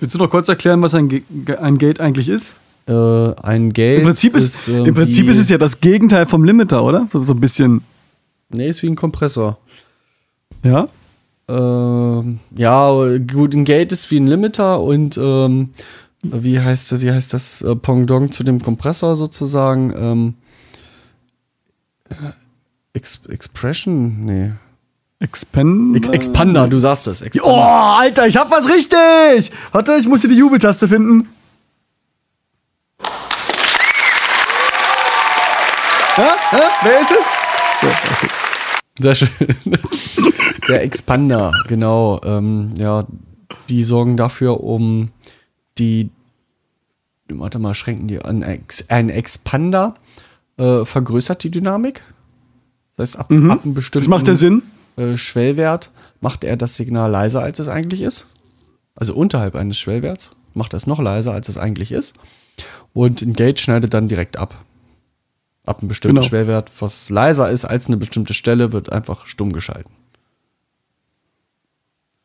Willst 0.00 0.14
du 0.14 0.18
noch 0.18 0.30
kurz 0.30 0.48
erklären, 0.48 0.82
was 0.82 0.94
ein, 0.94 1.22
ein 1.60 1.76
Gate 1.76 2.00
eigentlich 2.00 2.30
ist? 2.30 2.56
Äh, 2.88 2.92
ein 2.92 3.72
Gate. 3.72 3.98
Im 3.98 4.06
Prinzip, 4.06 4.34
ist, 4.34 4.68
äh, 4.68 4.84
im 4.84 4.94
Prinzip 4.94 5.28
ist 5.28 5.38
es 5.38 5.50
ja 5.50 5.58
das 5.58 5.80
Gegenteil 5.80 6.24
vom 6.24 6.44
Limiter, 6.44 6.82
oder? 6.82 7.08
So, 7.12 7.22
so 7.22 7.34
ein 7.34 7.40
bisschen. 7.40 7.82
Nee, 8.48 8.68
ist 8.68 8.82
wie 8.82 8.88
ein 8.88 8.96
Kompressor. 8.96 9.58
Ja? 10.64 10.88
Ähm, 11.46 12.40
ja, 12.56 12.90
gut, 13.18 13.54
ein 13.54 13.64
Gate 13.64 13.92
ist 13.92 14.10
wie 14.10 14.18
ein 14.18 14.26
Limiter 14.26 14.80
und 14.80 15.18
ähm, 15.18 15.70
wie 16.22 16.58
heißt 16.58 17.02
wie 17.02 17.12
heißt 17.12 17.34
das 17.34 17.60
äh, 17.60 17.76
Pendant 17.76 18.32
zu 18.32 18.44
dem 18.44 18.62
Kompressor 18.62 19.14
sozusagen? 19.14 19.92
Ähm, 19.94 20.34
äh, 22.08 22.14
Ex 22.94 23.20
Expression? 23.28 24.24
Nee. 24.24 24.52
Expander. 25.20 25.98
Ex 25.98 26.08
Expander, 26.08 26.66
du 26.66 26.78
sagst 26.78 27.08
es. 27.08 27.20
Oh, 27.20 27.26
Expander. 27.26 27.66
Alter, 27.98 28.26
ich 28.26 28.36
hab 28.38 28.50
was 28.50 28.66
richtig! 28.68 29.52
Warte, 29.72 29.96
ich 29.96 30.08
muss 30.08 30.22
hier 30.22 30.30
die 30.30 30.36
Jubeltaste 30.36 30.88
finden. 30.88 31.28
Ja? 36.16 36.36
Ja? 36.52 36.70
Wer 36.82 37.00
ist 37.02 37.10
es? 37.10 37.26
Sehr 38.98 39.14
schön. 39.14 39.28
Der 40.68 40.82
Expander, 40.82 41.52
genau. 41.68 42.20
Ähm, 42.24 42.74
ja, 42.78 43.06
die 43.68 43.84
sorgen 43.84 44.16
dafür, 44.16 44.62
um 44.62 45.10
die. 45.78 46.10
Warte 47.28 47.58
mal, 47.58 47.74
schränken 47.74 48.06
die 48.08 48.20
an. 48.20 48.44
Ein 48.88 49.08
Expander 49.10 49.94
äh, 50.58 50.84
vergrößert 50.84 51.42
die 51.42 51.50
Dynamik. 51.50 52.02
Das 52.96 53.10
heißt, 53.14 53.18
ab, 53.20 53.26
ab 53.30 53.64
einem 53.64 53.74
bestimmten 53.74 54.04
Das 54.04 54.08
macht 54.08 54.28
ja 54.28 54.36
Sinn. 54.36 54.62
äh, 54.96 55.16
Schwellwert 55.16 55.90
macht 56.20 56.44
er 56.44 56.56
das 56.56 56.76
Signal 56.76 57.10
leiser, 57.10 57.42
als 57.42 57.58
es 57.58 57.68
eigentlich 57.68 58.02
ist. 58.02 58.26
Also 58.94 59.14
unterhalb 59.14 59.56
eines 59.56 59.78
Schwellwerts 59.78 60.30
macht 60.54 60.74
er 60.74 60.76
es 60.76 60.86
noch 60.86 61.00
leiser, 61.00 61.32
als 61.32 61.48
es 61.48 61.58
eigentlich 61.58 61.90
ist. 61.92 62.14
Und 62.92 63.20
ein 63.22 63.32
Gate 63.32 63.58
schneidet 63.58 63.92
dann 63.94 64.06
direkt 64.08 64.38
ab. 64.38 64.54
Ab 65.66 65.80
einem 65.80 65.88
bestimmten 65.88 66.16
Genau. 66.16 66.28
Schwellwert, 66.28 66.70
was 66.78 67.10
leiser 67.10 67.50
ist 67.50 67.64
als 67.64 67.86
eine 67.88 67.96
bestimmte 67.96 68.34
Stelle, 68.34 68.72
wird 68.72 68.92
einfach 68.92 69.26
stumm 69.26 69.52
geschalten. 69.52 69.90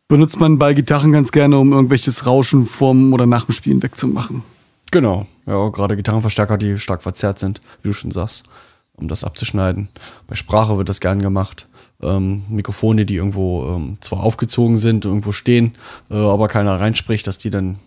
Benutzt 0.09 0.39
man 0.39 0.57
bei 0.57 0.73
Gitarren 0.73 1.11
ganz 1.11 1.31
gerne, 1.31 1.59
um 1.59 1.71
irgendwelches 1.71 2.25
Rauschen 2.25 2.65
vorm 2.65 3.13
oder 3.13 3.27
nach 3.27 3.45
dem 3.45 3.53
Spielen 3.53 3.83
wegzumachen. 3.83 4.41
Genau. 4.89 5.27
Ja, 5.45 5.69
gerade 5.69 5.95
Gitarrenverstärker, 5.95 6.57
die 6.57 6.79
stark 6.79 7.03
verzerrt 7.03 7.37
sind, 7.37 7.61
wie 7.83 7.89
du 7.89 7.93
schon 7.93 8.09
sagst, 8.09 8.45
um 8.93 9.07
das 9.07 9.23
abzuschneiden. 9.23 9.89
Bei 10.25 10.33
Sprache 10.33 10.79
wird 10.79 10.89
das 10.89 10.99
gern 10.99 11.21
gemacht. 11.21 11.67
Ähm, 12.01 12.41
Mikrofone, 12.49 13.05
die 13.05 13.17
irgendwo 13.17 13.67
ähm, 13.67 13.97
zwar 14.01 14.23
aufgezogen 14.23 14.79
sind, 14.79 15.05
irgendwo 15.05 15.31
stehen, 15.31 15.75
äh, 16.09 16.15
aber 16.15 16.47
keiner 16.47 16.79
reinspricht, 16.79 17.27
dass 17.27 17.37
die 17.37 17.51
dann 17.51 17.77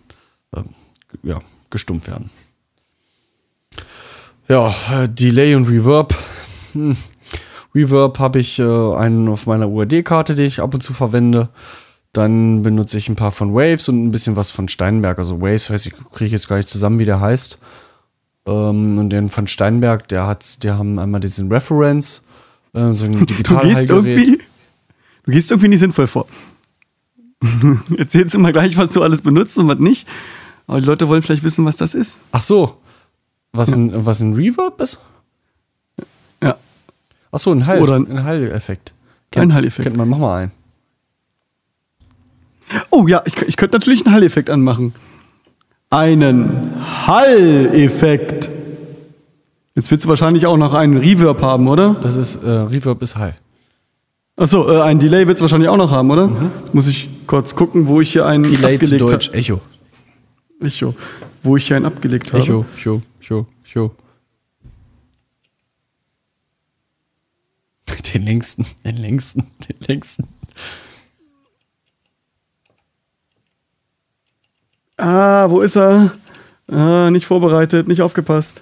ähm, 0.55 0.69
ja, 1.23 1.41
gestummt 1.71 2.07
werden. 2.07 2.29
Ja, 4.47 4.73
äh, 4.93 5.09
Delay 5.09 5.55
und 5.55 5.67
Reverb. 5.67 6.15
Hm. 6.71 6.95
Reverb 7.75 8.19
habe 8.19 8.39
ich 8.39 8.59
äh, 8.59 8.63
einen 8.63 9.27
auf 9.27 9.45
meiner 9.45 9.67
UAD-Karte, 9.67 10.35
die 10.35 10.43
ich 10.43 10.61
ab 10.61 10.73
und 10.73 10.79
zu 10.79 10.93
verwende. 10.93 11.49
Dann 12.13 12.61
benutze 12.61 12.97
ich 12.99 13.09
ein 13.09 13.15
paar 13.15 13.31
von 13.31 13.53
Waves 13.53 13.89
und 13.89 14.03
ein 14.05 14.11
bisschen 14.11 14.35
was 14.35 14.51
von 14.51 14.67
Steinberg. 14.67 15.17
Also 15.17 15.41
Waves, 15.41 15.69
weiß 15.71 15.87
ich, 15.87 15.93
kriege 16.11 16.25
ich 16.27 16.31
jetzt 16.31 16.47
gar 16.47 16.57
nicht 16.57 16.69
zusammen, 16.69 16.99
wie 16.99 17.05
der 17.05 17.19
heißt. 17.19 17.57
Ähm, 18.45 18.97
und 18.99 19.09
den 19.09 19.29
von 19.29 19.47
Steinberg, 19.47 20.07
der 20.09 20.27
hat, 20.27 20.63
die 20.63 20.69
haben 20.69 20.99
einmal 20.99 21.21
diesen 21.21 21.51
Reference, 21.51 22.23
äh, 22.73 22.93
so 22.93 23.05
ein 23.05 23.13
Du 23.25 23.25
gehst 23.59 23.89
irgendwie, 23.89 24.39
du 25.25 25.31
gehst 25.31 25.49
irgendwie 25.51 25.69
nicht 25.69 25.79
sinnvoll 25.79 26.07
vor. 26.07 26.27
Erzählst 27.97 28.35
immer 28.35 28.51
gleich, 28.51 28.77
was 28.77 28.91
du 28.91 29.01
alles 29.01 29.21
benutzt 29.21 29.57
und 29.57 29.67
was 29.67 29.79
nicht. 29.79 30.07
Aber 30.67 30.79
die 30.79 30.85
Leute 30.85 31.07
wollen 31.07 31.21
vielleicht 31.21 31.43
wissen, 31.43 31.65
was 31.65 31.77
das 31.77 31.93
ist. 31.93 32.19
Ach 32.31 32.41
so, 32.41 32.77
was 33.53 33.73
ein, 33.73 34.05
was 34.05 34.21
ein 34.21 34.33
Reverb 34.33 34.79
ist? 34.81 34.99
Ja, 36.41 36.57
Ach 37.31 37.39
so, 37.39 37.51
ein 37.51 37.65
Hall, 37.65 37.81
Oder- 37.81 37.95
ein 37.95 38.23
Hall-Effekt. 38.23 38.93
Ein 39.35 39.53
Hall-Effekt. 39.53 39.83
Kennt 39.83 39.97
man, 39.97 40.07
mach 40.09 40.19
mal 40.19 40.43
ein. 40.43 40.51
Oh 42.89 43.07
ja, 43.07 43.21
ich, 43.25 43.35
ich 43.41 43.57
könnte 43.57 43.77
natürlich 43.77 44.05
einen 44.05 44.13
Hall-Effekt 44.15 44.49
anmachen. 44.49 44.93
Einen 45.89 46.71
Hall-Effekt. 47.07 48.49
Jetzt 49.75 49.89
willst 49.91 50.05
du 50.05 50.09
wahrscheinlich 50.09 50.45
auch 50.45 50.57
noch 50.57 50.73
einen 50.73 50.97
Reverb 50.97 51.41
haben, 51.41 51.67
oder? 51.67 51.95
Das 52.01 52.15
ist, 52.15 52.35
äh, 52.43 52.49
Reverb 52.49 53.01
ist 53.01 53.15
Hall. 53.15 53.35
Achso, 54.35 54.67
äh, 54.71 54.81
ein 54.81 54.97
Delay 54.99 55.27
willst 55.27 55.41
du 55.41 55.43
wahrscheinlich 55.43 55.69
auch 55.69 55.77
noch 55.77 55.91
haben, 55.91 56.09
oder? 56.09 56.29
Jetzt 56.63 56.73
muss 56.73 56.87
ich 56.87 57.07
kurz 57.27 57.55
gucken, 57.55 57.87
wo 57.87 58.01
ich 58.01 58.11
hier 58.11 58.25
einen 58.25 58.43
Mhm. 58.43 58.47
Delay 58.49 58.79
zu 58.79 58.85
abgelegt 58.85 59.01
Deutsch, 59.01 59.27
habe. 59.27 59.37
Echo. 59.37 59.61
Echo. 60.61 60.95
Wo 61.43 61.57
ich 61.57 61.67
hier 61.67 61.75
einen 61.77 61.85
abgelegt 61.85 62.33
habe. 62.33 62.41
Echo, 62.43 62.65
Echo, 62.79 63.01
Echo, 63.21 63.47
Echo. 63.69 63.91
Den 68.13 68.23
längsten, 68.25 68.65
den 68.85 68.97
längsten, 68.97 69.47
den 69.67 69.75
längsten. 69.87 70.27
Ah, 75.03 75.49
wo 75.49 75.59
ist 75.59 75.75
er? 75.75 76.13
Ah, 76.71 77.09
nicht 77.11 77.25
vorbereitet, 77.25 77.89
nicht 77.89 78.01
aufgepasst. 78.01 78.61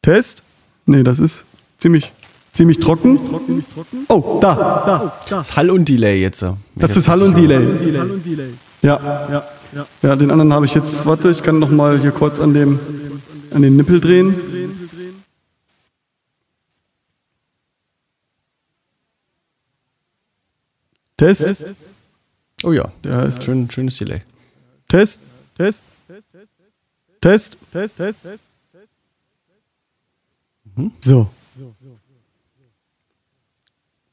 Test? 0.00 0.44
Nee, 0.86 1.02
das 1.02 1.18
ist 1.18 1.44
ziemlich, 1.78 2.12
ziemlich 2.52 2.78
trocken. 2.78 3.18
Oh, 4.06 4.38
da, 4.40 4.54
da. 4.54 5.18
Das 5.28 5.56
Hall 5.56 5.70
und 5.70 5.88
Delay 5.88 6.20
jetzt. 6.20 6.38
so. 6.38 6.56
Das 6.76 6.96
ist 6.96 7.08
Hall 7.08 7.24
und 7.24 7.36
Delay. 7.36 7.60
Ja, 8.80 9.00
ja, 9.02 9.42
ja. 9.72 9.86
Ja, 10.02 10.14
den 10.14 10.30
anderen 10.30 10.52
habe 10.52 10.64
ich 10.64 10.74
jetzt. 10.74 11.06
Warte, 11.06 11.28
ich 11.30 11.42
kann 11.42 11.58
noch 11.58 11.70
mal 11.70 11.98
hier 11.98 12.12
kurz 12.12 12.38
an 12.38 12.54
dem 12.54 12.78
an 13.52 13.62
den 13.62 13.74
Nippel 13.74 14.00
drehen. 14.00 14.32
Test. 21.18 21.66
Oh 22.64 22.72
ja, 22.72 22.90
Der 23.04 23.24
ist 23.24 23.44
schön, 23.44 23.70
schönes 23.70 23.98
Delay. 23.98 24.22
Test, 24.88 25.20
Test, 25.56 25.84
Test, 27.20 27.58
Test, 27.72 27.96
Test, 27.96 28.22
Test. 28.22 28.44
So. 31.00 31.28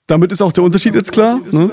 Damit 0.08 0.32
ist 0.32 0.42
auch 0.42 0.52
der 0.52 0.64
Unterschied 0.64 0.96
jetzt 0.96 1.12
klar. 1.12 1.40
Ne? 1.52 1.72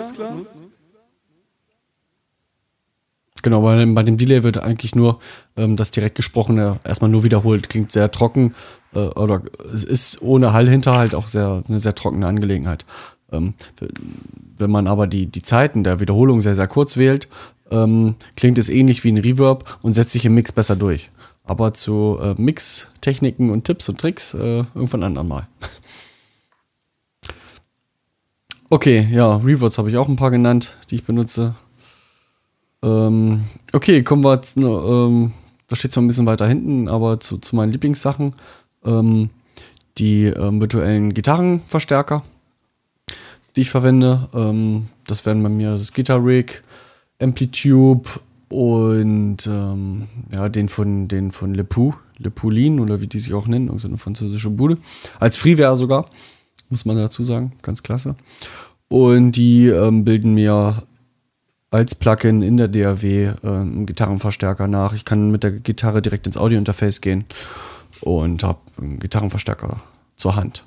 Genau, 3.42 3.62
bei 3.62 3.76
dem, 3.76 3.94
bei 3.94 4.02
dem 4.02 4.16
Delay 4.16 4.42
wird 4.44 4.58
eigentlich 4.58 4.94
nur 4.94 5.18
ähm, 5.56 5.76
das 5.76 5.90
direkt 5.90 6.14
gesprochene 6.14 6.78
erstmal 6.84 7.10
nur 7.10 7.24
wiederholt. 7.24 7.68
Klingt 7.68 7.90
sehr 7.90 8.10
trocken 8.10 8.54
äh, 8.94 8.98
oder 9.00 9.42
es 9.74 9.82
ist 9.82 10.22
ohne 10.22 10.52
Hallhinterhalt 10.52 11.14
auch 11.14 11.26
sehr, 11.26 11.62
eine 11.68 11.80
sehr 11.80 11.94
trockene 11.94 12.26
Angelegenheit. 12.26 12.84
Ähm, 13.32 13.54
wenn 14.58 14.70
man 14.70 14.86
aber 14.86 15.06
die, 15.06 15.26
die 15.26 15.42
Zeiten 15.42 15.84
der 15.84 16.00
Wiederholung 16.00 16.40
sehr, 16.40 16.54
sehr 16.54 16.68
kurz 16.68 16.96
wählt, 16.96 17.28
ähm, 17.70 18.14
klingt 18.36 18.58
es 18.58 18.68
ähnlich 18.68 19.02
wie 19.04 19.10
ein 19.12 19.18
Reverb 19.18 19.78
und 19.82 19.94
setzt 19.94 20.10
sich 20.10 20.24
im 20.26 20.34
Mix 20.34 20.52
besser 20.52 20.76
durch. 20.76 21.10
Aber 21.44 21.74
zu 21.74 22.18
äh, 22.22 22.34
Mix-Techniken 22.40 23.50
und 23.50 23.64
Tipps 23.64 23.88
und 23.88 24.00
Tricks 24.00 24.34
äh, 24.34 24.64
irgendwann 24.74 25.02
anderen 25.02 25.28
Mal. 25.28 25.48
Okay, 28.72 29.06
ja, 29.12 29.36
Reverbs 29.36 29.76
habe 29.76 29.90
ich 29.90 29.98
auch 29.98 30.08
ein 30.08 30.16
paar 30.16 30.30
genannt, 30.30 30.78
die 30.88 30.94
ich 30.94 31.04
benutze. 31.04 31.54
Ähm, 32.82 33.44
okay, 33.74 34.02
kommen 34.02 34.24
wir, 34.24 34.40
zu, 34.40 34.60
ähm, 34.60 35.32
da 35.68 35.76
steht 35.76 35.92
zwar 35.92 36.02
ein 36.02 36.08
bisschen 36.08 36.24
weiter 36.24 36.46
hinten, 36.46 36.88
aber 36.88 37.20
zu, 37.20 37.36
zu 37.36 37.54
meinen 37.54 37.70
Lieblingssachen. 37.70 38.32
Ähm, 38.82 39.28
die 39.98 40.24
ähm, 40.24 40.62
virtuellen 40.62 41.12
Gitarrenverstärker, 41.12 42.22
die 43.56 43.62
ich 43.62 43.70
verwende. 43.70 44.28
Ähm, 44.34 44.86
das 45.06 45.24
wären 45.26 45.42
bei 45.42 45.48
mir 45.48 45.72
das 45.72 45.92
Guitar 45.92 46.24
Rig, 46.24 46.62
Amplitube 47.20 48.08
und 48.48 49.46
ähm, 49.46 50.06
ja, 50.32 50.48
den 50.48 50.68
von, 50.68 51.08
den 51.08 51.30
von 51.30 51.54
Le 51.54 51.64
Pou, 51.64 51.94
Le 52.18 52.30
Poulin 52.30 52.80
oder 52.80 53.00
wie 53.00 53.06
die 53.06 53.20
sich 53.20 53.34
auch 53.34 53.46
nennen, 53.46 53.68
irgend 53.68 53.80
so 53.80 53.88
eine 53.88 53.98
französische 53.98 54.50
Bude. 54.50 54.78
Als 55.18 55.36
Freeware 55.36 55.76
sogar, 55.76 56.06
muss 56.68 56.84
man 56.84 56.96
dazu 56.96 57.22
sagen, 57.24 57.52
ganz 57.62 57.82
klasse. 57.82 58.14
Und 58.88 59.32
die 59.32 59.68
ähm, 59.68 60.04
bilden 60.04 60.34
mir 60.34 60.82
als 61.70 61.94
Plugin 61.94 62.42
in 62.42 62.58
der 62.58 62.68
DAW 62.68 63.06
ähm, 63.06 63.34
einen 63.44 63.86
Gitarrenverstärker 63.86 64.68
nach. 64.68 64.92
Ich 64.92 65.06
kann 65.06 65.30
mit 65.30 65.42
der 65.42 65.52
Gitarre 65.52 66.02
direkt 66.02 66.26
ins 66.26 66.36
Audio-Interface 66.36 67.00
gehen 67.00 67.24
und 68.02 68.44
habe 68.44 68.58
einen 68.78 68.98
Gitarrenverstärker 68.98 69.80
zur 70.16 70.36
Hand. 70.36 70.64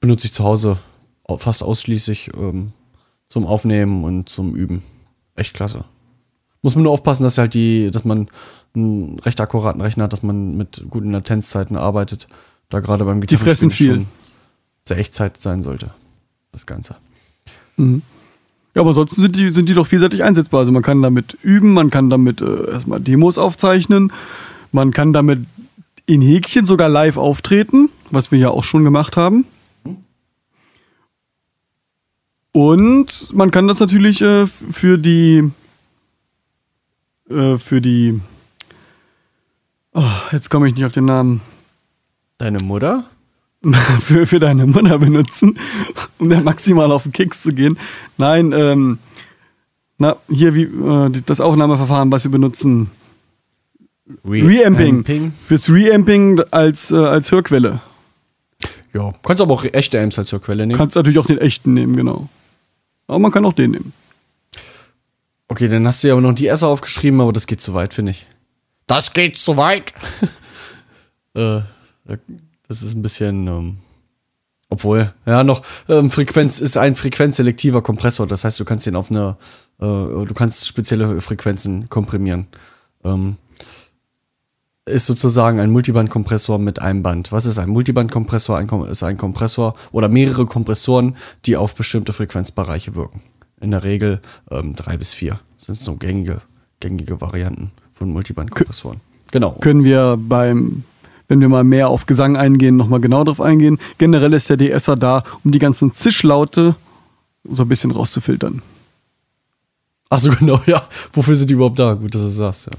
Benutze 0.00 0.26
ich 0.26 0.32
zu 0.32 0.44
Hause 0.44 0.78
au- 0.78 0.78
fast 1.38 1.62
ausschließlich 1.62 2.30
ähm, 2.36 2.72
zum 3.28 3.46
Aufnehmen 3.46 4.04
und 4.04 4.28
zum 4.28 4.54
Üben. 4.54 4.82
Echt 5.36 5.54
klasse. 5.54 5.84
Muss 6.62 6.74
man 6.74 6.84
nur 6.84 6.92
aufpassen, 6.92 7.22
dass 7.22 7.38
halt 7.38 7.54
die, 7.54 7.90
dass 7.90 8.04
man 8.04 8.28
einen 8.74 9.18
recht 9.20 9.40
akkuraten 9.40 9.80
Rechner 9.80 10.04
hat, 10.04 10.12
dass 10.12 10.22
man 10.22 10.56
mit 10.56 10.84
guten 10.90 11.12
Latenzzeiten 11.12 11.76
arbeitet. 11.76 12.28
Da 12.68 12.80
gerade 12.80 13.04
beim 13.04 13.24
Die 13.24 13.36
fressen 13.36 13.70
viel. 13.70 14.06
sehr 14.84 14.98
Echtzeit 14.98 15.36
sein 15.38 15.62
sollte. 15.62 15.90
Das 16.52 16.66
Ganze. 16.66 16.96
Ja, 18.74 18.82
aber 18.82 18.90
ansonsten 18.90 19.20
sind 19.22 19.36
die, 19.36 19.50
sind 19.50 19.68
die 19.68 19.74
doch 19.74 19.86
vielseitig 19.86 20.22
einsetzbar. 20.22 20.60
Also 20.60 20.72
man 20.72 20.82
kann 20.82 21.02
damit 21.02 21.36
üben, 21.42 21.72
man 21.72 21.90
kann 21.90 22.10
damit 22.10 22.40
äh, 22.40 22.70
erstmal 22.70 23.00
Demos 23.00 23.38
aufzeichnen, 23.38 24.12
man 24.72 24.92
kann 24.92 25.12
damit 25.12 25.40
in 26.06 26.22
Häkchen 26.22 26.66
sogar 26.66 26.88
live 26.88 27.16
auftreten, 27.16 27.88
was 28.10 28.30
wir 28.30 28.38
ja 28.38 28.50
auch 28.50 28.64
schon 28.64 28.84
gemacht 28.84 29.16
haben. 29.16 29.46
Und 32.52 33.28
man 33.32 33.50
kann 33.50 33.68
das 33.68 33.80
natürlich 33.80 34.20
äh, 34.22 34.46
für 34.46 34.98
die 34.98 35.50
äh, 37.30 37.58
für 37.58 37.80
die 37.80 38.20
oh, 39.94 40.02
jetzt 40.32 40.50
komme 40.50 40.68
ich 40.68 40.74
nicht 40.74 40.84
auf 40.84 40.92
den 40.92 41.04
Namen 41.04 41.40
Deine 42.40 42.58
Mutter? 42.64 43.04
für, 44.00 44.26
für 44.26 44.40
deine 44.40 44.66
Mutter 44.66 44.98
benutzen, 44.98 45.58
um 46.18 46.30
dann 46.30 46.42
maximal 46.42 46.90
auf 46.90 47.02
den 47.02 47.12
Keks 47.12 47.42
zu 47.42 47.52
gehen. 47.52 47.78
Nein, 48.16 48.52
ähm, 48.52 48.98
na, 49.98 50.16
hier 50.30 50.54
wie 50.54 50.62
äh, 50.62 51.10
das 51.26 51.42
Aufnahmeverfahren, 51.42 52.10
was 52.10 52.24
wir 52.24 52.30
benutzen. 52.30 52.90
Reamping. 54.24 54.96
Amping. 54.96 55.32
Fürs 55.46 55.68
Reamping 55.68 56.40
als, 56.50 56.90
äh, 56.90 56.96
als 56.96 57.30
Hörquelle. 57.30 57.80
Ja, 58.94 59.12
kannst 59.22 59.42
aber 59.42 59.52
auch 59.52 59.64
echte 59.64 60.00
Amps 60.00 60.18
als 60.18 60.32
Hörquelle 60.32 60.66
nehmen. 60.66 60.78
Kannst 60.78 60.96
natürlich 60.96 61.18
auch 61.18 61.26
den 61.26 61.38
echten 61.38 61.74
nehmen, 61.74 61.94
genau. 61.94 62.30
Aber 63.10 63.18
man 63.18 63.32
kann 63.32 63.44
auch 63.44 63.52
den 63.52 63.72
nehmen. 63.72 63.92
Okay, 65.48 65.66
dann 65.66 65.86
hast 65.86 66.02
du 66.02 66.08
ja 66.08 66.14
aber 66.14 66.20
noch 66.20 66.32
die 66.32 66.46
S 66.46 66.62
aufgeschrieben, 66.62 67.20
aber 67.20 67.32
das 67.32 67.48
geht 67.48 67.60
zu 67.60 67.74
weit, 67.74 67.92
finde 67.92 68.12
ich. 68.12 68.26
Das 68.86 69.12
geht 69.12 69.36
zu 69.36 69.56
weit. 69.56 69.92
äh, 71.34 71.60
das 72.68 72.82
ist 72.82 72.94
ein 72.94 73.02
bisschen 73.02 73.48
ähm, 73.48 73.78
Obwohl, 74.68 75.12
ja, 75.26 75.42
noch 75.42 75.62
ähm, 75.88 76.08
Frequenz 76.08 76.60
ist 76.60 76.76
ein 76.76 76.94
frequenzselektiver 76.94 77.82
Kompressor. 77.82 78.28
Das 78.28 78.44
heißt, 78.44 78.60
du 78.60 78.64
kannst 78.64 78.86
den 78.86 78.94
auf 78.94 79.10
eine, 79.10 79.36
äh, 79.80 79.84
du 79.84 80.32
kannst 80.32 80.68
spezielle 80.68 81.20
Frequenzen 81.20 81.88
komprimieren. 81.88 82.46
Ähm, 83.02 83.36
ist 84.86 85.06
sozusagen 85.06 85.60
ein 85.60 85.70
Multibandkompressor 85.70 86.58
mit 86.58 86.80
einem 86.80 87.02
Band. 87.02 87.32
Was 87.32 87.46
ist 87.46 87.58
ein 87.58 87.68
Multibandkompressor? 87.68 88.56
Ein 88.56 88.66
Kom 88.66 88.86
ist 88.86 89.02
ein 89.02 89.16
Kompressor 89.16 89.74
oder 89.92 90.08
mehrere 90.08 90.46
Kompressoren, 90.46 91.16
die 91.46 91.56
auf 91.56 91.74
bestimmte 91.74 92.12
Frequenzbereiche 92.12 92.94
wirken. 92.94 93.22
In 93.60 93.70
der 93.72 93.84
Regel 93.84 94.20
ähm, 94.50 94.74
drei 94.74 94.96
bis 94.96 95.12
vier. 95.14 95.40
Das 95.56 95.66
sind 95.66 95.78
so 95.78 95.96
gängige, 95.96 96.40
gängige 96.80 97.20
Varianten 97.20 97.72
von 97.92 98.10
Multibandkompressoren. 98.12 99.00
Genau. 99.32 99.52
Können 99.60 99.84
wir 99.84 100.16
beim, 100.18 100.84
wenn 101.28 101.40
wir 101.40 101.48
mal 101.48 101.64
mehr 101.64 101.88
auf 101.88 102.06
Gesang 102.06 102.36
eingehen, 102.36 102.76
nochmal 102.76 103.00
genau 103.00 103.22
drauf 103.24 103.40
eingehen. 103.40 103.78
Generell 103.98 104.32
ist 104.32 104.48
der 104.48 104.56
DSer 104.56 104.96
da, 104.96 105.22
um 105.44 105.52
die 105.52 105.58
ganzen 105.58 105.92
Zischlaute 105.92 106.74
so 107.44 107.62
ein 107.62 107.68
bisschen 107.68 107.90
rauszufiltern. 107.90 108.62
Ach 110.08 110.18
so, 110.18 110.30
genau, 110.38 110.60
ja. 110.66 110.88
Wofür 111.12 111.36
sind 111.36 111.50
die 111.50 111.54
überhaupt 111.54 111.78
da? 111.78 111.94
Gut, 111.94 112.14
dass 112.14 112.22
du 112.22 112.26
das 112.26 112.36
sagst. 112.36 112.66
Ja. 112.66 112.72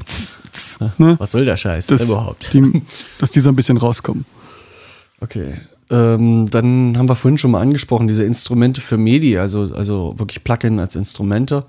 Ne? 0.97 1.15
Was 1.19 1.31
soll 1.31 1.45
der 1.45 1.57
Scheiß 1.57 1.87
Das, 1.87 2.03
überhaupt? 2.03 2.53
Die, 2.53 2.81
dass 3.19 3.31
die 3.31 3.39
so 3.39 3.49
ein 3.49 3.55
bisschen 3.55 3.77
rauskommen. 3.77 4.25
Okay. 5.19 5.53
Ähm, 5.89 6.49
dann 6.49 6.97
haben 6.97 7.09
wir 7.09 7.15
vorhin 7.15 7.37
schon 7.37 7.51
mal 7.51 7.61
angesprochen, 7.61 8.07
diese 8.07 8.23
Instrumente 8.23 8.81
für 8.81 8.97
MIDI, 8.97 9.37
also, 9.37 9.73
also 9.73 10.13
wirklich 10.17 10.43
Plugin 10.43 10.79
als 10.79 10.95
Instrumente. 10.95 11.65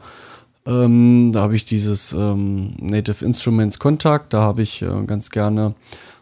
Ähm, 0.64 1.30
da 1.32 1.40
habe 1.40 1.56
ich 1.56 1.64
dieses 1.64 2.12
ähm, 2.12 2.74
Native 2.78 3.24
Instruments 3.24 3.78
Contact, 3.78 4.32
da 4.32 4.42
habe 4.42 4.62
ich 4.62 4.82
äh, 4.82 5.04
ganz 5.06 5.30
gerne 5.30 5.74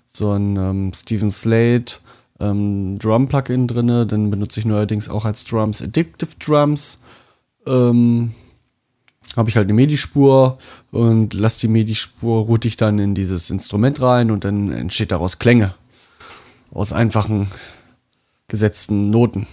so 0.07 0.33
ein 0.33 0.57
ähm, 0.57 0.93
Steven 0.95 1.31
Slate 1.31 1.99
ähm, 2.41 2.99
Drum-Plugin 2.99 3.69
drin. 3.69 4.09
Den 4.09 4.31
benutze 4.31 4.61
ich 4.61 4.67
neuerdings 4.67 5.09
auch 5.09 5.25
als 5.25 5.45
Drums 5.45 5.83
Addictive 5.83 6.31
Drums. 6.39 6.99
Ähm, 7.67 8.33
habe 9.37 9.49
ich 9.49 9.57
halt 9.57 9.67
eine 9.67 9.75
MIDI-Spur 9.75 10.59
und 10.91 11.35
lasse 11.35 11.61
die 11.61 11.69
MIDI-Spur, 11.69 12.45
route 12.45 12.69
ich 12.69 12.77
dann 12.77 12.99
in 12.99 13.15
dieses 13.15 13.51
Instrument 13.51 14.01
rein 14.01 14.31
und 14.31 14.45
dann 14.45 14.73
entsteht 14.73 15.13
daraus 15.13 15.39
Klänge. 15.39 15.75
Aus 16.73 16.93
einfachen 16.93 17.51
gesetzten 18.49 19.09
Noten. 19.09 19.47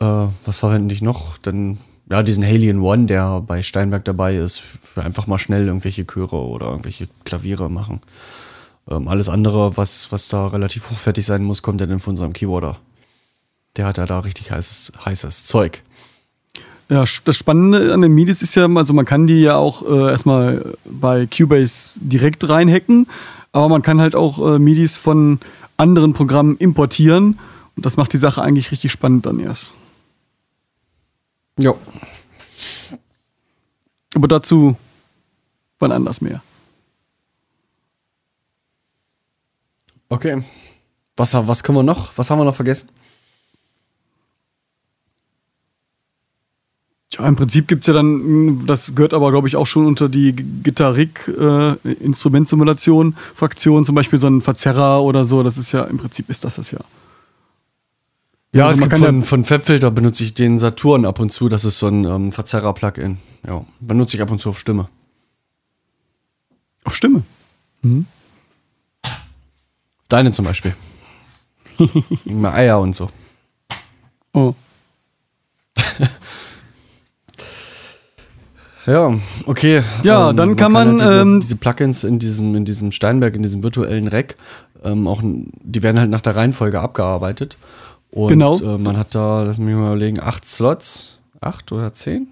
Äh, 0.00 0.26
was 0.44 0.58
verwende 0.58 0.94
ich 0.94 1.02
noch? 1.02 1.38
Dann, 1.38 1.78
ja, 2.10 2.22
diesen 2.22 2.44
Alien 2.44 2.80
One, 2.80 3.06
der 3.06 3.40
bei 3.40 3.62
Steinberg 3.62 4.04
dabei 4.04 4.36
ist, 4.36 4.58
für 4.60 5.02
einfach 5.02 5.26
mal 5.26 5.38
schnell 5.38 5.66
irgendwelche 5.66 6.06
Chöre 6.06 6.36
oder 6.36 6.66
irgendwelche 6.66 7.08
Klaviere 7.24 7.70
machen. 7.70 8.00
Ähm, 8.88 9.08
alles 9.08 9.28
andere, 9.28 9.76
was, 9.76 10.12
was 10.12 10.28
da 10.28 10.48
relativ 10.48 10.90
hochwertig 10.90 11.24
sein 11.24 11.44
muss, 11.44 11.62
kommt 11.62 11.80
dann 11.80 12.00
von 12.00 12.12
unserem 12.12 12.32
Keyboarder. 12.32 12.78
Der 13.76 13.86
hat 13.86 13.98
ja 13.98 14.06
da 14.06 14.20
richtig 14.20 14.50
heißes, 14.50 14.92
heißes 15.04 15.44
Zeug. 15.44 15.82
Ja, 16.88 17.04
das 17.24 17.36
Spannende 17.36 17.92
an 17.92 18.02
den 18.02 18.14
MIDIs 18.14 18.42
ist 18.42 18.54
ja, 18.54 18.66
also 18.68 18.92
man 18.92 19.04
kann 19.04 19.26
die 19.26 19.40
ja 19.40 19.56
auch 19.56 19.82
äh, 19.82 20.10
erstmal 20.10 20.74
bei 20.84 21.26
Cubase 21.26 21.90
direkt 21.96 22.48
reinhacken, 22.48 23.08
aber 23.52 23.68
man 23.68 23.82
kann 23.82 24.00
halt 24.00 24.14
auch 24.14 24.54
äh, 24.54 24.58
MIDIs 24.58 24.96
von 24.96 25.40
anderen 25.76 26.12
Programmen 26.12 26.56
importieren 26.58 27.38
und 27.74 27.84
das 27.84 27.96
macht 27.96 28.12
die 28.12 28.18
Sache 28.18 28.40
eigentlich 28.40 28.70
richtig 28.70 28.92
spannend 28.92 29.26
dann 29.26 29.40
erst. 29.40 29.74
Ja. 31.58 31.74
Aber 34.14 34.28
dazu 34.28 34.76
wann 35.78 35.92
anders 35.92 36.20
mehr. 36.20 36.42
Okay. 40.08 40.44
Was, 41.16 41.34
was 41.34 41.62
können 41.62 41.78
wir 41.78 41.82
noch? 41.82 42.16
Was 42.16 42.30
haben 42.30 42.38
wir 42.38 42.44
noch 42.44 42.54
vergessen? 42.54 42.88
Ja, 47.18 47.26
im 47.28 47.36
Prinzip 47.36 47.66
gibt 47.68 47.82
es 47.82 47.86
ja 47.86 47.94
dann, 47.94 48.66
das 48.66 48.94
gehört 48.94 49.14
aber, 49.14 49.30
glaube 49.30 49.48
ich, 49.48 49.56
auch 49.56 49.66
schon 49.66 49.86
unter 49.86 50.08
die 50.08 50.32
G- 50.34 50.44
Gitarrik 50.62 51.28
äh, 51.28 51.76
zum 53.84 53.94
Beispiel 53.94 54.18
so 54.18 54.26
ein 54.26 54.42
Verzerrer 54.42 55.02
oder 55.02 55.24
so. 55.24 55.42
Das 55.42 55.56
ist 55.56 55.72
ja, 55.72 55.84
im 55.84 55.98
Prinzip 55.98 56.28
ist 56.28 56.44
das 56.44 56.56
das 56.56 56.70
ja. 56.72 56.80
Ja, 58.52 58.66
Also 58.68 58.82
es 58.82 58.88
gibt 58.88 59.00
von, 59.02 59.20
ja- 59.20 59.24
von 59.26 59.44
Fabfilter 59.44 59.90
benutze 59.90 60.24
ich 60.24 60.34
den 60.34 60.58
Saturn 60.58 61.04
ab 61.06 61.18
und 61.20 61.30
zu. 61.32 61.48
Das 61.48 61.64
ist 61.64 61.78
so 61.78 61.86
ein 61.88 62.04
ähm, 62.04 62.32
Verzerrer-Plugin. 62.32 63.18
Ja, 63.46 63.64
benutze 63.80 64.16
ich 64.16 64.22
ab 64.22 64.30
und 64.30 64.40
zu 64.40 64.50
auf 64.50 64.58
Stimme. 64.58 64.88
Auf 66.84 66.94
Stimme. 66.96 67.22
Deine 70.08 70.32
zum 70.32 70.44
Beispiel. 70.44 70.74
Immer 72.24 72.52
Eier 72.54 72.80
und 72.80 72.94
so. 72.94 73.10
Oh. 74.32 74.54
Ja, 78.86 79.18
okay. 79.46 79.82
Ja, 80.02 80.32
dann 80.32 80.56
kann 80.56 80.72
man, 80.72 80.88
halt 80.90 81.00
diese, 81.00 81.20
ähm, 81.20 81.40
diese 81.40 81.56
Plugins 81.56 82.04
in 82.04 82.18
diesem, 82.18 82.54
in 82.54 82.64
diesem 82.64 82.92
Steinberg, 82.92 83.34
in 83.34 83.42
diesem 83.42 83.62
virtuellen 83.62 84.08
Rack, 84.08 84.36
ähm, 84.84 85.08
auch, 85.08 85.20
die 85.22 85.82
werden 85.82 85.98
halt 85.98 86.10
nach 86.10 86.20
der 86.20 86.36
Reihenfolge 86.36 86.80
abgearbeitet. 86.80 87.58
Und 88.10 88.28
Genau. 88.28 88.56
äh, 88.58 88.78
man 88.78 88.96
hat 88.96 89.14
da, 89.14 89.42
lass 89.42 89.58
mich 89.58 89.74
mal 89.74 89.86
überlegen, 89.88 90.20
acht 90.20 90.46
Slots, 90.46 91.18
acht 91.40 91.72
oder 91.72 91.92
zehn. 91.92 92.28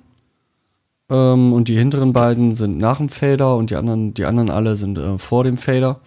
Ähm, 1.11 1.53
und 1.53 1.69
die 1.69 1.77
hinteren 1.77 2.13
beiden 2.13 2.55
sind 2.55 2.79
nach 2.79 2.99
dem 2.99 3.09
Fader 3.09 3.57
und 3.57 3.71
die 3.71 3.77
anderen, 3.77 4.15
die 4.15 4.25
anderen 4.25 4.51
alle 4.51 4.77
sind 4.77 4.97
äh, 4.97 5.19
vor 5.19 5.45
dem 5.45 5.57
Fader. 5.57 6.01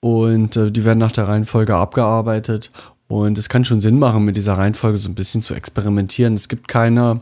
Und 0.00 0.56
äh, 0.56 0.70
die 0.70 0.84
werden 0.84 0.98
nach 0.98 1.12
der 1.12 1.28
Reihenfolge 1.28 1.76
abgearbeitet. 1.76 2.70
Und 3.06 3.38
es 3.38 3.48
kann 3.48 3.64
schon 3.64 3.80
Sinn 3.80 3.98
machen, 3.98 4.24
mit 4.24 4.36
dieser 4.36 4.54
Reihenfolge 4.54 4.98
so 4.98 5.08
ein 5.08 5.14
bisschen 5.14 5.42
zu 5.42 5.54
experimentieren. 5.54 6.34
Es 6.34 6.48
gibt 6.48 6.66
keine 6.66 7.20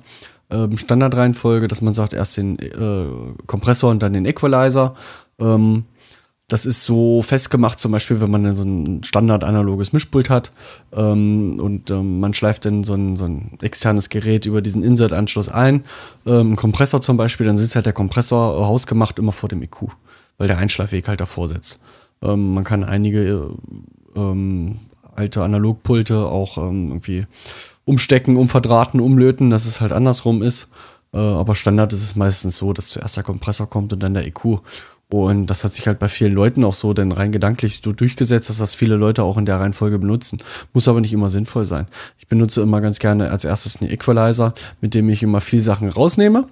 ähm, 0.51 0.77
Standardreihenfolge, 0.77 1.69
dass 1.69 1.83
man 1.83 1.95
sagt, 1.95 2.13
erst 2.13 2.37
den 2.37 2.59
äh, 2.59 3.07
Kompressor 3.47 3.91
und 3.91 4.03
dann 4.03 4.13
den 4.13 4.27
Equalizer. 4.27 4.95
Ähm, 5.39 5.85
das 6.51 6.67
ist 6.67 6.83
so 6.83 7.23
festgemacht, 7.23 7.79
zum 7.79 7.93
Beispiel, 7.93 8.21
wenn 8.21 8.31
man 8.31 8.57
so 8.57 8.65
ein 8.65 9.05
standard-analoges 9.05 9.93
Mischpult 9.93 10.29
hat 10.29 10.51
ähm, 10.93 11.59
und 11.61 11.91
ähm, 11.93 12.19
man 12.19 12.35
schleift 12.35 12.65
dann 12.65 12.83
so 12.83 12.95
ein, 12.95 13.15
so 13.17 13.25
ein 13.25 13.53
externes 13.63 14.09
Gerät 14.09 14.47
über 14.47 14.61
diesen 14.61 14.83
Insert-Anschluss 14.83 15.49
ein, 15.49 15.85
ähm, 16.27 16.57
Kompressor 16.57 17.01
zum 17.01 17.17
Beispiel, 17.17 17.47
dann 17.47 17.57
sitzt 17.57 17.77
halt 17.77 17.87
der 17.87 17.93
Kompressor 17.93 18.59
äh, 18.59 18.65
hausgemacht 18.65 19.19
immer 19.21 19.33
vor 19.33 19.49
dem 19.49 19.63
EQ, 19.63 19.93
weil 20.39 20.49
der 20.49 20.59
Einschleifweg 20.59 21.07
halt 21.07 21.21
davor 21.21 21.47
sitzt. 21.47 21.79
Ähm, 22.21 22.53
man 22.53 22.65
kann 22.65 22.83
einige 22.83 23.21
äh, 24.17 24.19
ähm, 24.19 24.79
alte 25.15 25.45
Analogpulte 25.45 26.27
auch 26.27 26.59
ähm, 26.59 26.89
irgendwie 26.89 27.27
umstecken, 27.91 28.37
umverdrahten, 28.37 29.01
umlöten, 29.01 29.51
dass 29.51 29.67
es 29.67 29.81
halt 29.81 29.91
andersrum 29.91 30.43
ist. 30.43 30.69
Äh, 31.13 31.19
aber 31.19 31.57
Standard 31.57 31.93
ist 31.93 32.05
es 32.05 32.15
meistens 32.15 32.57
so, 32.57 32.73
dass 32.73 32.91
zuerst 32.91 33.17
der 33.17 33.25
Kompressor 33.25 33.69
kommt 33.69 33.93
und 33.93 34.01
dann 34.01 34.15
der 34.15 34.27
EQ. 34.27 34.61
Und 35.09 35.47
das 35.47 35.65
hat 35.65 35.75
sich 35.75 35.89
halt 35.89 35.99
bei 35.99 36.07
vielen 36.07 36.33
Leuten 36.33 36.63
auch 36.65 36.75
so 36.75 36.95
denn 36.95 37.11
rein 37.11 37.33
gedanklich 37.33 37.81
so 37.83 37.91
durchgesetzt, 37.91 38.49
dass 38.49 38.59
das 38.59 38.77
viele 38.77 38.95
Leute 38.95 39.25
auch 39.25 39.37
in 39.37 39.45
der 39.45 39.59
Reihenfolge 39.59 39.99
benutzen. 39.99 40.39
Muss 40.73 40.87
aber 40.87 41.01
nicht 41.01 41.13
immer 41.13 41.31
sinnvoll 41.31 41.65
sein. 41.65 41.89
Ich 42.17 42.29
benutze 42.29 42.63
immer 42.63 42.81
ganz 42.81 43.01
gerne 43.01 43.29
als 43.29 43.45
erstes 43.45 43.81
einen 43.81 43.91
Equalizer, 43.91 44.55
mit 44.81 44.95
dem 44.95 45.09
ich 45.09 45.25
immer 45.25 45.41
viel 45.41 45.61
Sachen 45.61 45.89
rausnehme. 45.89 46.47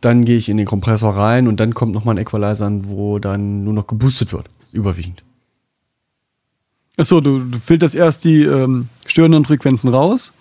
Dann 0.00 0.24
gehe 0.24 0.36
ich 0.36 0.48
in 0.48 0.58
den 0.58 0.66
Kompressor 0.66 1.16
rein 1.16 1.48
und 1.48 1.58
dann 1.58 1.74
kommt 1.74 1.92
nochmal 1.92 2.14
ein 2.14 2.22
Equalizer, 2.22 2.70
wo 2.84 3.18
dann 3.18 3.64
nur 3.64 3.74
noch 3.74 3.88
geboostet 3.88 4.32
wird. 4.32 4.46
Überwiegend. 4.70 5.24
Achso, 6.96 7.20
du, 7.20 7.40
du 7.40 7.58
filterst 7.58 7.96
erst 7.96 8.24
die 8.24 8.44
ähm, 8.44 8.88
störenden 9.16 9.46
Frequenzen 9.46 9.88
raus, 9.88 10.32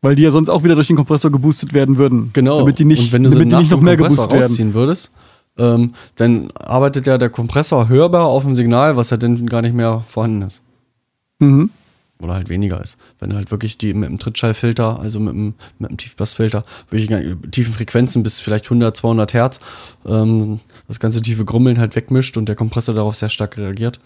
weil 0.00 0.16
die 0.16 0.22
ja 0.22 0.30
sonst 0.30 0.48
auch 0.48 0.64
wieder 0.64 0.74
durch 0.74 0.86
den 0.86 0.96
Kompressor 0.96 1.30
geboostet 1.30 1.74
werden 1.74 1.98
würden. 1.98 2.30
Genau. 2.32 2.60
Damit 2.60 2.78
die 2.78 2.86
nicht, 2.86 3.00
und 3.02 3.12
wenn 3.12 3.22
du 3.22 3.28
so 3.28 3.34
damit 3.36 3.48
die 3.48 3.52
nach 3.52 3.60
nicht 3.60 3.70
noch 3.70 3.80
mehr 3.82 3.96
Kompressor 3.98 4.28
geboostet 4.28 4.58
werden. 4.58 4.74
würdest, 4.74 5.10
ähm, 5.58 5.92
dann 6.16 6.50
arbeitet 6.52 7.06
ja 7.06 7.18
der 7.18 7.28
Kompressor 7.28 7.88
hörbar 7.88 8.26
auf 8.26 8.44
dem 8.44 8.54
Signal, 8.54 8.96
was 8.96 9.10
ja 9.10 9.18
dann 9.18 9.46
gar 9.46 9.60
nicht 9.60 9.74
mehr 9.74 10.04
vorhanden 10.08 10.42
ist. 10.42 10.62
Mhm. 11.38 11.68
Oder 12.22 12.32
halt 12.32 12.48
weniger 12.48 12.80
ist. 12.80 12.96
Wenn 13.18 13.28
du 13.28 13.36
halt 13.36 13.50
wirklich 13.50 13.76
die 13.76 13.92
mit 13.92 14.08
dem 14.08 14.18
Trittschallfilter, 14.18 14.98
also 14.98 15.20
mit 15.20 15.34
dem, 15.34 15.52
mit 15.78 15.90
dem 15.90 15.96
Tiefbassfilter, 15.98 16.64
wirklich 16.88 17.10
gar- 17.10 17.20
tiefen 17.50 17.74
Frequenzen 17.74 18.22
bis 18.22 18.40
vielleicht 18.40 18.64
100, 18.66 18.96
200 18.96 19.34
Hertz, 19.34 19.60
ähm, 20.06 20.60
das 20.88 20.98
ganze 20.98 21.20
tiefe 21.20 21.44
Grummeln 21.44 21.78
halt 21.78 21.94
wegmischt 21.94 22.38
und 22.38 22.48
der 22.48 22.56
Kompressor 22.56 22.94
darauf 22.94 23.16
sehr 23.16 23.28
stark 23.28 23.58
reagiert, 23.58 24.00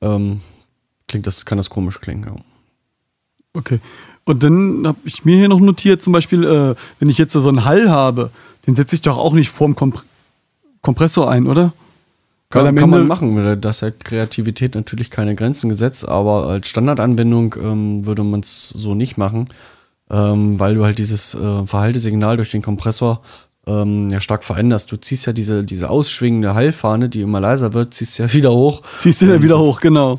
ähm, 0.00 0.42
klingt 1.08 1.26
das, 1.26 1.44
kann 1.44 1.58
das 1.58 1.70
komisch 1.70 2.00
klingen. 2.00 2.22
Ja. 2.24 2.36
Okay. 3.54 3.80
Und 4.24 4.42
dann 4.42 4.86
habe 4.86 4.98
ich 5.04 5.24
mir 5.24 5.36
hier 5.36 5.48
noch 5.48 5.60
notiert, 5.60 6.02
zum 6.02 6.12
Beispiel, 6.12 6.44
äh, 6.44 6.74
wenn 6.98 7.08
ich 7.08 7.18
jetzt 7.18 7.32
so 7.32 7.48
einen 7.48 7.64
Hall 7.64 7.90
habe, 7.90 8.30
den 8.66 8.76
setze 8.76 8.94
ich 8.94 9.02
doch 9.02 9.16
auch 9.16 9.32
nicht 9.34 9.50
vorm 9.50 9.74
Kompr 9.74 10.02
Kompressor 10.80 11.30
ein, 11.30 11.46
oder? 11.46 11.72
Kann, 12.50 12.74
kann 12.74 12.90
man 12.90 13.06
machen, 13.06 13.36
weil 13.36 13.56
da 13.56 13.70
ist 13.70 13.82
ja 13.82 13.90
Kreativität 13.90 14.74
natürlich 14.74 15.10
keine 15.10 15.34
Grenzen 15.36 15.68
gesetzt, 15.68 16.06
aber 16.06 16.48
als 16.48 16.66
Standardanwendung 16.66 17.54
ähm, 17.62 18.04
würde 18.04 18.24
man 18.24 18.40
es 18.40 18.68
so 18.68 18.94
nicht 18.94 19.16
machen, 19.16 19.48
ähm, 20.10 20.58
weil 20.58 20.74
du 20.74 20.84
halt 20.84 20.98
dieses 20.98 21.34
äh, 21.34 21.64
Verhaltesignal 21.64 22.36
durch 22.36 22.50
den 22.50 22.60
Kompressor 22.60 23.22
ähm, 23.66 24.10
ja 24.10 24.20
stark 24.20 24.44
veränderst. 24.44 24.90
Du 24.90 24.96
ziehst 24.96 25.24
ja 25.26 25.32
diese, 25.32 25.64
diese 25.64 25.88
ausschwingende 25.88 26.54
Hallfahne, 26.54 27.08
die 27.08 27.22
immer 27.22 27.40
leiser 27.40 27.72
wird, 27.72 27.94
ziehst 27.94 28.18
ja 28.18 28.30
wieder 28.34 28.52
hoch. 28.52 28.82
Ziehst 28.98 29.22
du 29.22 29.32
Und 29.32 29.42
wieder 29.42 29.58
hoch, 29.58 29.80
genau. 29.80 30.18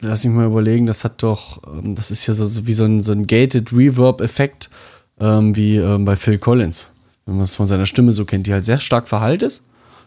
Lass 0.00 0.24
mich 0.24 0.34
mal 0.34 0.46
überlegen, 0.46 0.86
das 0.86 1.04
hat 1.04 1.22
doch, 1.22 1.60
ähm, 1.66 1.94
das 1.94 2.10
ist 2.10 2.26
ja 2.26 2.34
so, 2.34 2.44
so 2.46 2.66
wie 2.66 2.74
so 2.74 2.84
ein, 2.84 3.00
so 3.00 3.12
ein 3.12 3.26
gated 3.26 3.72
Reverb-Effekt, 3.72 4.70
ähm, 5.20 5.56
wie 5.56 5.76
ähm, 5.76 6.04
bei 6.04 6.16
Phil 6.16 6.38
Collins. 6.38 6.90
Wenn 7.26 7.36
man 7.36 7.44
es 7.44 7.56
von 7.56 7.66
seiner 7.66 7.86
Stimme 7.86 8.12
so 8.12 8.24
kennt, 8.24 8.46
die 8.46 8.52
halt 8.52 8.64
sehr 8.64 8.80
stark 8.80 9.08
verhallt 9.08 9.42
ist. 9.42 9.62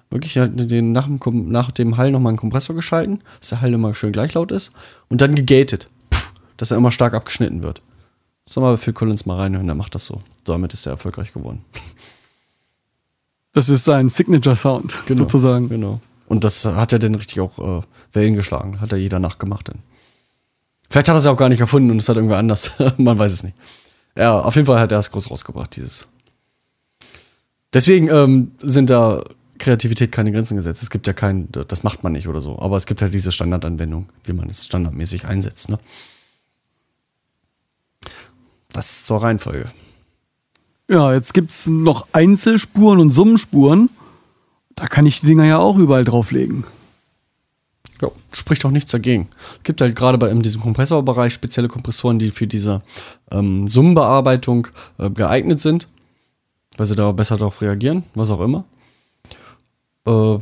Wirklich 0.10 0.38
halt 0.38 0.72
den, 0.72 0.94
nach, 0.94 1.08
dem, 1.08 1.50
nach 1.50 1.72
dem 1.72 1.98
Hall 1.98 2.12
nochmal 2.12 2.32
einen 2.32 2.38
Kompressor 2.38 2.76
geschalten, 2.76 3.22
dass 3.40 3.50
der 3.50 3.62
Hall 3.62 3.74
immer 3.74 3.94
schön 3.94 4.14
gleich 4.14 4.34
laut 4.36 4.52
ist. 4.52 4.72
Und 5.10 5.22
dann 5.22 5.36
gegated, 5.36 5.90
Pff, 6.14 6.32
dass 6.58 6.72
er 6.72 6.78
immer 6.78 6.92
stark 6.92 7.14
abgeschnitten 7.14 7.64
wird. 7.64 7.82
Soll 8.46 8.64
mal 8.64 8.72
bei 8.72 8.78
Phil 8.78 8.94
Collins 8.94 9.26
mal 9.26 9.36
reinhören, 9.36 9.66
der 9.66 9.76
macht 9.76 9.96
das 9.96 10.06
so. 10.06 10.22
Damit 10.46 10.74
ist 10.74 10.86
er 10.86 10.94
erfolgreich 10.94 11.34
geworden. 11.34 11.66
Das 13.52 13.70
ist 13.70 13.86
sein 13.86 14.10
Signature-Sound, 14.10 14.96
sozusagen. 15.08 15.68
Genau. 15.68 16.00
Und 16.28 16.44
das 16.44 16.66
hat 16.66 16.94
er 16.94 17.00
dann 17.00 17.16
richtig 17.16 17.40
auch 17.40 17.80
äh, 17.80 17.82
Wellen 18.12 18.36
geschlagen. 18.36 18.82
Hat 18.82 18.92
er 18.92 18.98
jeder 18.98 19.20
nachgemacht 19.20 19.70
dann. 19.70 19.80
Vielleicht 20.90 21.08
hat 21.08 21.16
er 21.16 21.20
es 21.20 21.26
ja 21.26 21.32
auch 21.32 21.38
gar 21.38 21.50
nicht 21.50 21.62
erfunden 21.62 21.92
und 21.92 21.98
es 21.98 22.10
hat 22.10 22.16
irgendwer 22.16 22.38
anders. 22.38 22.72
Man 22.98 23.18
weiß 23.18 23.32
es 23.32 23.44
nicht. 23.44 23.56
Ja, 24.16 24.40
auf 24.40 24.56
jeden 24.56 24.66
Fall 24.66 24.80
hat 24.80 24.92
er 24.92 25.00
es 25.00 25.12
groß 25.12 25.30
rausgebracht, 25.30 25.76
dieses. 25.76 26.08
Deswegen 27.74 28.10
ähm, 28.10 28.52
sind 28.62 28.90
da 28.90 29.24
Kreativität 29.58 30.12
keine 30.12 30.32
Grenzen 30.32 30.56
gesetzt. 30.56 30.82
Es 30.82 30.90
gibt 30.90 31.08
ja 31.08 31.14
kein, 31.14 31.50
das 31.52 31.84
macht 31.84 32.04
man 32.04 32.14
nicht 32.14 32.28
oder 32.28 32.42
so. 32.42 32.60
Aber 32.60 32.78
es 32.78 32.86
gibt 32.86 33.02
halt 33.02 33.14
diese 33.14 33.32
Standardanwendung, 33.32 34.10
wie 34.24 34.34
man 34.34 34.50
es 34.50 34.66
standardmäßig 34.66 35.26
einsetzt. 35.26 35.70
Ne? 35.70 35.80
Das 38.72 39.04
zur 39.04 39.22
Reihenfolge. 39.22 39.66
Ja, 40.90 41.14
jetzt 41.14 41.34
gibt 41.34 41.52
es 41.52 41.68
noch 41.68 42.08
Einzelspuren 42.14 43.00
und 43.00 43.12
Summenspuren. 43.12 43.90
Da 44.78 44.86
kann 44.86 45.08
ich 45.08 45.20
die 45.20 45.26
Dinger 45.26 45.44
ja 45.44 45.58
auch 45.58 45.76
überall 45.78 46.04
drauflegen. 46.04 46.64
Ja, 48.00 48.12
spricht 48.32 48.64
auch 48.64 48.70
nichts 48.70 48.92
dagegen. 48.92 49.28
Es 49.58 49.64
gibt 49.64 49.82
halt 49.82 49.96
gerade 49.96 50.20
bei 50.20 50.30
in 50.30 50.44
diesem 50.44 50.62
Kompressorbereich 50.62 51.34
spezielle 51.34 51.68
Kompressoren, 51.68 52.20
die 52.20 52.30
für 52.30 52.46
diese 52.46 52.84
ähm, 53.32 53.68
Summenbearbeitung 53.68 54.68
äh, 55.00 55.10
geeignet 55.10 55.60
sind, 55.60 55.88
weil 56.78 56.86
sie 56.86 56.96
da 56.96 57.12
besser 57.12 57.38
darauf 57.38 57.60
reagieren, 57.60 58.04
was 58.14 58.30
auch 58.30 58.40
immer. 58.40 58.66
Äh, 60.06 60.38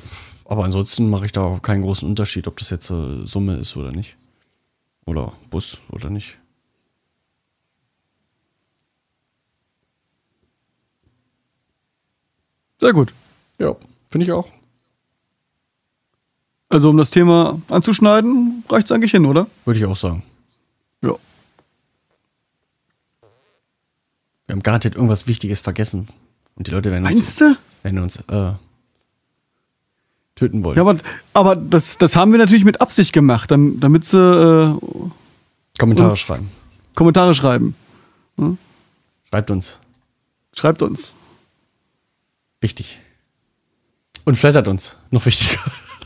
aber 0.47 0.65
ansonsten 0.65 1.09
mache 1.09 1.27
ich 1.27 1.31
da 1.31 1.43
auch 1.43 1.61
keinen 1.61 1.83
großen 1.83 2.07
Unterschied, 2.07 2.45
ob 2.47 2.57
das 2.57 2.69
jetzt 2.71 2.89
äh, 2.89 3.25
Summe 3.25 3.55
ist 3.55 3.77
oder 3.77 3.93
nicht. 3.93 4.17
Oder 5.05 5.31
Bus 5.49 5.77
oder 5.91 6.09
nicht. 6.09 6.37
Sehr 12.81 12.91
gut. 12.91 13.13
Ja, 13.59 13.77
finde 14.15 14.23
ich 14.27 14.31
auch. 14.31 14.49
Also 16.69 16.89
um 16.89 16.95
das 16.95 17.09
Thema 17.11 17.59
anzuschneiden, 17.67 18.63
reicht 18.69 18.85
es 18.85 18.91
eigentlich 18.93 19.11
hin, 19.11 19.25
oder? 19.25 19.47
Würde 19.65 19.77
ich 19.77 19.85
auch 19.85 19.97
sagen. 19.97 20.23
Ja. 21.01 21.15
Wir 24.47 24.53
haben 24.53 24.63
garantiert 24.63 24.95
irgendwas 24.95 25.27
Wichtiges 25.27 25.59
vergessen. 25.59 26.07
Und 26.55 26.67
die 26.67 26.71
Leute 26.71 26.91
werden 26.91 27.05
uns, 27.05 27.13
Meinst 27.17 27.41
du? 27.41 27.57
werden 27.83 27.99
uns 27.99 28.21
äh, 28.29 28.53
töten 30.35 30.63
wollen. 30.63 30.77
Ja, 30.77 30.83
aber, 30.83 30.97
aber 31.33 31.57
das, 31.57 31.97
das 31.97 32.15
haben 32.15 32.31
wir 32.31 32.39
natürlich 32.39 32.63
mit 32.63 32.79
Absicht 32.79 33.11
gemacht, 33.11 33.51
dam- 33.51 33.81
damit 33.81 34.05
sie 34.05 34.17
äh, 34.17 34.79
Kommentare 35.77 36.15
schreiben. 36.15 36.49
Kommentare 36.95 37.33
schreiben. 37.35 37.75
Schreibt 39.29 39.51
uns. 39.51 39.81
Schreibt 40.53 40.81
uns. 40.81 41.13
Wichtig. 42.61 43.01
Und 44.25 44.35
flattert 44.35 44.67
uns. 44.67 44.97
Noch 45.11 45.25
wichtiger. 45.25 45.61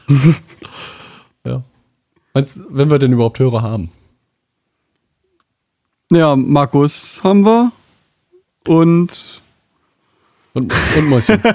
ja. 1.46 1.64
Meinst, 2.34 2.60
wenn 2.70 2.92
wir 2.92 3.00
denn 3.00 3.14
überhaupt 3.14 3.40
Hörer 3.40 3.62
haben. 3.62 3.90
Ja, 6.12 6.36
Markus 6.36 7.22
haben 7.24 7.46
wir. 7.46 7.72
Und. 8.68 9.42
Und, 10.54 10.74
und 10.98 11.10
Mäuschen. 11.10 11.42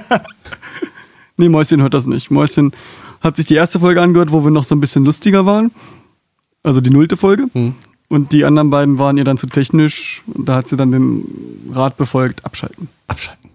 Nee, 1.37 1.49
Mäuschen 1.49 1.83
hört 1.83 1.95
das 1.95 2.07
nicht. 2.07 2.31
Mäuschen 2.31 2.73
hat 3.21 3.37
sich 3.37 3.47
die 3.47 3.55
erste 3.55 3.81
Folge 3.81 4.01
angehört, 4.01 4.31
wo 4.31 4.45
wir 4.45 4.51
noch 4.51 4.65
so 4.65 4.75
ein 4.75 4.81
bisschen 4.81 5.05
lustiger 5.05 5.47
waren. 5.47 5.73
Also 6.63 6.81
die 6.81 6.91
nullte 6.91 7.17
Folge. 7.17 7.49
Hm. 7.53 7.75
Und 8.09 8.33
die 8.33 8.45
anderen 8.45 8.71
beiden 8.71 8.99
waren 8.99 9.17
ihr 9.17 9.25
dann 9.25 9.39
zu 9.39 9.47
technisch. 9.49 10.23
Und 10.27 10.49
da 10.49 10.57
hat 10.57 10.69
sie 10.69 10.77
dann 10.77 10.93
den 10.93 11.25
Rat 11.73 11.97
befolgt, 11.97 12.45
abschalten. 12.45 12.89
Abschalten. 13.09 13.51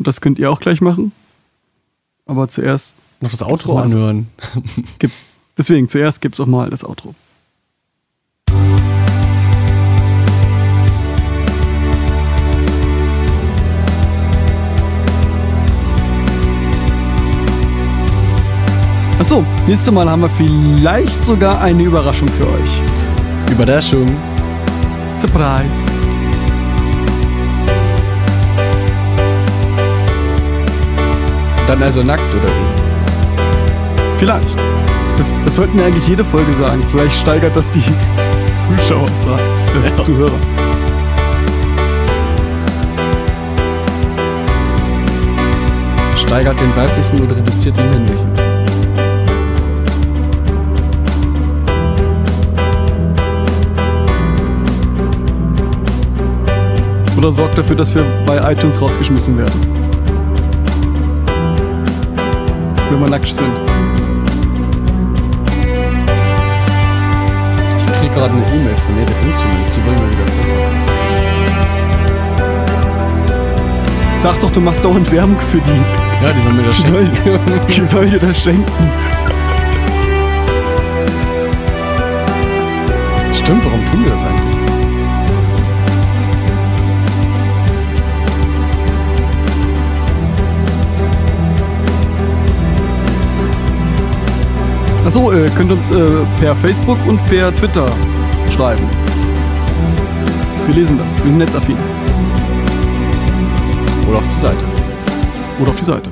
Und 0.00 0.06
das 0.06 0.22
könnt 0.22 0.38
ihr 0.38 0.50
auch 0.50 0.60
gleich 0.60 0.80
machen. 0.80 1.12
Aber 2.24 2.48
zuerst 2.48 2.94
Noch 3.20 3.30
das 3.30 3.42
Outro 3.42 3.78
anhören. 3.78 4.28
gibt. 4.98 5.12
Deswegen, 5.58 5.90
zuerst 5.90 6.22
gibt's 6.22 6.40
auch 6.40 6.46
mal 6.46 6.70
das 6.70 6.84
Outro. 6.84 7.14
Achso, 19.18 19.44
nächstes 19.66 19.92
Mal 19.92 20.08
haben 20.08 20.22
wir 20.22 20.30
vielleicht 20.30 21.22
sogar 21.26 21.60
eine 21.60 21.82
Überraschung 21.82 22.28
für 22.28 22.48
euch. 22.48 22.80
Überraschung. 23.52 24.08
Surprise! 25.18 25.99
Dann 31.70 31.84
also 31.84 32.02
nackt 32.02 32.34
oder 32.34 32.48
wie? 32.48 34.18
Vielleicht. 34.18 34.58
Das, 35.16 35.36
das 35.44 35.54
sollten 35.54 35.78
wir 35.78 35.84
eigentlich 35.84 36.08
jede 36.08 36.24
Folge 36.24 36.52
sagen. 36.54 36.82
Vielleicht 36.90 37.16
steigert 37.16 37.54
das 37.54 37.70
die 37.70 37.80
Zuschauerzahl, 38.76 39.38
äh, 39.86 40.02
Zuhörer. 40.02 40.32
Steigert 46.16 46.60
den 46.60 46.74
weiblichen 46.74 47.20
oder 47.20 47.36
reduziert 47.36 47.76
den 47.76 47.88
männlichen? 47.90 48.32
Oder 57.16 57.30
sorgt 57.30 57.56
dafür, 57.56 57.76
dass 57.76 57.94
wir 57.94 58.02
bei 58.26 58.38
iTunes 58.50 58.82
rausgeschmissen 58.82 59.38
werden. 59.38 59.79
Wenn 62.90 63.00
wir 63.00 63.08
nackt 63.08 63.28
sind. 63.28 63.46
Ich 67.78 68.00
krieg 68.00 68.12
gerade 68.12 68.34
eine 68.34 68.44
E-Mail 68.46 68.76
von 68.76 68.96
Native 68.96 69.26
Instruments, 69.26 69.74
die 69.74 69.86
wollen 69.86 69.96
wir 69.96 70.10
wieder 70.10 70.26
zurückverkaufen. 70.26 70.80
Sag 74.18 74.40
doch, 74.40 74.50
du 74.50 74.60
machst 74.60 74.84
dauernd 74.84 75.10
Werbung 75.12 75.38
für 75.40 75.58
die. 75.58 75.70
Ja, 76.20 76.32
die 76.32 76.40
sollen 76.42 76.56
mir 76.56 76.64
das 76.64 76.76
schenken. 76.78 77.40
die 77.68 77.86
soll 77.86 78.10
dir 78.10 78.18
das 78.18 78.42
schenken. 78.42 78.90
Stimmt, 83.32 83.64
warum 83.64 83.86
tun 83.86 84.04
wir 84.04 84.10
das 84.10 84.24
eigentlich? 84.24 84.59
Achso, 95.04 95.32
ihr 95.32 95.48
könnt 95.50 95.72
uns 95.72 95.90
äh, 95.90 96.24
per 96.38 96.54
Facebook 96.56 96.98
und 97.06 97.24
per 97.26 97.54
Twitter 97.56 97.86
schreiben. 98.50 98.84
Wir 100.66 100.74
lesen 100.74 100.98
das. 100.98 101.16
Wir 101.24 101.30
sind 101.30 101.38
netzaffin. 101.38 101.76
Oder 104.08 104.18
auf 104.18 104.28
die 104.28 104.36
Seite. 104.36 104.64
Oder 105.60 105.70
auf 105.70 105.78
die 105.78 105.84
Seite. 105.84 106.10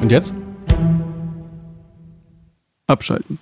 Und 0.00 0.12
jetzt? 0.12 0.32
Abschalten. 2.86 3.38